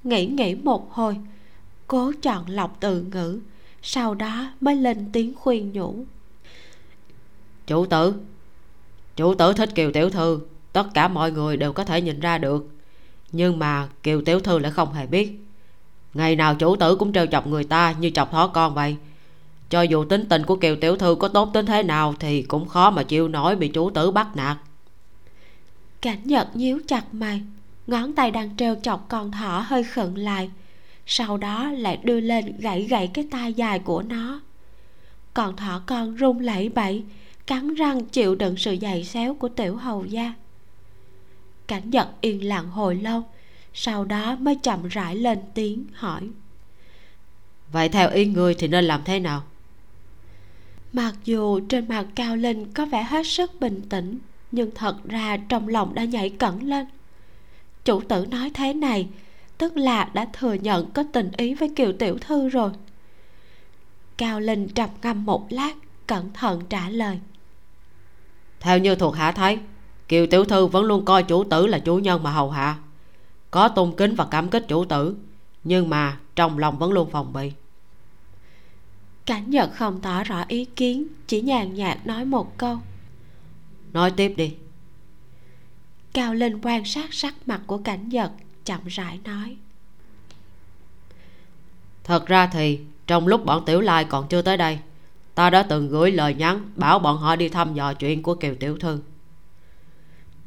[0.05, 1.17] Nghĩ nghĩ một hồi,
[1.87, 3.41] cố chọn lọc từ ngữ,
[3.83, 6.05] sau đó mới lên tiếng khuyên nhủ.
[7.67, 8.15] Chủ tử
[9.17, 10.41] chủ tử thích kiều tiểu thư,
[10.73, 12.69] tất cả mọi người đều có thể nhìn ra được.
[13.33, 15.41] Nhưng mà kiều tiểu thư lại không hề biết.
[16.15, 18.97] Ngày nào chủ tử cũng trêu chọc người ta như chọc thỏ con vậy
[19.71, 22.69] cho dù tính tình của kiều tiểu thư có tốt đến thế nào thì cũng
[22.69, 24.57] khó mà chịu nổi bị chủ tử bắt nạt.
[26.03, 27.43] Cảnh nhật nhíu chặt mày
[27.87, 30.51] ngón tay đang treo chọc con thỏ hơi khựng lại.
[31.07, 34.41] Sau đó lại đưa lên gãy gãy cái tai dài của nó.
[35.35, 37.05] Còn thỏ con run lẩy bẩy
[37.47, 40.33] cắn răng chịu đựng sự giày xéo của tiểu hầu gia.
[41.67, 43.25] Cảnh giật yên lặng hồi lâu
[43.75, 46.29] sau đó mới chậm rãi lên tiếng hỏi.
[47.73, 49.43] Vậy theo ý ngươi thì nên làm thế nào
[50.93, 54.19] mặc dù trên mặt cao linh có vẻ hết sức bình tĩnh,
[54.53, 56.87] nhưng thật ra trong lòng đã nhảy cẩn lên.
[57.85, 59.09] Chủ tử nói thế này,
[59.59, 62.71] tức là đã thừa nhận có tình ý với kiều tiểu thư rồi.
[64.17, 65.73] Cao linh trầm ngâm một lát,
[66.07, 67.21] cẩn thận trả lời.
[68.61, 69.59] Theo như thuộc hạ thấy,
[70.09, 72.77] kiều tiểu thư vẫn luôn coi chủ tử là chủ nhân mà hầu hạ.
[73.51, 75.17] Có tôn kính và cảm kích chủ tử,
[75.65, 77.53] nhưng mà trong lòng vẫn luôn phòng bị
[79.31, 82.79] cảnh nhật không tỏ rõ ý kiến chỉ nhàn nhạt nói một câu.
[83.93, 84.55] Nói tiếp đi.
[86.13, 88.33] Cao linh quan sát sắc mặt của cảnh nhật
[88.65, 89.57] chậm rãi nói.
[92.05, 94.79] Thật ra thì trong lúc bọn tiểu lai còn chưa tới đây
[95.35, 98.55] ta đã từng gửi lời nhắn bảo bọn họ đi thăm dò chuyện của kiều
[98.55, 99.01] tiểu thư.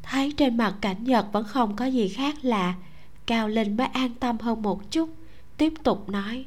[0.02, 2.74] Thấy trên mặt cảnh nhật vẫn không có gì khác lạ
[3.26, 5.10] cao linh mới an tâm hơn một chút
[5.56, 6.46] tiếp tục nói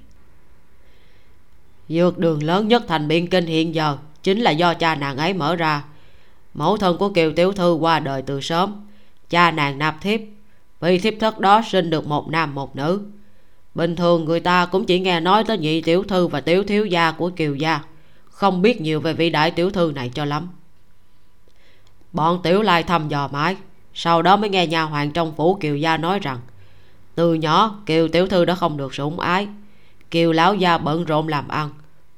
[1.90, 5.34] dược đường lớn nhất thành biên kinh hiện giờ chính là do cha nàng ấy
[5.34, 5.84] mở ra.
[6.54, 8.88] Mẫu thân của kiều tiểu thư qua đời từ sớm.
[9.30, 10.20] Cha nàng nạp thiếp.
[10.80, 13.02] Vì thiếp thất đó sinh được một nam một nữ.
[13.76, 16.86] Bình thường người ta cũng chỉ nghe nói tới nhị tiểu thư và tiểu thiếu
[16.86, 17.82] gia của kiều gia.
[18.30, 20.50] Không biết nhiều về vị đại tiểu thư này cho lắm.
[22.12, 23.56] Bọn tiểu lai thăm dò mãi.
[23.94, 26.40] Sau đó mới nghe nhà hoàng trong phủ kiều gia nói rằng,
[27.16, 29.48] từ nhỏ kiều tiểu thư đã không được sủng ái
[30.12, 31.70] kiều lão gia bận rộn làm ăn.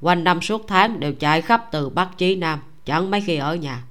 [0.02, 3.56] Quanh năm suốt tháng đều chạy khắp từ bắc chí nam chẳng mấy khi ở
[3.56, 3.84] nhà.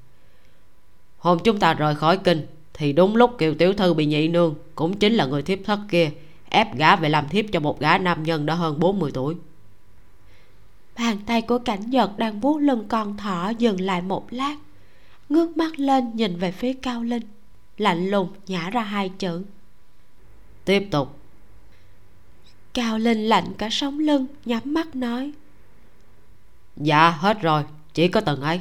[1.18, 4.54] Hôm chúng ta rời khỏi kinh thì đúng lúc kiều tiểu thư bị nhị nương
[4.74, 6.10] cũng chính là người thiếp thất kia
[6.50, 9.34] ép gã về làm thiếp cho một gã nam nhân đã hơn 40 tuổi.
[10.98, 14.56] Bàn tay của cảnh nhật đang vuốt lưng con thỏ dừng lại một lát
[15.28, 17.22] ngước mắt lên nhìn về phía cao linh
[17.76, 19.44] lạnh lùng nhả ra hai chữ.
[20.64, 21.17] Tiếp tục
[22.78, 25.32] cao linh lạnh cả sống lưng nhắm mắt nói.
[26.76, 27.64] Dạ hết rồi
[27.94, 28.60] chỉ có từng ấy.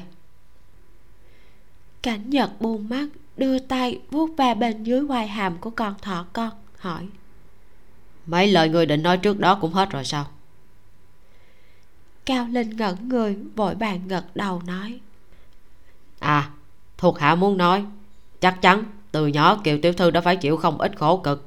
[2.02, 3.08] Cảnh nhật buông mắt
[3.38, 7.08] đưa tay vuốt ve bên dưới quai hàm của con thỏ con hỏi.
[8.26, 10.28] Mấy lời người định nói trước đó cũng hết rồi sao?
[12.26, 15.00] Cao linh ngẩn người vội vàng gật đầu nói.
[16.20, 16.50] À
[16.98, 17.86] thuộc hạ muốn nói
[18.42, 21.47] chắc chắn từ nhỏ kiều tiểu thư đã phải chịu không ít khổ cực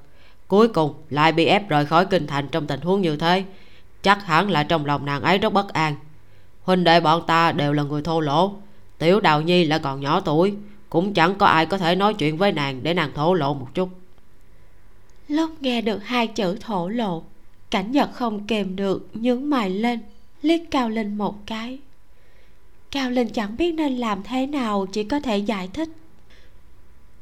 [0.51, 3.45] cuối cùng lại bị ép rời khỏi kinh thành trong tình huống như thế.
[4.03, 5.95] Chắc hẳn là trong lòng nàng ấy rất bất an.
[6.63, 8.55] Huynh đệ bọn ta đều là người thô lỗ.
[8.99, 10.55] Tiểu đào nhi lại còn nhỏ tuổi
[10.89, 13.69] cũng chẳng có ai có thể nói chuyện với nàng để nàng thổ lộ một
[13.75, 13.89] chút.
[15.29, 17.23] Lúc nghe được hai chữ thổ lộ
[17.71, 20.01] cảnh nhật không kềm được nhướng mày lên
[20.43, 21.79] liếc cao linh một cái.
[22.91, 25.89] Cao linh chẳng biết nên làm thế nào chỉ có thể giải thích.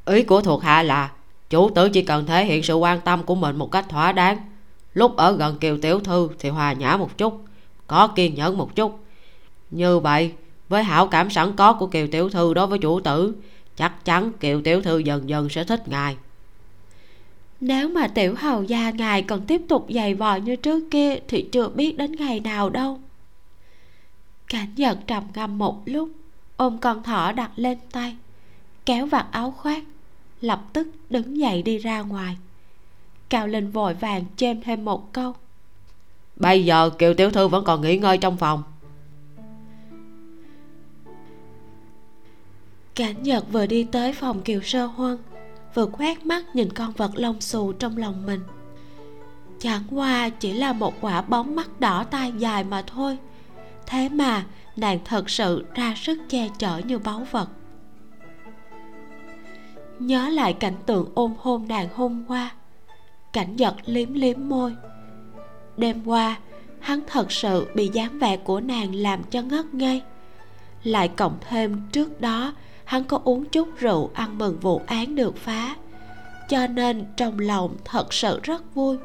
[0.05, 1.11] Ý của thuộc hạ là
[1.49, 4.37] chủ tử chỉ cần thể hiện sự quan tâm của mình một cách thỏa đáng.
[4.93, 7.41] Lúc ở gần kiều tiểu thư thì hòa nhã một chút,
[7.87, 8.99] có kiên nhẫn một chút.
[9.71, 10.31] Như vậy,
[10.69, 13.35] với hảo cảm sẵn có của kiều tiểu thư đối với chủ tử,
[13.75, 16.17] chắc chắn kiều tiểu thư dần dần sẽ thích ngài.
[17.61, 21.49] Nếu mà tiểu hầu gia ngài còn tiếp tục giày vò như trước kia thì
[21.51, 22.99] chưa biết đến ngày nào đâu.
[24.47, 26.09] Cảnh giật trầm ngâm một lúc,
[26.57, 28.15] ôm con thỏ đặt lên tay,
[28.85, 29.83] kéo vạt áo khoác
[30.41, 32.37] lập tức đứng dậy đi ra ngoài.
[33.29, 35.33] Cao linh vội vàng chêm thêm một câu.
[36.35, 38.63] Bây giờ kiều tiểu thư vẫn còn nghỉ ngơi trong phòng.
[42.95, 45.17] Cảnh nhật vừa đi tới phòng kiều sơ huân
[45.73, 48.41] vừa quét mắt nhìn con vật lông xù trong lòng mình.
[49.59, 53.17] Chẳng qua chỉ là một quả bóng mắt đỏ tai dài mà thôi.
[53.85, 54.45] Thế mà
[54.75, 57.49] nàng thật sự ra sức che chở như báu vật
[59.99, 62.51] nhớ lại cảnh tượng ôm hôn nàng hôm qua.
[63.33, 64.75] Cảnh giật liếm liếm môi.
[65.77, 66.37] Đêm qua,
[66.79, 70.01] hắn thật sự bị dáng vẻ của nàng làm cho ngất ngây.
[70.83, 72.53] Lại cộng thêm trước đó,
[72.85, 75.75] hắn có uống chút rượu ăn mừng vụ án được phá.
[76.49, 78.97] Cho nên trong lòng thật sự rất vui.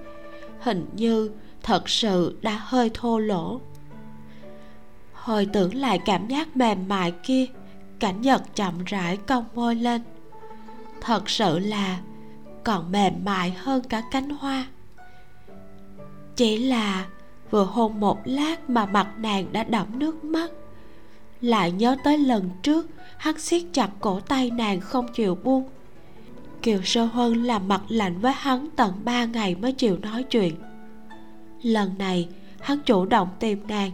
[0.61, 1.31] Hình như
[1.63, 3.61] thật sự đã hơi thô lỗ.
[5.13, 7.47] Hồi tưởng lại cảm giác mềm mại kia,
[8.01, 10.03] cảnh nhật chậm rãi cong môi lên
[11.05, 11.99] thật sự là
[12.65, 14.67] còn mềm mại hơn cả cánh hoa.
[16.37, 17.07] Chỉ là
[17.51, 20.51] vừa hôn một lát mà mặt nàng đã đẫm nước mắt.
[21.41, 22.87] Lại nhớ tới lần trước,
[23.17, 25.69] hắn siết chặt cổ tay nàng không chịu buông.
[26.63, 30.55] Kiều sơ huân làm mặt lạnh với hắn tận ba ngày mới chịu nói chuyện.
[31.63, 32.29] Lần này,
[32.61, 33.91] hắn chủ động tìm nàng,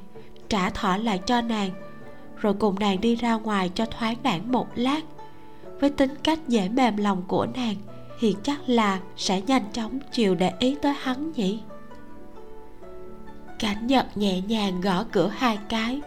[0.49, 1.71] trả thỏ lại cho nàng,
[2.37, 5.01] rồi cùng nàng đi ra ngoài cho thoáng đãng một lát
[5.81, 7.77] với tính cách dễ mềm lòng của nàng,
[8.21, 11.61] thì chắc là sẽ nhanh chóng chịu để ý tới hắn nhỉ?
[13.59, 16.01] Cảnh nhật nhẹ nhàng gõ cửa hai cái,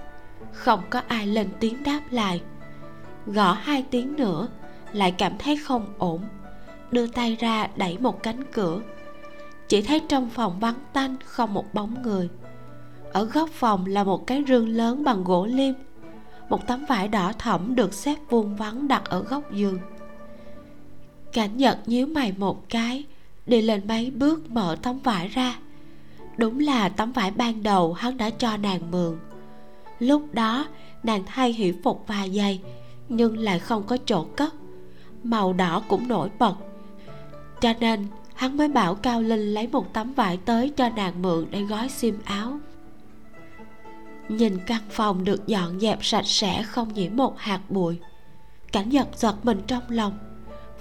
[0.52, 2.42] không có ai lên tiếng đáp lại.
[3.26, 4.48] Gõ hai tiếng nữa,
[4.94, 6.22] lại cảm thấy không ổn,
[6.92, 8.82] đưa tay ra đẩy một cánh cửa.
[9.68, 12.30] Chỉ thấy trong phòng vắng tanh không một bóng người.
[13.14, 15.74] Ở góc phòng là một cái rương lớn bằng gỗ liêm
[16.50, 19.80] một tấm vải đỏ thẫm được xếp vuông vắn đặt ở góc giường.
[21.34, 23.06] Cảnh nhật nhíu mày một cái,
[23.46, 25.60] đi lên mấy bước mở tấm vải ra.
[26.38, 29.18] Đúng là tấm vải ban đầu hắn đã cho nàng mượn.
[30.00, 30.68] Lúc đó,
[31.04, 32.62] nàng thay hỷ phục và giày
[33.10, 34.54] nhưng lại không có chỗ cất.
[35.24, 36.56] Màu đỏ cũng nổi bật.
[37.62, 41.46] Cho nên, hắn mới bảo cao linh lấy một tấm vải tới cho nàng mượn
[41.52, 42.60] để gói xiêm áo
[44.30, 48.00] nhìn căn phòng được dọn dẹp sạch sẽ không nhiễm một hạt bụi.
[48.72, 50.18] Cảnh giật giật mình trong lòng,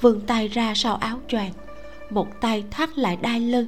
[0.01, 1.53] vươn tay ra sau áo choàng,
[2.11, 3.67] một tay thắt lại đai lưng,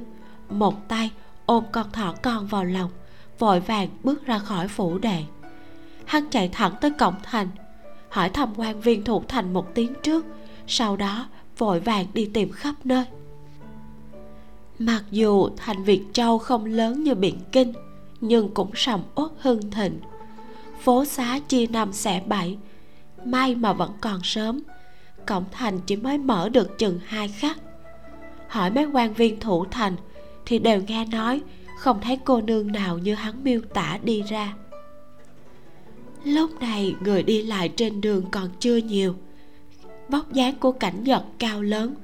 [0.49, 1.11] một tay
[1.45, 2.91] ôm con thỏ con vào lòng,
[3.39, 5.23] vội vàng bước ra khỏi phủ đệ.
[6.05, 7.47] Hắn chạy thẳng tới cổng thành,
[8.09, 10.25] hỏi thăm quan viên thủ thành một tiếng trước,
[10.67, 11.27] sau đó
[11.57, 13.05] vội vàng đi tìm khắp nơi.
[14.79, 17.73] Mặc dù thành việt châu không lớn như biển kinh
[18.21, 19.99] nhưng cũng sầm uất hưng thịnh.
[20.81, 22.57] Phố xá chia năm xẻ bảy,
[23.25, 24.61] may mà vẫn còn sớm,
[25.25, 27.57] cổng thành chỉ mới mở được chừng hai khắc.
[28.47, 29.95] Hỏi mấy quan viên thủ thành
[30.45, 31.41] thì đều nghe nói,
[31.79, 34.53] không thấy cô nương nào như hắn miêu tả đi ra.
[36.23, 39.15] Lúc này người đi lại trên đường còn chưa nhiều,
[40.09, 41.95] vóc dáng của cảnh giật cao lớn,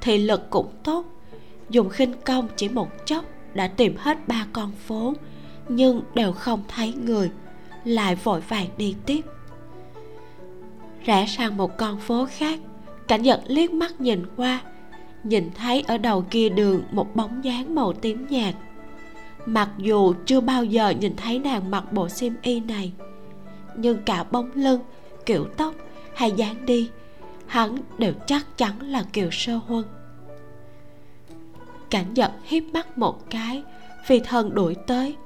[0.00, 1.04] thị lực cũng tốt,
[1.70, 3.24] dùng khinh công chỉ một chốc
[3.54, 5.14] đã tìm hết ba con phố
[5.68, 7.30] nhưng đều không thấy người,
[7.84, 9.20] lại vội vàng đi tiếp.
[11.04, 12.58] Rẽ sang một con phố khác,
[13.08, 14.60] cảnh nhật liếc mắt nhìn qua,
[15.24, 18.54] nhìn thấy ở đầu kia đường một bóng dáng màu tím nhạt.
[19.46, 22.92] Mặc dù chưa bao giờ nhìn thấy nàng mặc bộ xiêm y này,
[23.76, 24.80] nhưng cả bóng lưng,
[25.26, 25.74] kiểu tóc
[26.14, 26.90] hay dáng đi,
[27.46, 29.84] hắn đều chắc chắn là kiều sơ huân.
[31.90, 33.62] Cảnh giật hiếp mắt một cái
[34.08, 35.16] vì thần đuổi tới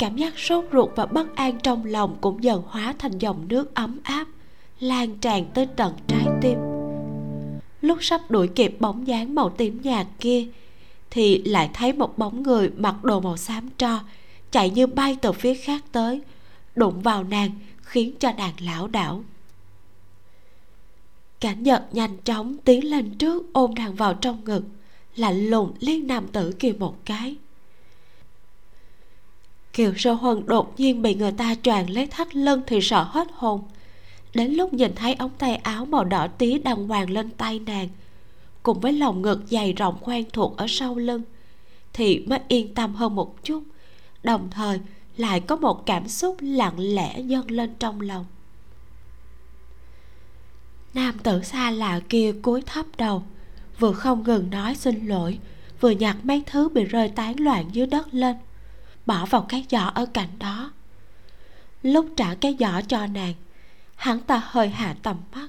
[0.00, 3.74] cảm giác sốt ruột và bất an trong lòng cũng dần hóa thành dòng nước
[3.74, 4.28] ấm áp,
[4.80, 6.58] lan tràn tới tận trái tim.
[7.80, 10.46] Lúc sắp đuổi kịp bóng dáng màu tím nhạt kia,
[11.10, 14.00] thì lại thấy một bóng người mặc đồ màu xám tro
[14.50, 16.20] chạy như bay từ phía khác tới,
[16.76, 17.50] đụng vào nàng,
[17.82, 19.24] khiến cho nàng lão đảo.
[21.40, 24.62] Cảnh nhật nhanh chóng tiến lên trước ôm nàng vào trong ngực,
[25.16, 27.36] lạnh lùng liên nam tử kia một cái
[29.72, 33.28] kiều sơ huân đột nhiên bị người ta choàng lấy thắt lưng thì sợ hết
[33.34, 33.62] hồn.
[34.34, 37.88] Đến lúc nhìn thấy ống tay áo màu đỏ tí đang hoàng lên tay nàng,
[38.62, 41.22] cùng với lòng ngực dày rộng quen thuộc ở sau lưng,
[41.92, 43.62] thì mới yên tâm hơn một chút,
[44.22, 44.80] đồng thời
[45.16, 48.26] lại có một cảm xúc lặng lẽ dâng lên trong lòng.
[50.94, 53.22] Nam tử xa lạ kia cúi thấp đầu,
[53.78, 55.38] vừa không ngừng nói xin lỗi,
[55.80, 58.36] vừa nhặt mấy thứ bị rơi tán loạn dưới đất lên
[59.06, 60.72] bỏ vào cái giỏ ở cạnh đó.
[61.82, 63.34] Lúc trả cái giỏ cho nàng,
[63.96, 65.48] hắn ta hơi hạ tầm mắt,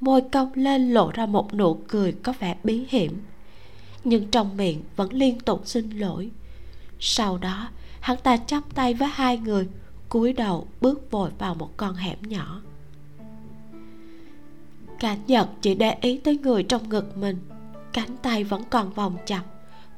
[0.00, 3.22] môi cong lên lộ ra một nụ cười có vẻ bí hiểm,
[4.04, 6.30] nhưng trong miệng vẫn liên tục xin lỗi.
[7.00, 7.68] Sau đó,
[8.00, 9.68] hắn ta chắp tay với hai người,
[10.08, 12.60] cúi đầu bước vội vào một con hẻm nhỏ.
[14.98, 17.38] Cảnh nhật chỉ để ý tới người trong ngực mình,
[17.92, 19.42] cánh tay vẫn còn vòng chặt,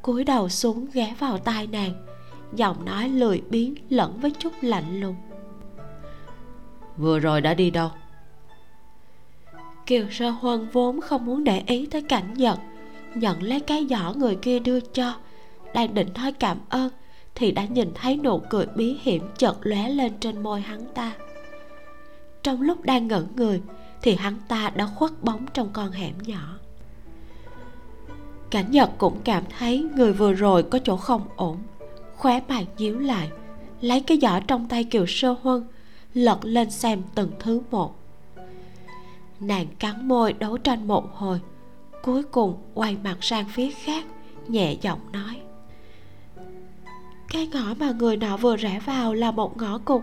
[0.03, 2.07] cúi đầu xuống ghé vào tai nàng
[2.53, 5.17] giọng nói lười biếng lẫn với chút lạnh lùng.
[6.97, 7.91] Vừa rồi đã đi đâu?
[9.87, 12.59] Kiều sơ huân vốn không muốn để ý tới cảnh giật
[13.15, 15.15] nhận lấy cái giỏ người kia đưa cho
[15.75, 16.91] đang định nói cảm ơn
[17.35, 21.13] thì đã nhìn thấy nụ cười bí hiểm chợt lóe lên trên môi hắn ta.
[22.43, 23.63] Trong lúc đang ngẩn người
[24.03, 26.59] thì hắn ta đã khuất bóng trong con hẻm nhỏ.
[28.51, 31.59] Cảnh nhật cũng cảm thấy người vừa rồi có chỗ không ổn
[32.17, 33.31] khóe bàn nhíu lại,
[33.81, 35.65] lấy cái giỏ trong tay kiều sơ huân,
[36.15, 37.95] lật lên xem từng thứ một.
[39.41, 41.41] Nàng cắn môi đấu tranh một hồi,
[42.03, 44.05] cuối cùng quay mặt sang phía khác,
[44.49, 45.41] nhẹ giọng nói.
[47.29, 50.03] Cái ngõ mà người nọ vừa rẽ vào là một ngõ cụt.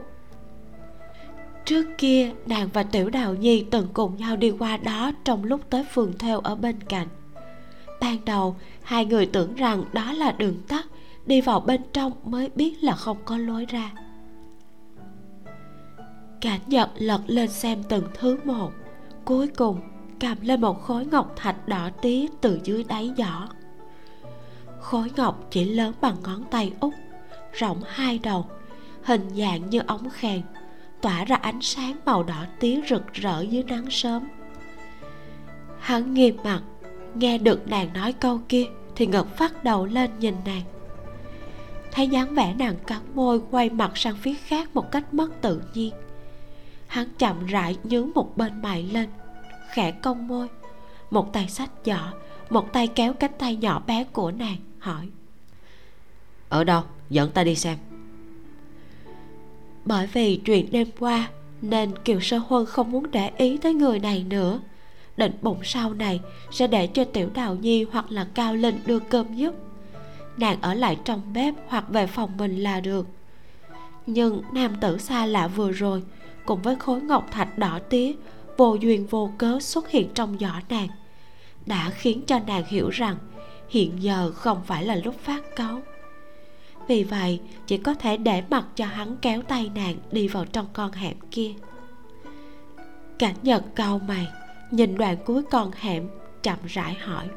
[1.66, 5.62] Trước kia, nàng và tiểu đào nhi từng cùng nhau đi qua đó trong lúc
[5.70, 7.08] tới phường theo ở bên cạnh.
[8.02, 10.86] Ban đầu, hai người tưởng rằng đó là đường tắt
[11.26, 13.92] đi vào bên trong mới biết là không có lối ra.
[16.42, 18.72] Cả nhật lật lên xem từng thứ một.
[19.26, 19.82] Cuối cùng,
[20.20, 23.48] cầm lên một khối ngọc thạch đỏ tía từ dưới đáy giỏ.
[24.80, 26.94] Khối ngọc chỉ lớn bằng ngón tay út
[27.54, 28.46] rộng hai đầu,
[29.04, 30.42] hình dạng như ống khèn,
[31.02, 34.28] tỏa ra ánh sáng màu đỏ tía rực rỡ dưới nắng sớm.
[35.80, 36.62] Hắn nghiêm mặt,
[37.16, 40.62] nghe được nàng nói câu kia thì ngực phát đầu lên nhìn nàng
[41.94, 45.62] thấy dáng vẻ nàng cắn môi quay mặt sang phía khác một cách mất tự
[45.74, 45.94] nhiên.
[46.88, 49.10] Hắn chậm rãi nhướng một bên mày lên
[49.70, 50.48] khẽ cong môi.
[51.12, 52.14] Một tay xách giỏ
[52.50, 55.10] một tay kéo cánh tay nhỏ bé của nàng hỏi.
[56.50, 56.82] Ở đâu?
[57.10, 57.78] Dẫn ta đi xem.
[59.86, 61.30] Bởi vì chuyện đêm qua
[61.62, 64.62] nên kiều sơ huân không muốn để ý tới người này nữa.
[65.18, 66.20] Định bụng sau này
[66.52, 69.56] sẽ để cho tiểu đào nhi hoặc là cao linh đưa cơm giúp
[70.38, 73.08] nàng ở lại trong bếp hoặc về phòng mình là được.
[74.06, 76.04] Nhưng nam tử xa lạ vừa rồi
[76.46, 78.14] cùng với khối ngọc thạch đỏ tía
[78.58, 80.88] vô duyên vô cớ xuất hiện trong giỏ nàng
[81.66, 83.18] đã khiến cho nàng hiểu rằng
[83.70, 85.82] hiện giờ không phải là lúc phát cáu.
[86.88, 90.66] Vì vậy, chỉ có thể để mặc cho hắn kéo tay nàng đi vào trong
[90.74, 91.52] con hẻm kia.
[93.20, 94.28] Cảnh nhật cau mày,
[94.72, 96.10] nhìn đoạn cuối con hẻm,
[96.44, 97.28] chậm rãi hỏi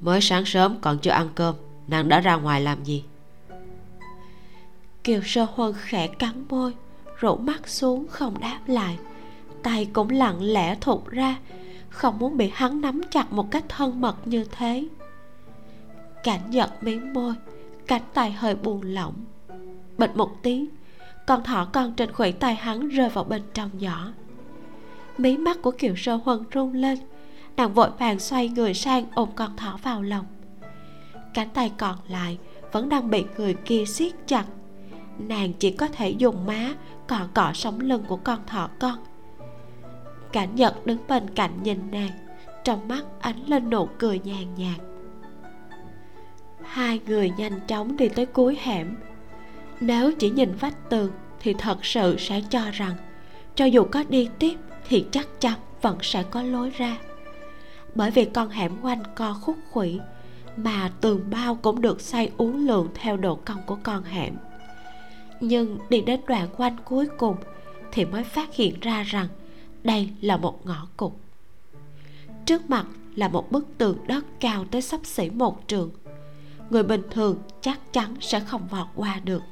[0.00, 1.54] mới sáng sớm còn chưa ăn cơm,
[1.88, 3.04] nàng đã ra ngoài làm gì?
[5.04, 6.74] Kiều sơ huân khẽ cắn môi
[7.18, 8.98] rủ mắt xuống không đáp lại.
[9.62, 11.38] Tay cũng lặng lẽ thụt ra,
[11.88, 14.88] không muốn bị hắn nắm chặt một cách thân mật như thế.
[16.22, 17.34] Cảnh giật miếng môi,
[17.86, 19.14] cánh tay hơi buồn lỏng.
[19.98, 20.66] Bịch một tiếng,
[21.26, 24.12] con thỏ con trên khuỷu tay hắn rơi vào bên trong giỏ.
[25.18, 26.98] Mí mắt của kiều sơ huân rung lên
[27.60, 30.26] nàng vội vàng xoay người sang ôm con thỏ vào lòng.
[31.34, 32.38] Cánh tay còn lại
[32.72, 34.44] vẫn đang bị người kia siết chặt.
[35.18, 36.74] Nàng chỉ có thể dùng má
[37.08, 38.98] cọ cọ sống lưng của con thỏ con.
[40.32, 42.10] Cảnh nhật đứng bên cạnh nhìn nàng,
[42.64, 44.80] trong mắt ánh lên nụ cười nhàn nhạt.
[46.62, 48.96] Hai người nhanh chóng đi tới cuối hẻm.
[49.80, 51.10] Nếu chỉ nhìn vách tường
[51.40, 52.94] thì thật sự sẽ cho rằng
[53.54, 54.56] cho dù có đi tiếp
[54.88, 56.96] thì chắc chắn vẫn sẽ có lối ra
[57.94, 59.98] bởi vì con hẻm quanh co khúc khuỷu
[60.56, 64.34] mà tường bao cũng được xây uốn lượn theo độ cong của con hẻm.
[65.40, 67.36] Nhưng đi đến đoạn quanh cuối cùng
[67.92, 69.28] thì mới phát hiện ra rằng
[69.82, 71.12] đây là một ngõ cụt.
[72.46, 72.86] Trước mặt
[73.16, 75.90] là một bức tường đất cao tới sắp xỉ một trường
[76.70, 79.42] người bình thường chắc chắn sẽ không vọt qua được.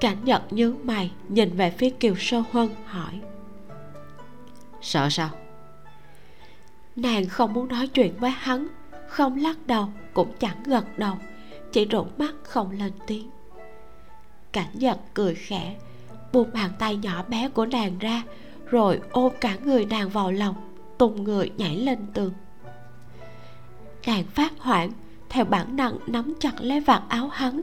[0.00, 3.20] Cảnh nhật nhớ mày nhìn về phía kiều sơ huân hỏi,
[4.82, 5.30] sợ sao?
[6.96, 8.68] Nàng không muốn nói chuyện với hắn,
[9.08, 11.14] không lắc đầu, cũng chẳng gật đầu,
[11.72, 13.30] chỉ rủ mắt không lên tiếng.
[14.52, 15.76] Cảnh giật cười khẽ,
[16.32, 18.22] buông bàn tay nhỏ bé của nàng ra,
[18.66, 20.54] rồi ôm cả người nàng vào lòng,
[20.98, 22.32] tung người nhảy lên tường.
[24.06, 24.92] Nàng phát hoảng,
[25.28, 27.60] theo bản năng nắm chặt lấy vạt áo hắn,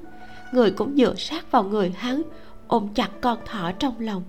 [0.53, 2.21] người cũng dựa sát vào người hắn,
[2.67, 4.23] ôm chặt con thỏ trong lòng.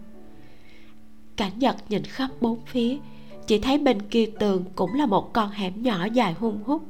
[1.36, 2.98] Cảnh nhật nhìn khắp bốn phía
[3.47, 6.82] chỉ thấy bên kia tường cũng là một con hẻm nhỏ dài hung hút.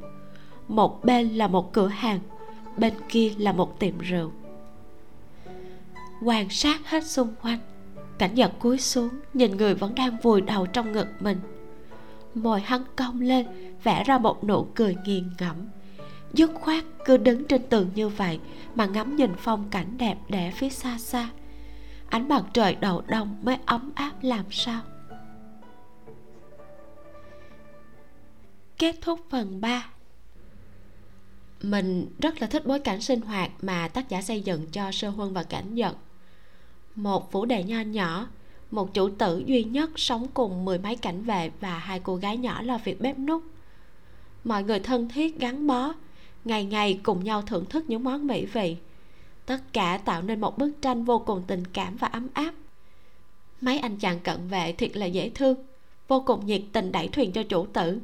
[0.68, 2.20] Một bên là một cửa hàng,
[2.76, 4.32] bên kia là một tiệm rượu.
[6.24, 7.58] Quan sát hết xung quanh,
[8.18, 11.38] cảnh giật cúi xuống, nhìn người vẫn đang vùi đầu trong ngực mình.
[12.34, 13.46] Môi hắn cong lên,
[13.82, 15.56] vẽ ra một nụ cười nghiền ngẫm.
[16.32, 18.40] Dứt khoát cứ đứng trên tường như vậy
[18.74, 21.28] mà ngắm nhìn phong cảnh đẹp đẽ phía xa xa.
[22.08, 24.80] Ánh mặt trời đầu đông mới ấm áp làm sao?
[28.82, 29.88] Kết thúc phần 3
[31.62, 35.08] mình rất là thích bối cảnh sinh hoạt mà tác giả xây dựng cho sơ
[35.08, 35.94] huân và cảnh giận.
[36.94, 38.28] Một phủ đệ nho nhỏ,
[38.70, 42.36] một chủ tử duy nhất sống cùng mười mấy cảnh vệ và hai cô gái
[42.36, 43.42] nhỏ lo việc bếp nút
[44.44, 45.94] mọi người thân thiết, gắn bó,
[46.44, 48.76] ngày ngày cùng nhau thưởng thức những món mỹ vị.
[49.46, 52.54] Tất cả tạo nên một bức tranh vô cùng tình cảm và ấm áp.
[53.60, 55.56] Mấy anh chàng cận vệ thiệt là dễ thương,
[56.08, 58.00] vô cùng nhiệt tình đẩy thuyền cho chủ tử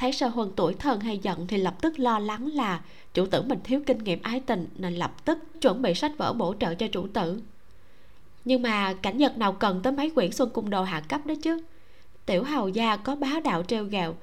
[0.00, 2.80] thấy sơ huân tuổi thân hay giận thì lập tức lo lắng là
[3.14, 6.32] chủ tử mình thiếu kinh nghiệm ái tình nên lập tức chuẩn bị sách vở
[6.32, 7.40] bổ trợ cho chủ tử.
[8.44, 11.34] Nhưng mà cảnh nhật nào cần tới mấy quyển xuân cung đồ hạ cấp đó
[11.42, 11.62] chứ?
[12.26, 14.14] Tiểu hầu gia có bá đạo treo gạo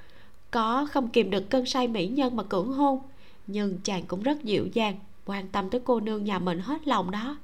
[0.52, 2.99] có không kìm được cơn say mỹ nhân mà cưỡng hôn
[3.48, 7.12] nhưng chàng cũng rất dịu dàng quan tâm tới cô nương nhà mình hết lòng
[7.12, 7.38] đó.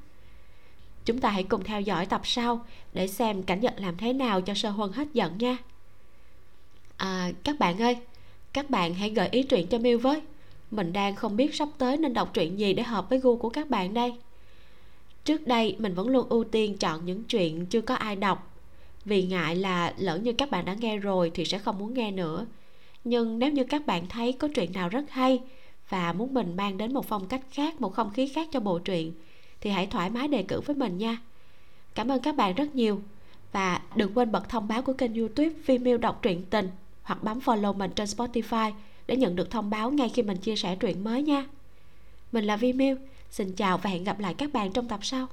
[1.06, 4.42] Chúng ta hãy cùng theo dõi tập sau để xem cảnh nhật làm thế nào
[4.42, 5.58] cho sơ huân hết giận nha.
[6.98, 7.98] À, các bạn ơi
[8.54, 10.22] các bạn hãy gợi ý truyện cho miêu với.
[10.72, 13.50] Mình đang không biết sắp tới nên đọc truyện gì để hợp với gu của
[13.50, 14.14] các bạn đây.
[15.26, 18.54] Trước đây, mình vẫn luôn ưu tiên chọn những chuyện chưa có ai đọc.
[19.06, 22.12] Vì ngại là lỡ như các bạn đã nghe rồi thì sẽ không muốn nghe
[22.12, 22.46] nữa.
[23.04, 25.40] Nhưng nếu như các bạn thấy có chuyện nào rất hay
[25.90, 28.80] và muốn mình mang đến một phong cách khác, một không khí khác cho bộ
[28.80, 29.14] truyện,
[29.62, 31.18] thì hãy thoải mái đề cử với mình nha.
[31.96, 33.02] Cảm ơn các bạn rất nhiều.
[33.52, 36.70] Và đừng quên bật thông báo của kênh youtube Vimeo đọc truyện tình
[37.04, 38.72] hoặc bấm follow mình trên Spotify
[39.08, 41.46] để nhận được thông báo ngay khi mình chia sẻ truyện mới nha.
[42.32, 42.96] Mình là Vi Miu,
[43.32, 45.28] xin chào và hẹn gặp lại các bạn trong tập sau.